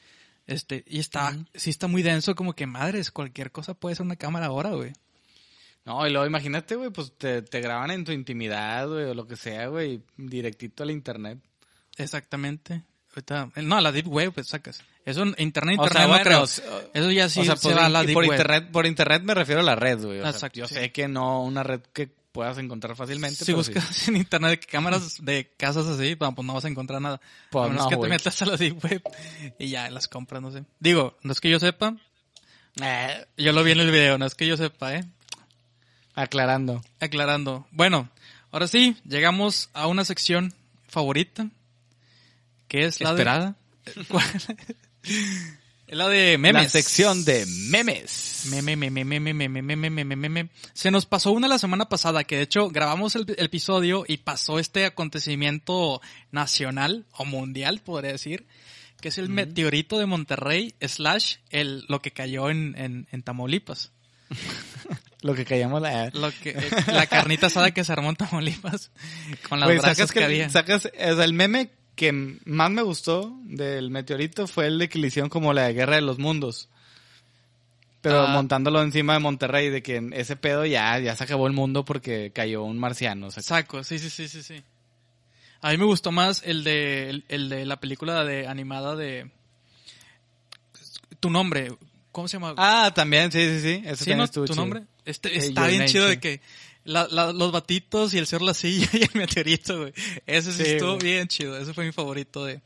Este, 0.48 0.84
y 0.88 1.00
está, 1.00 1.36
sí 1.54 1.70
está 1.70 1.88
muy 1.88 2.02
denso, 2.04 2.34
como 2.36 2.54
que 2.54 2.66
madres, 2.66 3.12
cualquier 3.12 3.52
cosa 3.52 3.74
puede 3.74 3.96
ser 3.96 4.06
una 4.06 4.16
cámara 4.16 4.48
ahora, 4.48 4.70
güey. 4.72 4.94
No, 5.86 6.06
y 6.08 6.10
luego 6.12 6.26
imagínate, 6.26 6.76
güey, 6.76 6.90
pues 6.90 7.14
te, 7.18 7.42
te 7.42 7.62
graban 7.62 7.92
en 7.92 8.04
tu 8.06 8.12
intimidad, 8.12 8.88
güey, 8.88 9.06
o 9.06 9.14
lo 9.14 9.28
que 9.28 9.36
sea, 9.36 9.68
güey, 9.68 10.02
directito 10.18 10.84
al 10.84 10.92
internet. 10.92 11.40
Exactamente. 11.98 12.84
Ahorita, 13.12 13.50
no, 13.64 13.82
la 13.82 13.92
deep 13.92 14.08
web, 14.08 14.32
pues 14.34 14.48
sacas. 14.48 14.84
Eso 15.04 15.24
internet, 15.38 15.80
O 15.80 15.84
internet 15.86 15.92
sea, 15.94 16.02
no 16.04 16.08
bueno, 16.10 16.24
creo. 16.24 16.42
o 16.44 16.90
Eso 16.94 17.12
ya 17.12 17.30
sí 17.30 17.40
o 17.40 17.44
sea, 17.46 17.56
se 17.56 17.70
por, 17.70 17.78
va 17.78 17.86
a 17.86 17.90
la 17.90 18.04
deep 18.04 18.14
por 18.14 18.24
web. 18.26 18.32
internet, 18.40 18.72
por 18.72 18.86
internet 18.86 19.24
me 19.24 19.34
refiero 19.34 19.62
a 19.62 19.64
la 19.64 19.76
red, 19.76 20.00
güey. 20.04 20.20
o 20.20 20.22
sea, 20.24 20.32
Exacto, 20.32 20.60
yo 20.60 20.68
sí. 20.68 20.76
sé 20.76 20.92
que 20.92 21.08
no 21.08 21.42
una 21.44 21.64
red 21.64 21.82
que 21.94 22.10
puedas 22.38 22.60
encontrar 22.60 22.95
fácilmente. 22.95 23.43
Si 23.43 23.52
buscas 23.52 23.84
sí. 23.84 24.12
en 24.12 24.17
internet 24.17 24.63
cámaras 24.69 25.26
de 25.26 25.52
casas 25.58 25.88
así, 25.88 26.15
pues 26.15 26.32
no 26.43 26.54
vas 26.54 26.65
a 26.65 26.67
encontrar 26.67 27.02
nada. 27.02 27.19
Pues 27.50 27.65
a 27.65 27.69
menos 27.69 27.86
no, 27.86 27.89
que 27.89 27.97
te 27.97 28.08
metas 28.08 28.39
a 28.43 28.45
la 28.45 28.58
deep 28.58 28.78
web 28.84 29.02
y 29.58 29.69
ya 29.69 29.89
las 29.89 30.08
compras, 30.08 30.39
no 30.39 30.52
sé. 30.52 30.63
Digo, 30.80 31.17
no 31.23 31.32
es 31.32 31.41
que 31.41 31.50
yo 31.50 31.60
sepa. 31.60 31.95
Eh, 32.80 33.26
Yo 33.38 33.54
lo 33.54 33.63
vi 33.63 33.71
en 33.71 33.80
el 33.80 33.89
video, 33.89 34.19
no 34.19 34.28
es 34.28 34.36
que 34.36 34.45
yo 34.45 34.56
sepa, 34.56 34.93
eh. 34.93 35.04
aclarando. 36.13 36.84
Aclarando. 37.00 37.65
Bueno, 37.71 38.08
ahora 38.52 38.67
sí, 38.67 38.95
llegamos 39.04 39.71
a 39.73 39.88
una 39.88 40.06
sección 40.06 40.54
favorita. 40.88 41.50
Que 42.67 42.86
es 42.86 43.02
la 43.02 43.10
¿Esperada? 43.10 43.56
de... 45.02 45.58
Es 45.88 45.97
la 45.97 46.10
de 46.10 46.38
memes. 46.38 46.63
La 46.63 46.69
sección 46.69 47.23
de 47.23 47.45
memes. 47.45 48.47
Meme, 48.52 48.76
meme, 48.76 49.06
meme, 49.06 49.34
meme, 49.34 49.62
meme, 49.62 49.89
meme, 49.89 50.15
meme. 50.17 50.50
Se 50.73 50.91
nos 50.91 51.06
pasó 51.06 51.32
una 51.32 51.47
la 51.47 51.58
semana 51.58 51.88
pasada, 51.88 52.26
que 52.26 52.36
de 52.36 52.41
hecho 52.41 52.69
grabamos 52.69 53.15
el, 53.15 53.26
episodio 53.38 54.04
y 54.06 54.17
pasó 54.17 54.60
este 54.60 54.86
acontecimiento 54.86 56.02
nacional 56.32 57.06
o 57.13 57.23
mundial, 57.23 57.80
podría 57.80 58.12
decir, 58.12 58.47
que 59.00 59.08
es 59.08 59.17
el 59.17 59.30
meteorito 59.30 59.97
de 59.97 60.08
Monterrey 60.08 60.76
slash 60.82 61.38
el, 61.52 61.86
lo 61.88 62.02
que 62.02 62.12
cayó 62.12 62.50
en, 62.50 62.76
en, 62.78 63.08
en 63.12 63.23
Tamaulipas. 63.23 63.93
Lo 65.21 65.34
que 65.34 65.45
callamos 65.45 65.82
la... 65.82 66.12
Lo 66.13 66.32
que, 66.32 66.52
eh, 66.52 66.69
la 66.88 67.08
carnita 67.08 67.47
asada 67.47 67.71
que 67.71 67.84
se 67.84 67.91
armó 67.91 68.10
en 68.10 68.15
Tamaulipas 68.15 68.91
con 69.50 69.60
las 69.60 69.67
Güey, 69.67 69.80
brasas 69.80 69.97
sacas 69.97 70.12
que, 70.12 70.19
que, 70.19 70.26
había. 70.26 70.50
sacas, 70.50 70.86
o 70.86 71.15
sea, 71.15 71.26
el 71.26 71.34
meme 71.34 71.71
que 71.98 72.14
más 72.46 72.72
me 72.72 72.82
gustó 72.84 73.36
del 73.44 73.90
meteorito 73.90 74.48
fue 74.48 74.68
el 74.68 74.78
de 74.80 74.88
que 74.88 75.00
le 75.00 75.08
hicieron 75.08 75.30
como 75.30 75.52
la 75.52 75.70
guerra 75.74 75.96
de 75.96 76.02
los 76.04 76.20
mundos. 76.20 76.70
Pero 78.02 78.22
Ah. 78.22 78.28
montándolo 78.28 78.82
encima 78.82 79.14
de 79.14 79.20
Monterrey, 79.20 79.70
de 79.70 79.82
que 79.82 79.96
en 79.98 80.14
ese 80.14 80.36
pedo 80.38 80.66
ya, 80.66 80.98
ya 81.00 81.16
se 81.16 81.24
acabó 81.26 81.48
el 81.48 81.54
mundo 81.54 81.84
porque 81.84 82.32
cayó 82.34 82.64
un 82.64 82.78
marciano. 82.78 83.28
o 83.28 83.32
sea, 83.32 83.42
Saco, 83.44 83.84
sí, 83.84 84.00
sí, 84.00 84.10
sí, 84.10 84.28
sí, 84.30 84.44
sí. 84.44 84.64
A 85.62 85.72
mí 85.72 85.78
me 85.78 85.86
gustó 85.86 86.12
más 86.12 86.44
el 86.46 86.64
de, 86.64 87.10
el, 87.10 87.26
el 87.30 87.50
de 87.50 87.66
la 87.66 87.80
película 87.80 88.24
de 88.24 88.48
animada 88.48 88.96
de... 88.96 89.30
Tu 91.20 91.32
nombre, 91.32 91.72
¿cómo 92.12 92.28
se 92.28 92.34
llama? 92.38 92.54
Ah, 92.58 92.92
también, 92.94 93.32
sí, 93.32 93.40
sí, 93.42 93.62
sí. 93.62 93.84
Ese 93.86 94.06
¿Sí, 94.06 94.14
no? 94.16 94.28
¿Tu 94.28 94.54
nombre? 94.56 94.84
Este, 95.04 95.36
está 95.36 95.66
bien 95.66 95.80
Name, 95.80 95.92
chido 95.92 96.06
de 96.06 96.20
que 96.20 96.42
la, 96.88 97.08
la- 97.12 97.32
los 97.34 97.52
batitos 97.52 98.13
y 98.13 98.17
el 98.17 98.26
cerro 98.28 98.45
la 98.45 98.54
silla 98.54 98.89
y 98.93 99.04
el 99.04 99.10
meteorito, 99.13 99.78
güey. 99.80 99.93
Ese 100.26 100.52
sí, 100.52 100.63
Sí, 100.63 100.69
estuvo 100.71 100.95
güey. 100.95 101.04
bien 101.04 101.28
chido. 101.28 101.58
Ese 101.58 101.73
fue 101.73 101.86
mi 101.86 101.91
favorito 101.91 102.45
de, 102.45 102.62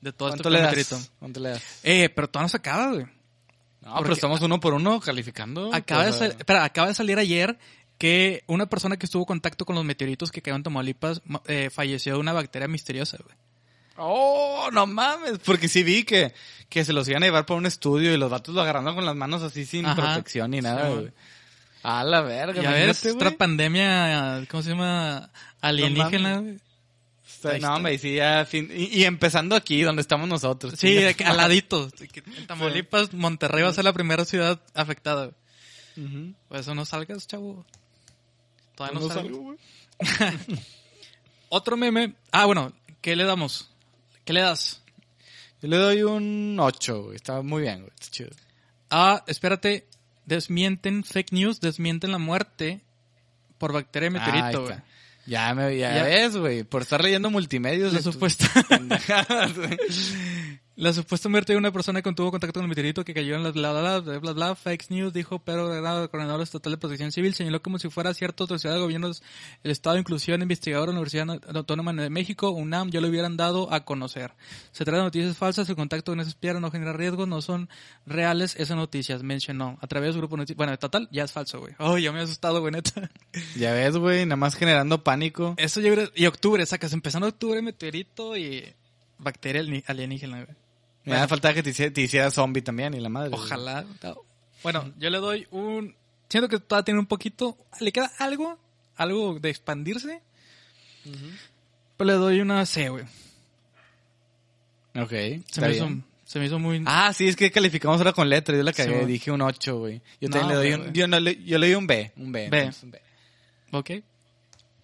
de 0.00 0.12
todo 0.12 0.30
este 0.30 0.42
¿Cuánto 0.42 0.50
le 0.50 0.60
das? 0.60 0.70
meteorito. 0.76 1.00
¿Cuánto 1.18 1.40
le 1.40 1.48
das? 1.50 1.62
Eh, 1.84 2.08
pero 2.08 2.28
todavía 2.28 2.44
no 2.46 2.48
se 2.48 2.56
acaba, 2.56 2.92
güey. 2.92 3.04
No, 3.04 3.90
Porque- 3.94 4.02
pero 4.02 4.14
estamos 4.14 4.40
uno 4.42 4.60
por 4.60 4.74
uno 4.74 5.00
calificando. 5.00 5.72
Acaba, 5.74 6.06
de 6.06 6.12
sal- 6.12 6.34
espera, 6.38 6.64
acaba 6.64 6.88
de 6.88 6.94
salir 6.94 7.18
ayer 7.18 7.58
que 7.98 8.42
una 8.48 8.66
persona 8.66 8.96
que 8.96 9.06
estuvo 9.06 9.22
en 9.22 9.26
contacto 9.26 9.64
con 9.64 9.76
los 9.76 9.84
meteoritos 9.84 10.32
que 10.32 10.42
cayeron 10.42 10.60
en 10.60 10.64
Tamaulipas 10.64 11.20
ma- 11.24 11.42
eh, 11.46 11.70
falleció 11.70 12.14
de 12.14 12.18
una 12.20 12.32
bacteria 12.32 12.66
misteriosa, 12.68 13.18
güey. 13.22 13.36
Oh, 13.96 14.70
no 14.72 14.86
mames. 14.86 15.38
Porque 15.44 15.68
sí 15.68 15.82
vi 15.82 16.04
que, 16.04 16.32
que 16.68 16.84
se 16.84 16.92
los 16.92 17.06
iban 17.08 17.22
a 17.22 17.26
llevar 17.26 17.46
por 17.46 17.58
un 17.58 17.66
estudio 17.66 18.12
y 18.12 18.16
los 18.16 18.30
vatos 18.30 18.54
lo 18.54 18.62
agarrando 18.62 18.94
con 18.94 19.04
las 19.04 19.14
manos 19.14 19.42
así 19.42 19.66
sin 19.66 19.84
Ajá. 19.86 19.94
protección 19.96 20.50
ni 20.52 20.60
nada, 20.60 20.88
Sí, 20.88 20.94
güey. 20.94 21.12
A 21.82 22.04
la 22.04 22.20
verga, 22.22 22.62
Ya 22.62 22.70
ves, 22.70 23.04
otra 23.06 23.30
pandemia, 23.32 24.44
¿cómo 24.50 24.62
se 24.62 24.70
llama? 24.70 25.30
Alienígena, 25.60 26.38
güey. 26.38 26.56
Está- 27.26 27.50
Ahí 27.50 27.60
No, 27.60 27.74
hombre, 27.74 27.94
y 27.94 27.98
sí, 27.98 28.14
ya 28.14 28.44
fin- 28.44 28.70
y, 28.72 28.84
y 29.00 29.04
empezando 29.04 29.56
aquí, 29.56 29.82
donde 29.82 30.00
estamos 30.02 30.28
nosotros. 30.28 30.74
Sí, 30.78 30.96
al 31.24 31.36
ladito. 31.36 31.90
En 32.36 32.46
Tamaulipas, 32.46 33.12
Monterrey 33.14 33.64
va 33.64 33.70
a 33.70 33.74
ser 33.74 33.82
la 33.84 33.92
primera 33.92 34.24
ciudad 34.24 34.60
afectada. 34.74 35.26
güey. 35.96 36.06
Ujú. 36.06 36.34
Por 36.48 36.56
eso 36.58 36.74
no 36.76 36.84
salgas, 36.84 37.26
chavo. 37.26 37.66
Todavía 38.76 39.00
no, 39.00 39.08
No 39.08 39.12
salgo, 39.14 39.38
güey. 39.38 39.58
Otro 41.48 41.76
meme. 41.76 42.14
Ah, 42.30 42.46
bueno, 42.46 42.72
¿qué 43.00 43.16
le 43.16 43.24
damos? 43.24 43.70
¿Qué 44.24 44.32
le 44.32 44.40
das? 44.40 44.80
Yo 45.60 45.68
le 45.68 45.76
doy 45.76 46.02
un 46.02 46.56
8, 46.60 47.02
güey. 47.04 47.16
Está 47.16 47.42
muy 47.42 47.62
bien, 47.62 47.80
güey. 47.80 47.90
Está 47.98 48.10
chido. 48.10 48.30
Ah, 48.90 49.22
espérate. 49.26 49.86
Desmienten 50.26 51.04
fake 51.04 51.32
news, 51.32 51.60
desmienten 51.60 52.12
la 52.12 52.18
muerte 52.18 52.80
por 53.58 53.72
bacteria 53.72 54.10
de 54.10 54.18
meteorito, 54.18 54.62
güey. 54.64 54.76
Ya 55.26 55.54
me 55.54 55.76
ya, 55.76 55.94
Ya. 55.96 56.02
ves, 56.04 56.36
güey. 56.36 56.64
Por 56.64 56.82
estar 56.82 57.02
leyendo 57.02 57.30
multimedios. 57.30 57.92
De 57.92 57.98
güey. 59.56 59.78
La 60.76 60.92
supuesta 60.92 61.28
muerte 61.28 61.52
de 61.52 61.58
una 61.58 61.72
persona 61.72 62.00
que 62.00 62.12
tuvo 62.12 62.30
contacto 62.30 62.54
con 62.54 62.64
el 62.64 62.68
meteorito 62.68 63.04
que 63.04 63.14
cayó 63.14 63.34
en 63.36 63.42
la 63.42 63.50
bla 63.50 63.72
bla 63.72 64.00
bla 64.00 64.18
bla 64.18 64.32
bla, 64.32 64.54
fake 64.54 64.90
news, 64.90 65.12
dijo 65.12 65.38
pero 65.38 65.74
el 65.74 66.08
coordinador 66.08 66.42
estatal 66.42 66.72
de 66.72 66.78
protección 66.78 67.12
civil 67.12 67.34
señaló 67.34 67.62
como 67.62 67.78
si 67.78 67.90
fuera 67.90 68.14
cierto 68.14 68.46
ciudad 68.58 68.74
de 68.74 68.80
gobiernos, 68.80 69.22
el 69.62 69.70
Estado 69.70 69.94
de 69.94 70.00
Inclusión 70.00 70.42
Investigador 70.42 70.88
de 70.88 70.94
la 70.94 71.00
Universidad 71.00 71.56
Autónoma 71.56 71.92
de 71.92 72.10
México, 72.10 72.50
UNAM, 72.50 72.90
ya 72.90 73.00
lo 73.00 73.08
hubieran 73.08 73.36
dado 73.36 73.72
a 73.72 73.84
conocer. 73.84 74.32
Se 74.72 74.84
trata 74.84 74.98
de 74.98 75.04
noticias 75.04 75.36
falsas, 75.36 75.68
el 75.68 75.76
contacto 75.76 76.12
con 76.12 76.20
esas 76.20 76.34
piedras 76.34 76.60
no 76.60 76.70
genera 76.70 76.92
riesgos, 76.92 77.28
no 77.28 77.42
son 77.42 77.68
reales 78.06 78.56
esas 78.56 78.76
noticias, 78.76 79.22
mencionó. 79.22 79.78
A 79.80 79.86
través 79.86 80.08
de 80.08 80.12
su 80.14 80.18
grupo 80.18 80.36
de 80.36 80.42
noticias, 80.42 80.56
bueno, 80.56 80.76
total, 80.78 81.08
ya 81.10 81.24
es 81.24 81.32
falso, 81.32 81.60
güey. 81.60 81.74
Oh, 81.78 81.98
ya 81.98 82.12
me 82.12 82.20
he 82.20 82.22
asustado, 82.22 82.60
güey, 82.60 82.72
neta. 82.72 83.10
Ya 83.56 83.72
ves, 83.72 83.96
güey. 83.96 84.24
Nada 84.24 84.36
más 84.36 84.54
generando 84.54 85.02
pánico. 85.02 85.54
Eso 85.56 85.80
yo 85.80 85.92
creo, 85.92 86.10
y 86.14 86.26
octubre, 86.26 86.64
sacas, 86.66 86.92
empezando 86.92 87.28
octubre, 87.28 87.60
meteorito 87.62 88.36
y 88.36 88.74
bacteria 89.22 89.60
alien- 89.62 89.84
alienígena, 89.86 90.44
güey. 90.44 90.56
Me 91.04 91.14
da 91.16 91.26
falta 91.26 91.52
que 91.52 91.62
te 91.62 91.70
hiciera, 91.70 91.92
te 91.92 92.00
hiciera 92.02 92.30
zombie 92.30 92.62
también 92.62 92.94
y 92.94 93.00
la 93.00 93.08
madre. 93.08 93.30
Ojalá. 93.32 93.84
Bueno, 94.62 94.92
yo 94.98 95.10
le 95.10 95.18
doy 95.18 95.46
un... 95.50 95.96
Siento 96.28 96.48
que 96.48 96.60
todavía 96.60 96.84
tiene 96.84 97.00
un 97.00 97.06
poquito... 97.06 97.58
Le 97.80 97.90
queda 97.92 98.10
algo, 98.18 98.58
algo 98.96 99.38
de 99.40 99.50
expandirse. 99.50 100.22
Pero 101.96 102.06
le 102.06 102.12
doy 102.14 102.40
una 102.40 102.64
C, 102.66 102.88
güey. 102.88 103.04
Ok. 104.94 105.10
Se, 105.10 105.34
está 105.34 105.60
me 105.62 105.74
hizo, 105.74 105.86
bien. 105.86 106.04
se 106.24 106.38
me 106.38 106.46
hizo 106.46 106.58
muy... 106.58 106.82
Ah, 106.86 107.12
sí, 107.12 107.26
es 107.26 107.34
que 107.36 107.50
calificamos 107.50 107.98
ahora 107.98 108.12
con 108.12 108.28
letra. 108.28 108.56
Yo 108.56 108.62
la 108.62 108.72
cagué, 108.72 109.00
Sí, 109.00 109.06
dije 109.06 109.30
un 109.32 109.40
8, 109.42 109.78
güey. 109.78 110.00
Yo 110.20 110.28
No, 110.28 110.38
también 110.38 110.48
le 110.48 110.54
doy 110.54 110.72
un, 110.86 110.92
yo, 110.92 111.08
no 111.08 111.18
le, 111.18 111.42
yo 111.44 111.58
le 111.58 111.66
doy 111.66 111.74
un 111.74 111.86
B, 111.86 112.12
un 112.16 112.30
B. 112.32 112.48
B. 112.48 112.70
un 112.82 112.90
B. 112.92 113.02
Ok. 113.72 113.90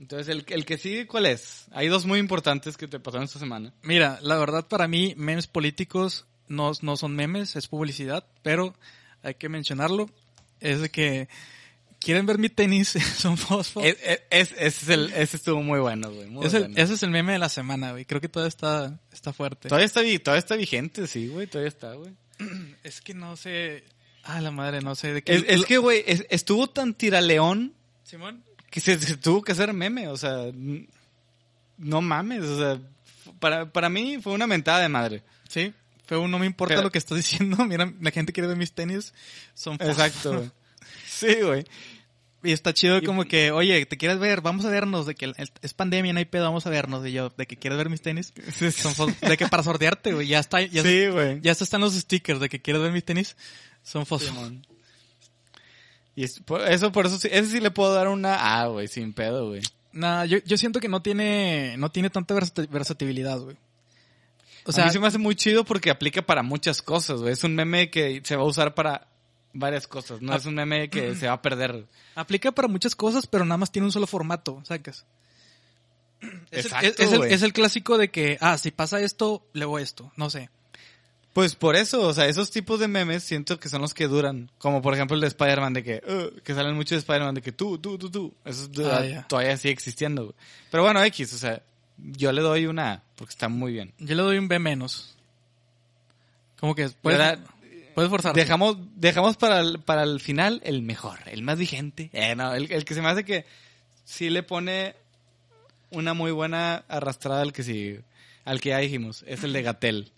Entonces, 0.00 0.28
el, 0.28 0.44
el 0.48 0.64
que 0.64 0.78
sigue, 0.78 1.06
¿cuál 1.06 1.26
es? 1.26 1.66
Hay 1.72 1.88
dos 1.88 2.06
muy 2.06 2.18
importantes 2.20 2.76
que 2.76 2.86
te 2.86 3.00
pasaron 3.00 3.24
esta 3.24 3.38
semana. 3.38 3.72
Mira, 3.82 4.18
la 4.22 4.36
verdad 4.38 4.66
para 4.68 4.86
mí, 4.86 5.14
memes 5.16 5.46
políticos 5.48 6.26
no, 6.46 6.70
no 6.82 6.96
son 6.96 7.16
memes, 7.16 7.56
es 7.56 7.66
publicidad. 7.66 8.24
Pero 8.42 8.74
hay 9.22 9.34
que 9.34 9.48
mencionarlo. 9.48 10.08
Es 10.60 10.80
de 10.80 10.90
que... 10.90 11.28
¿Quieren 12.00 12.26
ver 12.26 12.38
mi 12.38 12.48
tenis? 12.48 12.90
son 13.18 13.36
fosfo. 13.36 13.80
Es, 13.82 13.96
es, 14.04 14.20
es- 14.30 14.52
ese, 14.52 14.64
es 14.66 14.88
el, 14.88 15.12
ese 15.14 15.36
estuvo 15.36 15.60
muy 15.64 15.80
bueno, 15.80 16.12
güey. 16.12 16.28
muy 16.28 16.46
el- 16.46 16.78
ese 16.78 16.94
es 16.94 17.02
el 17.02 17.10
meme 17.10 17.32
de 17.32 17.40
la 17.40 17.48
semana, 17.48 17.90
güey. 17.90 18.04
Creo 18.04 18.20
que 18.20 18.28
todavía 18.28 18.48
está, 18.48 19.00
está 19.12 19.32
fuerte. 19.32 19.68
Todavía 19.68 19.86
está, 19.86 20.00
todavía 20.22 20.38
está 20.38 20.54
vigente, 20.54 21.08
sí, 21.08 21.26
güey. 21.26 21.48
Todavía 21.48 21.68
está, 21.68 21.94
güey. 21.94 22.12
Es 22.84 23.00
que 23.00 23.14
no 23.14 23.36
sé... 23.36 23.82
Ah, 24.22 24.40
la 24.40 24.52
madre, 24.52 24.80
no 24.80 24.94
sé 24.94 25.12
de 25.12 25.22
qué... 25.22 25.44
Es, 25.48 25.64
que, 25.64 25.78
güey, 25.78 26.04
es- 26.06 26.24
estuvo 26.30 26.68
tan 26.68 26.94
tiraleón 26.94 27.74
Simón. 28.04 28.44
Que 28.70 28.80
se, 28.80 28.98
se 28.98 29.16
tuvo 29.16 29.42
que 29.42 29.52
hacer 29.52 29.72
meme, 29.72 30.08
o 30.08 30.16
sea, 30.16 30.46
no 31.78 32.00
mames, 32.02 32.42
o 32.44 32.58
sea, 32.58 32.80
para, 33.38 33.70
para 33.70 33.88
mí 33.88 34.18
fue 34.22 34.32
una 34.32 34.46
mentada 34.46 34.80
de 34.80 34.88
madre. 34.88 35.22
Sí, 35.48 35.72
pero 36.06 36.26
no 36.28 36.38
me 36.38 36.46
importa 36.46 36.74
Pero- 36.74 36.82
lo 36.84 36.90
que 36.92 36.98
estás 36.98 37.16
diciendo. 37.16 37.64
Mira, 37.66 37.92
la 38.00 38.10
gente 38.10 38.32
quiere 38.32 38.48
ver 38.48 38.56
mis 38.56 38.72
tenis. 38.72 39.12
Son. 39.54 39.74
Exacto, 39.80 40.34
güey. 40.34 40.50
Sí, 41.06 41.34
güey. 41.42 41.64
Y 42.44 42.52
está 42.52 42.72
chido 42.72 43.02
como 43.02 43.24
que, 43.24 43.50
oye, 43.50 43.84
¿te 43.86 43.96
quieres 43.96 44.20
ver? 44.20 44.40
Vamos 44.40 44.64
a 44.64 44.70
vernos. 44.70 45.04
De 45.06 45.16
que 45.16 45.32
es 45.62 45.74
pandemia, 45.74 46.12
no 46.12 46.20
hay 46.20 46.24
pedo, 46.26 46.44
vamos 46.44 46.64
a 46.64 46.70
vernos. 46.70 47.04
Y 47.04 47.10
yo, 47.12 47.30
¿de 47.36 47.46
que 47.46 47.56
quieres 47.56 47.76
ver 47.76 47.90
mis 47.90 48.00
tenis? 48.00 48.32
Son 48.94 49.14
de 49.20 49.36
que 49.36 49.48
para 49.48 49.64
sortearte, 49.64 50.12
güey. 50.12 50.28
Ya 50.28 50.38
está, 50.38 50.62
ya, 50.62 50.82
Sí, 50.84 51.08
güey. 51.08 51.40
ya 51.42 51.50
están 51.52 51.80
los 51.80 51.94
stickers 51.94 52.38
de 52.38 52.48
que 52.48 52.62
quieres 52.62 52.80
ver 52.82 52.92
mis 52.92 53.04
tenis. 53.04 53.36
Son 53.82 54.06
fosfo. 54.06 54.32
Y 56.18 56.24
eso, 56.24 56.90
por 56.90 57.06
eso, 57.06 57.18
sí, 57.18 57.28
ese 57.30 57.46
sí 57.50 57.60
le 57.60 57.70
puedo 57.70 57.92
dar 57.94 58.08
una 58.08 58.60
A, 58.60 58.66
güey, 58.66 58.88
sin 58.88 59.12
pedo, 59.12 59.48
güey. 59.50 59.62
Nah, 59.92 60.24
yo, 60.24 60.38
yo 60.44 60.56
siento 60.56 60.80
que 60.80 60.88
no 60.88 61.00
tiene, 61.00 61.76
no 61.78 61.90
tiene 61.92 62.10
tanta 62.10 62.34
versati- 62.34 62.68
versatilidad, 62.68 63.38
güey. 63.38 63.56
O 64.64 64.72
sea, 64.72 64.84
a 64.84 64.86
mí 64.88 64.92
se 64.92 64.98
me 64.98 65.06
hace 65.06 65.18
muy 65.18 65.36
chido 65.36 65.64
porque 65.64 65.90
aplica 65.90 66.20
para 66.22 66.42
muchas 66.42 66.82
cosas, 66.82 67.20
güey. 67.20 67.32
Es 67.32 67.44
un 67.44 67.54
meme 67.54 67.88
que 67.90 68.20
se 68.24 68.34
va 68.34 68.42
a 68.42 68.46
usar 68.46 68.74
para 68.74 69.06
varias 69.52 69.86
cosas, 69.86 70.20
no 70.20 70.32
Ah. 70.32 70.36
es 70.36 70.44
un 70.46 70.54
meme 70.56 70.90
que 70.90 71.14
se 71.14 71.26
va 71.28 71.34
a 71.34 71.42
perder. 71.42 71.86
aplica 72.16 72.50
para 72.50 72.66
muchas 72.68 72.96
cosas, 72.96 73.26
pero 73.28 73.44
nada 73.44 73.56
más 73.58 73.70
tiene 73.70 73.86
un 73.86 73.92
solo 73.92 74.06
formato, 74.08 74.60
¿sacas? 74.64 75.06
Es, 76.20 76.30
el- 76.50 76.58
Exacto, 76.66 76.86
es- 76.88 76.98
es 77.00 77.12
el, 77.12 77.22
es 77.24 77.42
el 77.42 77.52
clásico 77.52 77.96
de 77.96 78.10
que, 78.10 78.38
ah, 78.40 78.58
si 78.58 78.72
pasa 78.72 79.00
esto, 79.00 79.46
luego 79.52 79.78
esto, 79.78 80.10
no 80.16 80.30
sé. 80.30 80.50
Pues 81.38 81.54
por 81.54 81.76
eso, 81.76 82.00
o 82.04 82.12
sea, 82.12 82.26
esos 82.26 82.50
tipos 82.50 82.80
de 82.80 82.88
memes 82.88 83.22
siento 83.22 83.60
que 83.60 83.68
son 83.68 83.80
los 83.80 83.94
que 83.94 84.08
duran. 84.08 84.50
Como 84.58 84.82
por 84.82 84.92
ejemplo 84.92 85.14
el 85.14 85.20
de 85.20 85.28
Spider-Man, 85.28 85.72
de 85.72 85.84
que, 85.84 86.02
"Uh", 86.04 86.40
que 86.42 86.52
salen 86.52 86.74
mucho 86.74 86.96
de 86.96 86.98
Spider-Man, 86.98 87.36
de 87.36 87.42
que 87.42 87.52
tú, 87.52 87.78
tú, 87.78 87.96
tú, 87.96 88.10
tú. 88.10 88.34
Eso 88.44 88.64
es- 88.64 88.78
Ah, 88.80 89.24
todavía 89.28 89.56
sigue 89.56 89.70
existiendo, 89.72 90.24
güey. 90.24 90.34
Pero 90.72 90.82
bueno, 90.82 91.00
X, 91.04 91.32
o 91.34 91.38
sea, 91.38 91.62
yo 91.96 92.32
le 92.32 92.42
doy 92.42 92.66
una 92.66 92.92
A, 92.94 93.02
porque 93.14 93.30
está 93.30 93.48
muy 93.48 93.72
bien. 93.72 93.94
Yo 94.00 94.16
le 94.16 94.22
doy 94.24 94.36
un 94.36 94.48
B 94.48 94.58
menos. 94.58 95.14
Como 96.58 96.74
que 96.74 96.88
puedes, 96.88 97.18
¿Verdad? 97.20 97.38
puedes 97.94 98.10
forzarte. 98.10 98.40
Dejamos, 98.40 98.76
dejamos 98.96 99.36
para 99.36 99.60
el, 99.60 99.78
para 99.78 100.02
el 100.02 100.18
final 100.18 100.60
el 100.64 100.82
mejor, 100.82 101.20
el 101.26 101.42
más 101.42 101.56
vigente. 101.56 102.10
Eh, 102.14 102.34
no, 102.34 102.52
el, 102.52 102.72
el 102.72 102.84
que 102.84 102.94
se 102.94 103.00
me 103.00 103.10
hace 103.10 103.24
que 103.24 103.44
sí 104.04 104.28
le 104.28 104.42
pone 104.42 104.96
una 105.90 106.14
muy 106.14 106.32
buena 106.32 106.84
arrastrada 106.88 107.42
al 107.42 107.52
que 107.52 107.62
sí, 107.62 107.96
al 108.44 108.60
que 108.60 108.70
ya 108.70 108.78
dijimos, 108.78 109.22
es 109.28 109.44
el 109.44 109.52
de 109.52 109.62
Gatel. 109.62 110.12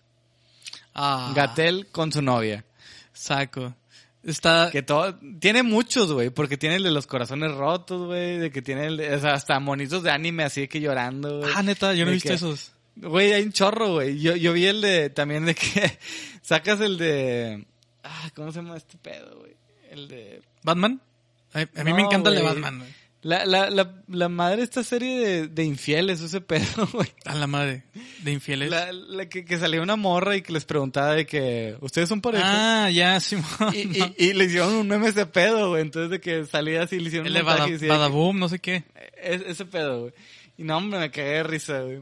Ah, 0.93 1.31
Gatel 1.35 1.87
con 1.91 2.11
su 2.11 2.21
novia. 2.21 2.65
Saco. 3.13 3.75
Está... 4.23 4.69
Que 4.71 4.83
todo, 4.83 5.17
tiene 5.39 5.63
muchos, 5.63 6.11
güey, 6.13 6.29
porque 6.29 6.55
tiene 6.57 6.75
el 6.75 6.83
de 6.83 6.91
los 6.91 7.07
corazones 7.07 7.51
rotos, 7.53 8.05
güey, 8.05 8.37
de 8.37 8.51
que 8.51 8.61
tiene 8.61 8.85
el 8.85 8.97
de- 8.97 9.15
o 9.15 9.19
sea, 9.19 9.33
hasta 9.33 9.59
monitos 9.59 10.03
de 10.03 10.11
anime 10.11 10.43
así 10.43 10.67
que 10.67 10.79
llorando, 10.79 11.39
güey. 11.39 11.51
Ah, 11.55 11.63
neta, 11.63 11.93
yo 11.95 12.05
no 12.05 12.11
he 12.11 12.13
De 12.13 12.15
visto 12.15 12.29
que- 12.29 12.35
esos. 12.35 12.71
Güey, 12.97 13.31
hay 13.33 13.41
un 13.43 13.51
chorro, 13.51 13.93
güey. 13.93 14.19
Yo, 14.19 14.35
yo 14.35 14.53
vi 14.53 14.67
el 14.67 14.81
de, 14.81 15.09
también 15.09 15.45
de 15.45 15.55
que 15.55 15.97
sacas 16.43 16.79
el 16.81 16.97
de, 16.99 17.65
ah, 18.03 18.29
¿cómo 18.35 18.51
se 18.51 18.61
llama 18.61 18.77
este 18.77 18.97
pedo, 18.97 19.39
güey? 19.39 19.55
El 19.89 20.07
de, 20.07 20.41
¿Batman? 20.61 21.01
A, 21.53 21.61
a 21.61 21.83
mí 21.83 21.93
me 21.93 22.01
encanta 22.03 22.29
el 22.29 22.35
de. 22.35 22.41
Batman, 22.43 22.77
güey. 22.79 23.00
La, 23.23 23.45
la, 23.45 23.69
la, 23.69 23.93
la 24.07 24.29
madre 24.29 24.57
de 24.57 24.63
esta 24.63 24.83
serie 24.83 25.19
de, 25.19 25.47
de 25.47 25.63
infieles, 25.63 26.21
ese 26.21 26.41
pedo, 26.41 26.87
güey. 26.93 27.07
A 27.25 27.35
la 27.35 27.45
madre. 27.45 27.83
De 28.23 28.31
infieles. 28.31 28.71
La, 28.71 28.91
la 28.91 29.29
que, 29.29 29.45
que 29.45 29.59
salía 29.59 29.79
una 29.81 29.95
morra 29.95 30.35
y 30.35 30.41
que 30.41 30.51
les 30.53 30.65
preguntaba 30.65 31.13
de 31.13 31.27
que, 31.27 31.77
¿ustedes 31.81 32.09
son 32.09 32.19
pareja? 32.21 32.85
Ah, 32.85 32.89
ya, 32.89 33.19
sí. 33.19 33.37
y, 33.73 33.99
y, 33.99 34.15
y 34.17 34.33
le 34.33 34.45
hicieron 34.45 34.73
un 34.73 34.87
meme 34.87 35.07
ese 35.09 35.27
pedo, 35.27 35.69
güey. 35.69 35.83
Entonces 35.83 36.09
de 36.09 36.19
que 36.19 36.45
salía 36.45 36.81
así, 36.83 36.99
le 36.99 37.09
hicieron 37.09 37.27
El 37.27 37.37
un 37.37 37.45
Bada- 37.45 37.67
y 37.67 37.73
decía 37.73 37.89
que- 37.89 37.93
Badaboom, 37.93 38.39
no 38.39 38.49
sé 38.49 38.57
qué. 38.57 38.85
Es- 39.21 39.43
ese 39.45 39.65
pedo, 39.65 40.01
güey. 40.01 40.13
Y 40.57 40.63
no, 40.63 40.77
hombre, 40.77 40.99
me 40.99 41.11
cagué 41.11 41.29
de 41.29 41.43
risa, 41.43 41.81
güey. 41.81 41.99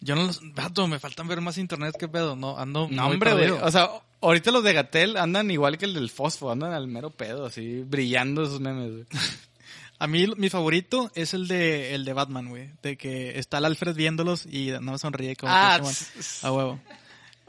Yo 0.00 0.16
no 0.16 0.24
los... 0.24 0.40
Vato, 0.54 0.86
me 0.88 0.98
faltan 0.98 1.28
ver 1.28 1.42
más 1.42 1.58
internet, 1.58 1.94
qué 1.98 2.08
pedo. 2.08 2.34
No, 2.34 2.56
ando 2.58 2.88
No, 2.90 3.08
hombre, 3.08 3.32
güey. 3.34 3.50
O 3.50 3.70
sea, 3.70 3.90
ahorita 4.22 4.50
los 4.52 4.64
de 4.64 4.72
Gatel 4.72 5.18
andan 5.18 5.50
igual 5.50 5.76
que 5.76 5.84
el 5.84 5.92
del 5.92 6.08
Fosfo, 6.08 6.50
andan 6.50 6.72
al 6.72 6.88
mero 6.88 7.10
pedo, 7.10 7.44
así, 7.44 7.82
brillando 7.86 8.42
esos 8.44 8.60
memes, 8.60 8.90
güey. 8.92 9.04
A 10.00 10.06
mí 10.08 10.26
mi 10.36 10.48
favorito 10.50 11.12
es 11.14 11.34
el 11.34 11.46
de 11.46 11.94
el 11.94 12.04
de 12.04 12.12
Batman, 12.12 12.48
güey. 12.48 12.70
De 12.82 12.96
que 12.96 13.38
está 13.38 13.58
el 13.58 13.66
Alfred 13.66 13.94
viéndolos 13.94 14.46
y 14.46 14.70
no 14.80 14.92
me 14.92 14.98
sonríe 14.98 15.36
como 15.36 15.52
Ah, 15.54 15.78
que, 15.80 16.46
a 16.46 16.50
huevo. 16.52 16.80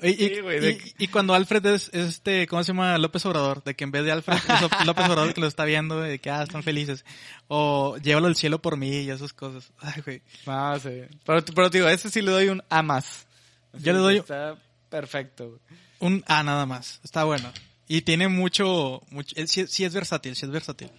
Y, 0.04 0.10
y- 0.10 0.16
Sí, 0.36 0.39
güey, 0.41 0.60
de 0.60 0.93
y- 0.97 1.08
cuando 1.08 1.34
Alfred 1.34 1.66
es, 1.68 1.89
es 1.93 2.08
este, 2.08 2.47
¿cómo 2.47 2.64
se 2.64 2.74
llama? 2.74 2.97
López 2.97 3.26
Obrador. 3.26 3.64
De 3.64 3.76
que 3.76 3.84
en 3.84 3.91
vez 3.91 4.04
de 4.04 4.12
Alfred 4.12 4.36
es 4.49 4.62
Ló- 4.62 4.86
López 4.86 5.06
Obrador 5.08 5.34
que 5.34 5.41
lo 5.41 5.47
está 5.47 5.64
viendo, 5.64 6.02
de 6.02 6.20
que 6.20 6.30
ah, 6.30 6.43
están 6.43 6.62
felices. 6.64 7.06
O 7.47 7.97
llévalo 7.97 8.28
al 8.28 8.36
cielo 8.36 8.62
por 8.62 8.78
mí 8.78 8.89
y 9.02 9.10
esas 9.12 9.32
cosas. 9.34 9.72
Ay, 9.80 10.02
güey. 10.06 10.22
No, 10.45 10.80
sí. 10.80 11.02
Pero, 11.26 11.45
pero 11.56 11.70
digo, 11.70 11.88
a 11.88 11.93
ese 11.93 12.10
sí 12.10 12.22
le 12.22 12.32
doy 12.32 12.49
un 12.49 12.62
A 12.70 12.82
más. 12.84 13.26
Yo 13.74 13.93
le 13.93 13.99
doy- 13.99 14.18
Está 14.18 14.58
perfecto, 14.89 15.49
güey. 15.49 15.60
Un 15.99 16.24
A 16.28 16.43
nada 16.43 16.66
más. 16.66 16.99
Está 17.04 17.24
bueno. 17.24 17.52
Y 17.88 18.02
tiene 18.02 18.28
mucho, 18.28 19.04
mucho 19.12 19.36
eh, 19.38 19.47
sí, 19.47 19.68
sí 19.68 19.86
es 19.86 19.93
versátil, 19.93 20.36
sí 20.36 20.45
es 20.45 20.52
versátil. 20.52 20.89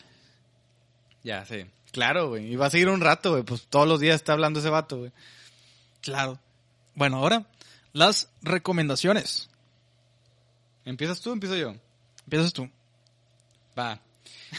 Ya, 1.23 1.45
sí. 1.45 1.67
Claro, 1.93 2.31
güey. 2.31 2.53
Y 2.53 2.57
va 2.57 2.67
a 2.67 2.71
seguir 2.71 2.89
un 2.89 3.01
rato, 3.01 3.33
güey. 3.33 3.43
Pues 3.43 3.67
todos 3.69 3.87
los 3.87 4.01
días 4.01 4.17
está 4.17 4.33
hablando 4.33 4.61
ese 4.61 4.71
vato, 4.71 4.99
güey. 4.99 5.13
Claro. 6.01 6.39
Bueno, 6.95 7.19
ahora, 7.19 7.47
las 7.93 8.29
recomendaciones. 8.43 9.49
¿Empiezas 10.85 11.21
tú 11.21 11.31
o 11.31 11.33
empiezo 11.33 11.57
yo? 11.57 11.75
Empiezas 12.25 12.53
tú. 12.53 12.69
Va. 13.79 14.01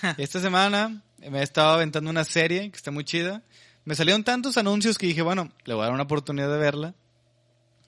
Esta 0.18 0.40
semana 0.40 1.02
me 1.18 1.40
he 1.40 1.44
estado 1.44 1.74
aventando 1.74 2.10
una 2.10 2.24
serie 2.24 2.70
que 2.70 2.78
está 2.78 2.92
muy 2.92 3.04
chida. 3.04 3.42
Me 3.86 3.96
salieron 3.96 4.24
tantos 4.24 4.58
anuncios 4.58 4.98
que 4.98 5.08
dije, 5.08 5.22
bueno, 5.22 5.52
le 5.66 5.74
voy 5.74 5.82
a 5.82 5.86
dar 5.86 5.94
una 5.94 6.04
oportunidad 6.04 6.50
de 6.52 6.58
verla. 6.58 6.94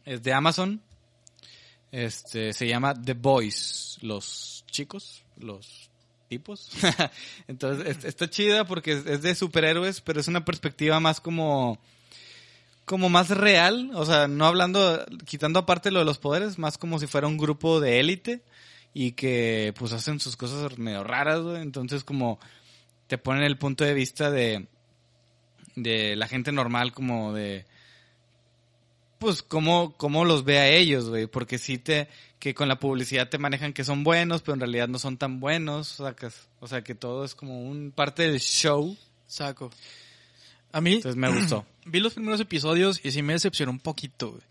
Es 0.03 0.21
de 0.23 0.34
Amazon. 0.34 0.82
Este, 1.91 2.51
se 2.51 2.67
llama 2.67 2.93
The 2.93 3.13
Boys. 3.13 3.97
Los 4.01 4.65
chicos, 4.67 5.23
los 5.38 5.89
tipos. 6.28 6.69
Entonces, 7.47 7.97
es- 7.97 8.05
está 8.05 8.30
chida 8.30 8.65
porque 8.65 8.91
es 8.93 9.21
de 9.21 9.36
superhéroes, 9.36 10.01
pero 10.01 10.19
es 10.19 10.28
una 10.28 10.45
perspectiva 10.45 10.99
más 10.99 11.19
como, 11.19 11.80
como 12.86 13.09
más 13.09 13.30
real. 13.30 13.91
O 13.93 14.05
sea, 14.05 14.28
no 14.28 14.45
hablando, 14.45 15.05
quitando 15.26 15.59
aparte 15.59 15.91
lo 15.91 15.99
de 15.99 16.05
los 16.05 16.17
poderes, 16.17 16.57
más 16.57 16.78
como 16.78 16.99
si 16.99 17.07
fuera 17.07 17.28
un 17.28 17.38
grupo 17.38 17.80
de 17.80 17.99
élite 17.99 18.41
y 18.93 19.11
que 19.11 19.73
pues 19.78 19.91
hacen 19.91 20.19
sus 20.19 20.38
cosas 20.38 20.78
medio 20.78 21.03
raras, 21.03 21.41
güey. 21.41 21.61
Entonces 21.61 22.03
como 22.03 22.39
te 23.07 23.17
ponen 23.17 23.43
el 23.43 23.57
punto 23.57 23.84
de 23.84 23.93
vista 23.93 24.32
de 24.32 24.67
de 25.76 26.15
la 26.15 26.28
gente 26.28 26.51
normal 26.53 26.93
como 26.93 27.34
de 27.34 27.65
pues 29.26 29.41
cómo, 29.41 29.95
cómo 29.97 30.23
los 30.23 30.45
ve 30.45 30.59
a 30.59 30.67
ellos, 30.67 31.09
güey, 31.09 31.26
porque 31.28 31.57
sí 31.57 31.78
te 31.78 32.07
que 32.38 32.53
con 32.53 32.67
la 32.67 32.80
publicidad 32.80 33.28
te 33.28 33.39
manejan 33.39 33.73
que 33.73 33.84
son 33.84 34.03
buenos, 34.03 34.43
pero 34.43 34.53
en 34.53 34.59
realidad 34.59 34.88
no 34.88 34.99
son 34.99 35.17
tan 35.17 35.39
buenos, 35.39 35.88
sacas. 35.88 36.47
O 36.59 36.67
sea, 36.67 36.84
que 36.84 36.93
todo 36.93 37.26
es 37.26 37.34
como 37.34 37.63
un 37.63 37.91
parte 37.91 38.30
del 38.30 38.39
show. 38.39 38.95
Saco. 39.26 39.71
A 40.71 40.80
mí 40.80 40.93
Entonces 40.93 41.15
me 41.15 41.30
gustó. 41.30 41.65
vi 41.86 41.99
los 41.99 42.13
primeros 42.13 42.39
episodios 42.39 43.01
y 43.03 43.09
sí 43.09 43.23
me 43.23 43.34
decepcionó 43.34 43.71
un 43.71 43.80
poquito. 43.80 44.34
güey. 44.34 44.43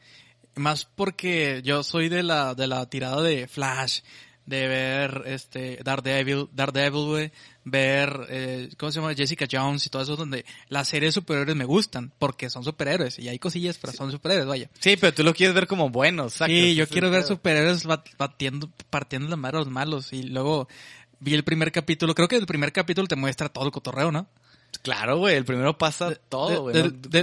Más 0.57 0.85
porque 0.85 1.63
yo 1.65 1.85
soy 1.85 2.09
de 2.09 2.25
la 2.25 2.57
de 2.57 2.67
la 2.67 2.85
tirada 2.91 3.23
de 3.23 3.47
Flash, 3.47 4.01
de 4.47 4.69
ver 4.69 5.23
este 5.27 5.79
Daredevil, 5.83 6.49
Daredevil, 6.53 7.07
güey, 7.07 7.33
ver 7.65 8.27
eh, 8.29 8.69
¿cómo 8.77 8.93
se 8.93 9.01
llama? 9.01 9.15
Jessica 9.15 9.47
Jones 9.51 9.87
y 9.87 9.89
todo 9.91 10.03
eso 10.03 10.17
donde 10.17 10.45
las 10.69 10.89
series 10.89 11.15
superiores 11.15 11.57
me 11.57 11.65
gustan 11.65 12.13
porque 12.19 12.51
son 12.51 12.63
superhéroes 12.63 13.19
y 13.19 13.29
hay 13.29 13.39
cosillas 13.39 13.79
pero 13.81 13.93
son 13.95 14.11
superhéroes, 14.13 14.47
vaya. 14.47 14.69
Sí, 14.81 14.97
pero 14.99 15.15
tú 15.15 15.23
lo 15.23 15.33
quieres 15.33 15.55
ver 15.55 15.67
como 15.67 15.89
bueno, 15.91 16.29
sacas. 16.29 16.49
Sí, 16.55 16.75
yo 16.75 16.87
quiero 16.89 17.11
ver 17.11 17.23
superhéroes 17.25 17.87
bat- 17.87 18.11
batiendo, 18.19 18.71
partiendo 18.91 19.29
la 19.29 19.37
madre 19.37 19.57
a 19.57 19.61
los 19.61 19.71
malos 19.71 20.13
y 20.13 20.25
luego 20.25 20.69
vi 21.21 21.33
el 21.35 21.43
primer 21.45 21.73
capítulo, 21.73 22.15
creo 22.15 22.29
que 22.29 22.37
el 22.37 22.45
primer 22.47 22.73
capítulo 22.73 23.07
te 23.09 23.17
muestra 23.17 23.49
todo 23.49 23.65
el 23.65 23.71
cotorreo, 23.73 24.13
¿no? 24.13 24.29
Claro, 24.83 25.19
güey, 25.19 25.37
el 25.37 25.45
primero 25.45 25.79
pasa 25.79 26.11
De- 26.11 26.17
todo, 26.29 26.63
güey. 26.63 26.75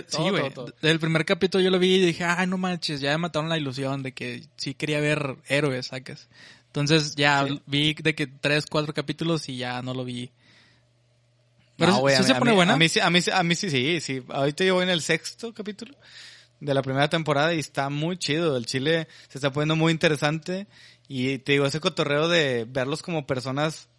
sí, 0.08 0.18
güey. 0.30 0.52
Del 0.82 1.00
primer 1.00 1.26
capítulo 1.26 1.62
yo 1.64 1.70
lo 1.70 1.78
vi 1.80 1.96
y 1.96 2.00
dije, 2.06 2.24
ay, 2.24 2.48
no 2.48 2.58
manches, 2.58 3.02
ya 3.02 3.12
me 3.12 3.18
mataron 3.20 3.50
la 3.50 3.58
ilusión 3.58 4.02
de 4.02 4.14
que 4.14 4.46
sí 4.56 4.74
quería 4.74 5.02
ver 5.02 5.36
héroes, 5.48 5.88
sacas. 5.88 6.30
Entonces 6.72 7.16
ya 7.16 7.46
Sí. 7.48 7.62
vi 7.66 7.94
de 7.94 8.16
que 8.16 8.28
tres, 8.28 8.66
cuatro 8.66 8.94
capítulos 8.94 9.48
y 9.50 9.58
ya 9.58 9.82
no 9.82 9.94
lo 9.94 10.06
vi. 10.06 10.32
Pero 11.78 11.94
No, 11.94 12.00
güey, 12.00 12.16
sí 12.16 12.22
a 12.22 12.26
se 12.26 12.34
mí- 12.34 12.40
pone 12.40 12.52
buena. 12.54 12.74
A 12.74 12.78
mí, 12.78 12.88
sí- 12.90 13.00
a, 13.00 13.10
mí, 13.10 13.20
a 13.34 13.44
mí 13.44 13.56
sí, 13.56 13.70
sí, 13.70 14.00
sí. 14.02 14.24
Ahorita 14.30 14.64
yo 14.64 14.76
voy 14.76 14.84
en 14.84 14.90
el 14.90 15.02
sexto 15.02 15.54
capítulo 15.54 15.96
de 16.60 16.74
la 16.74 16.82
primera 16.82 17.10
temporada 17.10 17.54
y 17.54 17.60
está 17.60 17.90
muy 17.90 18.18
chido. 18.18 18.56
El 18.56 18.66
Chile 18.68 19.08
se 19.30 19.38
está 19.40 19.52
poniendo 19.52 19.76
muy 19.76 19.92
interesante 19.92 20.68
y 21.08 21.40
te 21.40 21.54
digo, 21.54 21.66
ese 21.66 21.80
cotorreo 21.80 22.28
de 22.28 22.66
verlos 22.70 23.02
como 23.02 23.26
personas 23.26 23.90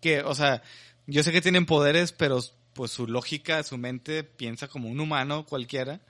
que, 0.00 0.20
o 0.22 0.34
sea, 0.34 0.62
yo 1.06 1.22
sé 1.22 1.32
que 1.32 1.40
tienen 1.42 1.66
poderes, 1.66 2.12
pero 2.12 2.40
pues 2.74 2.92
su 2.92 3.06
lógica, 3.08 3.62
su 3.62 3.76
mente 3.76 4.22
piensa 4.22 4.68
como 4.68 4.88
un 4.88 5.00
humano 5.00 5.44
cualquiera. 5.46 6.00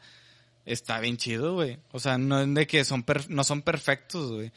Está 0.67 0.99
bien 1.01 1.17
chido, 1.17 1.55
güey. 1.55 1.79
O 1.93 2.01
sea, 2.01 2.19
no 2.19 2.41
es 2.41 2.53
de 2.55 2.67
que 2.67 2.85
son 2.85 3.05
per- 3.05 3.31
no 3.31 3.45
son 3.45 3.63
perfectos, 3.63 4.33
güey. 4.33 4.53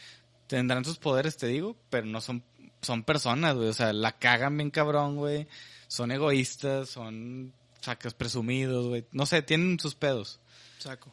Tendrán 0.50 0.84
sus 0.84 0.98
poderes, 0.98 1.38
te 1.38 1.48
digo, 1.48 1.78
pero 1.90 2.06
no 2.06 2.20
son 2.20 2.44
son 2.82 3.04
personas, 3.04 3.56
güey. 3.56 3.70
O 3.70 3.74
sea, 3.74 3.94
la 3.94 4.14
cagan 4.14 4.58
bien 4.58 4.72
cabrón, 4.72 5.16
güey. 5.16 5.48
Son 5.88 6.12
egoístas, 6.12 6.90
son 6.90 7.54
sacas 7.82 8.14
presumidos, 8.14 8.88
güey. 8.88 9.06
No 9.12 9.26
sé, 9.26 9.42
tienen 9.42 9.80
sus 9.80 9.96
pedos. 9.96 10.40
Saco. 10.80 11.12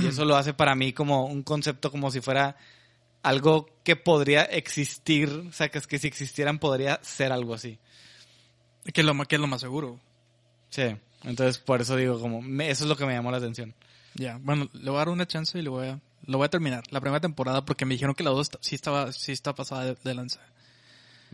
Y 0.00 0.06
eso 0.08 0.24
lo 0.24 0.36
hace 0.36 0.54
para 0.54 0.74
mí 0.74 0.92
como 0.92 1.26
un 1.26 1.42
concepto 1.42 1.90
como 1.90 2.10
si 2.10 2.20
fuera 2.20 2.56
algo 3.22 3.68
que 3.84 3.96
podría 3.96 4.42
existir, 4.42 5.48
sacas 5.52 5.86
que 5.86 5.98
si 5.98 6.06
existieran 6.08 6.58
podría 6.58 7.00
ser 7.02 7.32
algo 7.32 7.54
así. 7.54 7.78
Que 8.92 9.00
es 9.02 9.06
lo, 9.06 9.14
que 9.24 9.36
es 9.36 9.40
lo 9.40 9.46
más 9.46 9.60
seguro. 9.60 9.98
Sí. 10.70 10.96
Entonces, 11.24 11.58
por 11.58 11.80
eso 11.80 11.96
digo, 11.96 12.20
como, 12.20 12.42
me- 12.42 12.70
eso 12.70 12.84
es 12.84 12.88
lo 12.88 12.96
que 12.96 13.06
me 13.06 13.12
llamó 13.14 13.30
la 13.30 13.38
atención. 13.38 13.74
Ya, 14.14 14.38
bueno, 14.42 14.68
le 14.72 14.90
voy 14.90 14.96
a 14.96 14.98
dar 14.98 15.08
una 15.10 15.26
chance 15.26 15.58
y 15.58 15.62
lo 15.62 15.72
voy 15.72 15.88
a, 15.88 16.00
lo 16.28 16.38
voy 16.38 16.44
a 16.44 16.50
terminar. 16.50 16.84
La 16.90 17.00
primera 17.00 17.20
temporada 17.20 17.64
porque 17.64 17.86
me 17.86 17.94
dijeron 17.94 18.14
que 18.14 18.22
la 18.22 18.30
dos 18.30 18.50
sí 18.60 18.74
estaba, 18.74 19.12
sí 19.12 19.32
está 19.32 19.54
pasada 19.54 19.84
de, 19.86 19.96
de 20.04 20.14
lanza. 20.14 20.40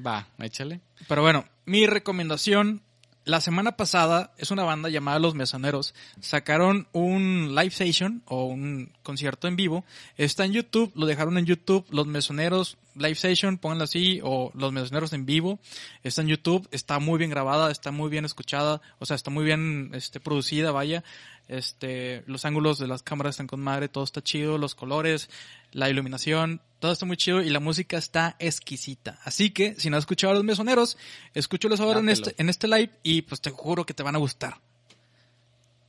Va, 0.05 0.29
échale. 0.39 0.81
Pero 1.09 1.23
bueno, 1.23 1.45
mi 1.67 1.87
recomendación, 1.87 2.81
la 3.25 3.41
semana 3.41 3.73
pasada 3.77 4.33
es 4.39 4.53
una 4.53 4.63
banda 4.63 4.89
llamada 4.89 5.19
Los 5.19 5.35
Mesoneros. 5.35 5.95
Sacaron 6.21 6.87
un 6.93 7.55
live 7.57 7.73
session 7.73 8.23
o 8.27 8.45
un 8.45 8.93
concierto 9.03 9.49
en 9.49 9.57
vivo. 9.57 9.85
Está 10.17 10.45
en 10.45 10.53
YouTube, 10.53 10.93
lo 10.95 11.07
dejaron 11.07 11.39
en 11.39 11.47
YouTube, 11.47 11.85
Los 11.91 12.07
Mesoneros 12.07 12.79
live 12.95 13.15
session, 13.15 13.59
pónganlo 13.59 13.85
así, 13.85 14.21
o 14.23 14.51
Los 14.55 14.73
Mesoneros 14.73 15.13
en 15.13 15.27
vivo. 15.27 15.59
Está 16.03 16.23
en 16.23 16.29
YouTube, 16.29 16.69
está 16.71 16.99
muy 16.99 17.19
bien 17.19 17.31
grabada, 17.31 17.71
está 17.71 17.91
muy 17.91 18.11
bien 18.11 18.25
escuchada, 18.25 18.81
o 18.99 19.07
sea, 19.07 19.17
está 19.17 19.31
muy 19.31 19.45
bien 19.45 19.91
este, 19.95 20.21
producida, 20.21 20.73
vaya. 20.73 21.05
Este, 21.47 22.25
los 22.27 22.45
ángulos 22.45 22.79
de 22.79 22.87
las 22.87 23.03
cámaras 23.03 23.35
están 23.35 23.47
con 23.47 23.61
madre, 23.61 23.89
todo 23.89 24.05
está 24.05 24.23
chido, 24.23 24.57
los 24.57 24.75
colores, 24.75 25.29
la 25.73 25.91
iluminación, 25.91 26.63
todo 26.79 26.93
está 26.93 27.05
muy 27.05 27.17
chido 27.17 27.43
y 27.43 27.51
la 27.51 27.61
música 27.61 27.99
está 27.99 28.37
exquisita. 28.39 29.19
Así 29.25 29.51
que, 29.51 29.75
si 29.79 29.91
no 29.91 29.97
has 29.97 30.03
escuchado 30.03 30.33
a 30.33 30.37
los 30.37 30.45
mesoneros, 30.45 30.97
escúchalos 31.35 31.81
ahora 31.81 32.01
en 32.01 32.09
este, 32.09 32.35
en 32.39 32.49
este 32.49 32.69
live 32.69 32.91
y 33.03 33.23
pues 33.23 33.41
te 33.41 33.51
juro 33.51 33.85
que 33.85 33.95
te 33.95 34.03
van 34.03 34.17
a 34.17 34.19
gustar. 34.19 34.61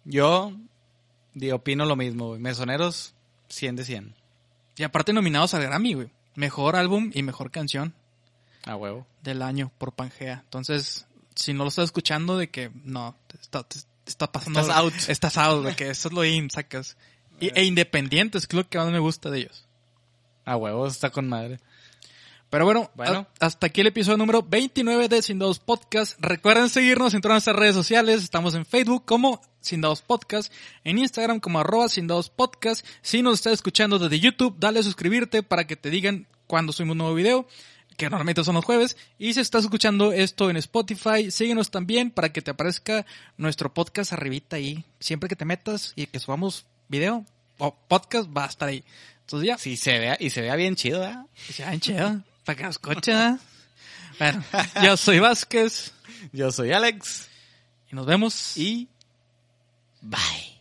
Yo, 0.03 0.53
di, 1.33 1.51
opino 1.51 1.85
lo 1.85 1.95
mismo, 1.95 2.27
güey. 2.29 2.39
Mesoneros, 2.39 3.13
100 3.49 3.75
de 3.77 3.85
100. 3.85 4.15
Y 4.77 4.83
aparte 4.83 5.13
nominados 5.13 5.53
al 5.53 5.63
Grammy, 5.63 5.93
güey. 5.93 6.09
Mejor 6.35 6.75
álbum 6.75 7.11
y 7.13 7.23
mejor 7.23 7.49
canción 7.49 7.93
A 8.65 8.75
huevo. 8.75 9.07
del 9.23 9.41
año 9.41 9.71
por 9.77 9.93
Pangea. 9.93 10.41
Entonces, 10.43 11.07
si 11.33 11.53
no 11.53 11.63
lo 11.63 11.69
estás 11.69 11.85
escuchando, 11.85 12.37
de 12.37 12.49
que 12.49 12.71
no, 12.83 13.15
te 13.27 13.37
está, 13.37 13.63
te 13.63 13.79
está 14.05 14.31
pasando. 14.31 14.59
Estás 14.59 14.75
out. 14.77 14.93
Estás 15.07 15.37
out, 15.37 15.65
de 15.65 15.75
que 15.75 15.89
eso 15.89 16.07
es 16.09 16.13
lo 16.13 16.23
in, 16.25 16.49
sacas. 16.49 16.97
Y, 17.39 17.49
e 17.57 17.63
independientes, 17.65 18.47
lo 18.53 18.67
que 18.67 18.77
más 18.77 18.91
me 18.91 18.99
gusta 18.99 19.29
de 19.29 19.39
ellos. 19.39 19.67
A 20.45 20.55
huevo, 20.55 20.87
está 20.87 21.09
con 21.09 21.27
madre. 21.27 21.59
Pero 22.49 22.63
bueno, 22.65 22.91
Bueno. 22.95 23.27
a- 23.39 23.45
hasta 23.45 23.67
aquí 23.67 23.81
el 23.81 23.87
episodio 23.87 24.17
número 24.17 24.41
29 24.43 25.09
de 25.09 25.21
Sin 25.21 25.39
Dados 25.39 25.59
Podcast. 25.59 26.15
Recuerden 26.21 26.69
seguirnos 26.69 27.13
en 27.13 27.21
todas 27.21 27.35
nuestras 27.35 27.55
redes 27.55 27.75
sociales. 27.75 28.23
Estamos 28.23 28.53
en 28.55 28.65
Facebook 28.65 29.03
como 29.05 29.41
Sin 29.59 29.81
Dados 29.81 30.01
Podcast, 30.03 30.53
en 30.83 30.99
Instagram 30.99 31.39
como 31.39 31.59
arroba 31.59 31.89
Sin 31.89 32.07
Dados 32.07 32.29
Podcast. 32.29 32.85
Si 33.01 33.21
nos 33.21 33.35
estás 33.35 33.53
escuchando 33.53 33.97
desde 33.99 34.19
YouTube, 34.19 34.55
dale 34.59 34.79
a 34.79 34.83
suscribirte 34.83 35.43
para 35.43 35.65
que 35.67 35.75
te 35.75 35.89
digan 35.89 36.27
cuando 36.47 36.71
subimos 36.71 36.93
un 36.93 36.97
nuevo 36.99 37.15
video. 37.15 37.47
Que 37.97 38.09
normalmente 38.09 38.43
son 38.43 38.55
los 38.55 38.65
jueves. 38.65 38.97
Y 39.17 39.33
si 39.33 39.39
estás 39.39 39.63
escuchando 39.63 40.11
esto 40.11 40.49
en 40.49 40.57
Spotify, 40.57 41.31
síguenos 41.31 41.71
también 41.71 42.11
para 42.11 42.31
que 42.31 42.41
te 42.41 42.51
aparezca 42.51 43.05
nuestro 43.37 43.73
podcast 43.73 44.13
arribita 44.13 44.57
ahí. 44.57 44.83
Siempre 44.99 45.29
que 45.29 45.35
te 45.35 45.45
metas 45.45 45.93
y 45.95 46.07
que 46.07 46.19
subamos 46.19 46.65
video 46.87 47.25
o 47.57 47.75
podcast, 47.87 48.29
va 48.35 48.45
a 48.45 48.47
estar 48.47 48.69
ahí. 48.69 48.83
Entonces 49.21 49.47
ya. 49.47 49.57
Sí, 49.57 49.77
se 49.77 49.97
vea, 49.97 50.17
y 50.19 50.29
se 50.29 50.41
vea 50.41 50.55
bien 50.55 50.75
chido, 50.75 51.03
¿eh? 51.03 51.15
Se 51.35 51.63
vean 51.63 51.79
chido, 51.79 52.21
para 52.43 52.55
que 52.55 52.63
nos 52.63 52.75
escuchen. 52.75 53.39
Bueno, 54.17 54.43
yo 54.81 54.95
soy 54.95 55.19
Vázquez 55.19 55.91
Yo 56.31 56.51
soy 56.51 56.71
Alex. 56.71 57.27
y 57.91 57.95
nos 57.95 58.05
vemos. 58.05 58.55
Y... 58.57 58.87
Bye. 60.01 60.55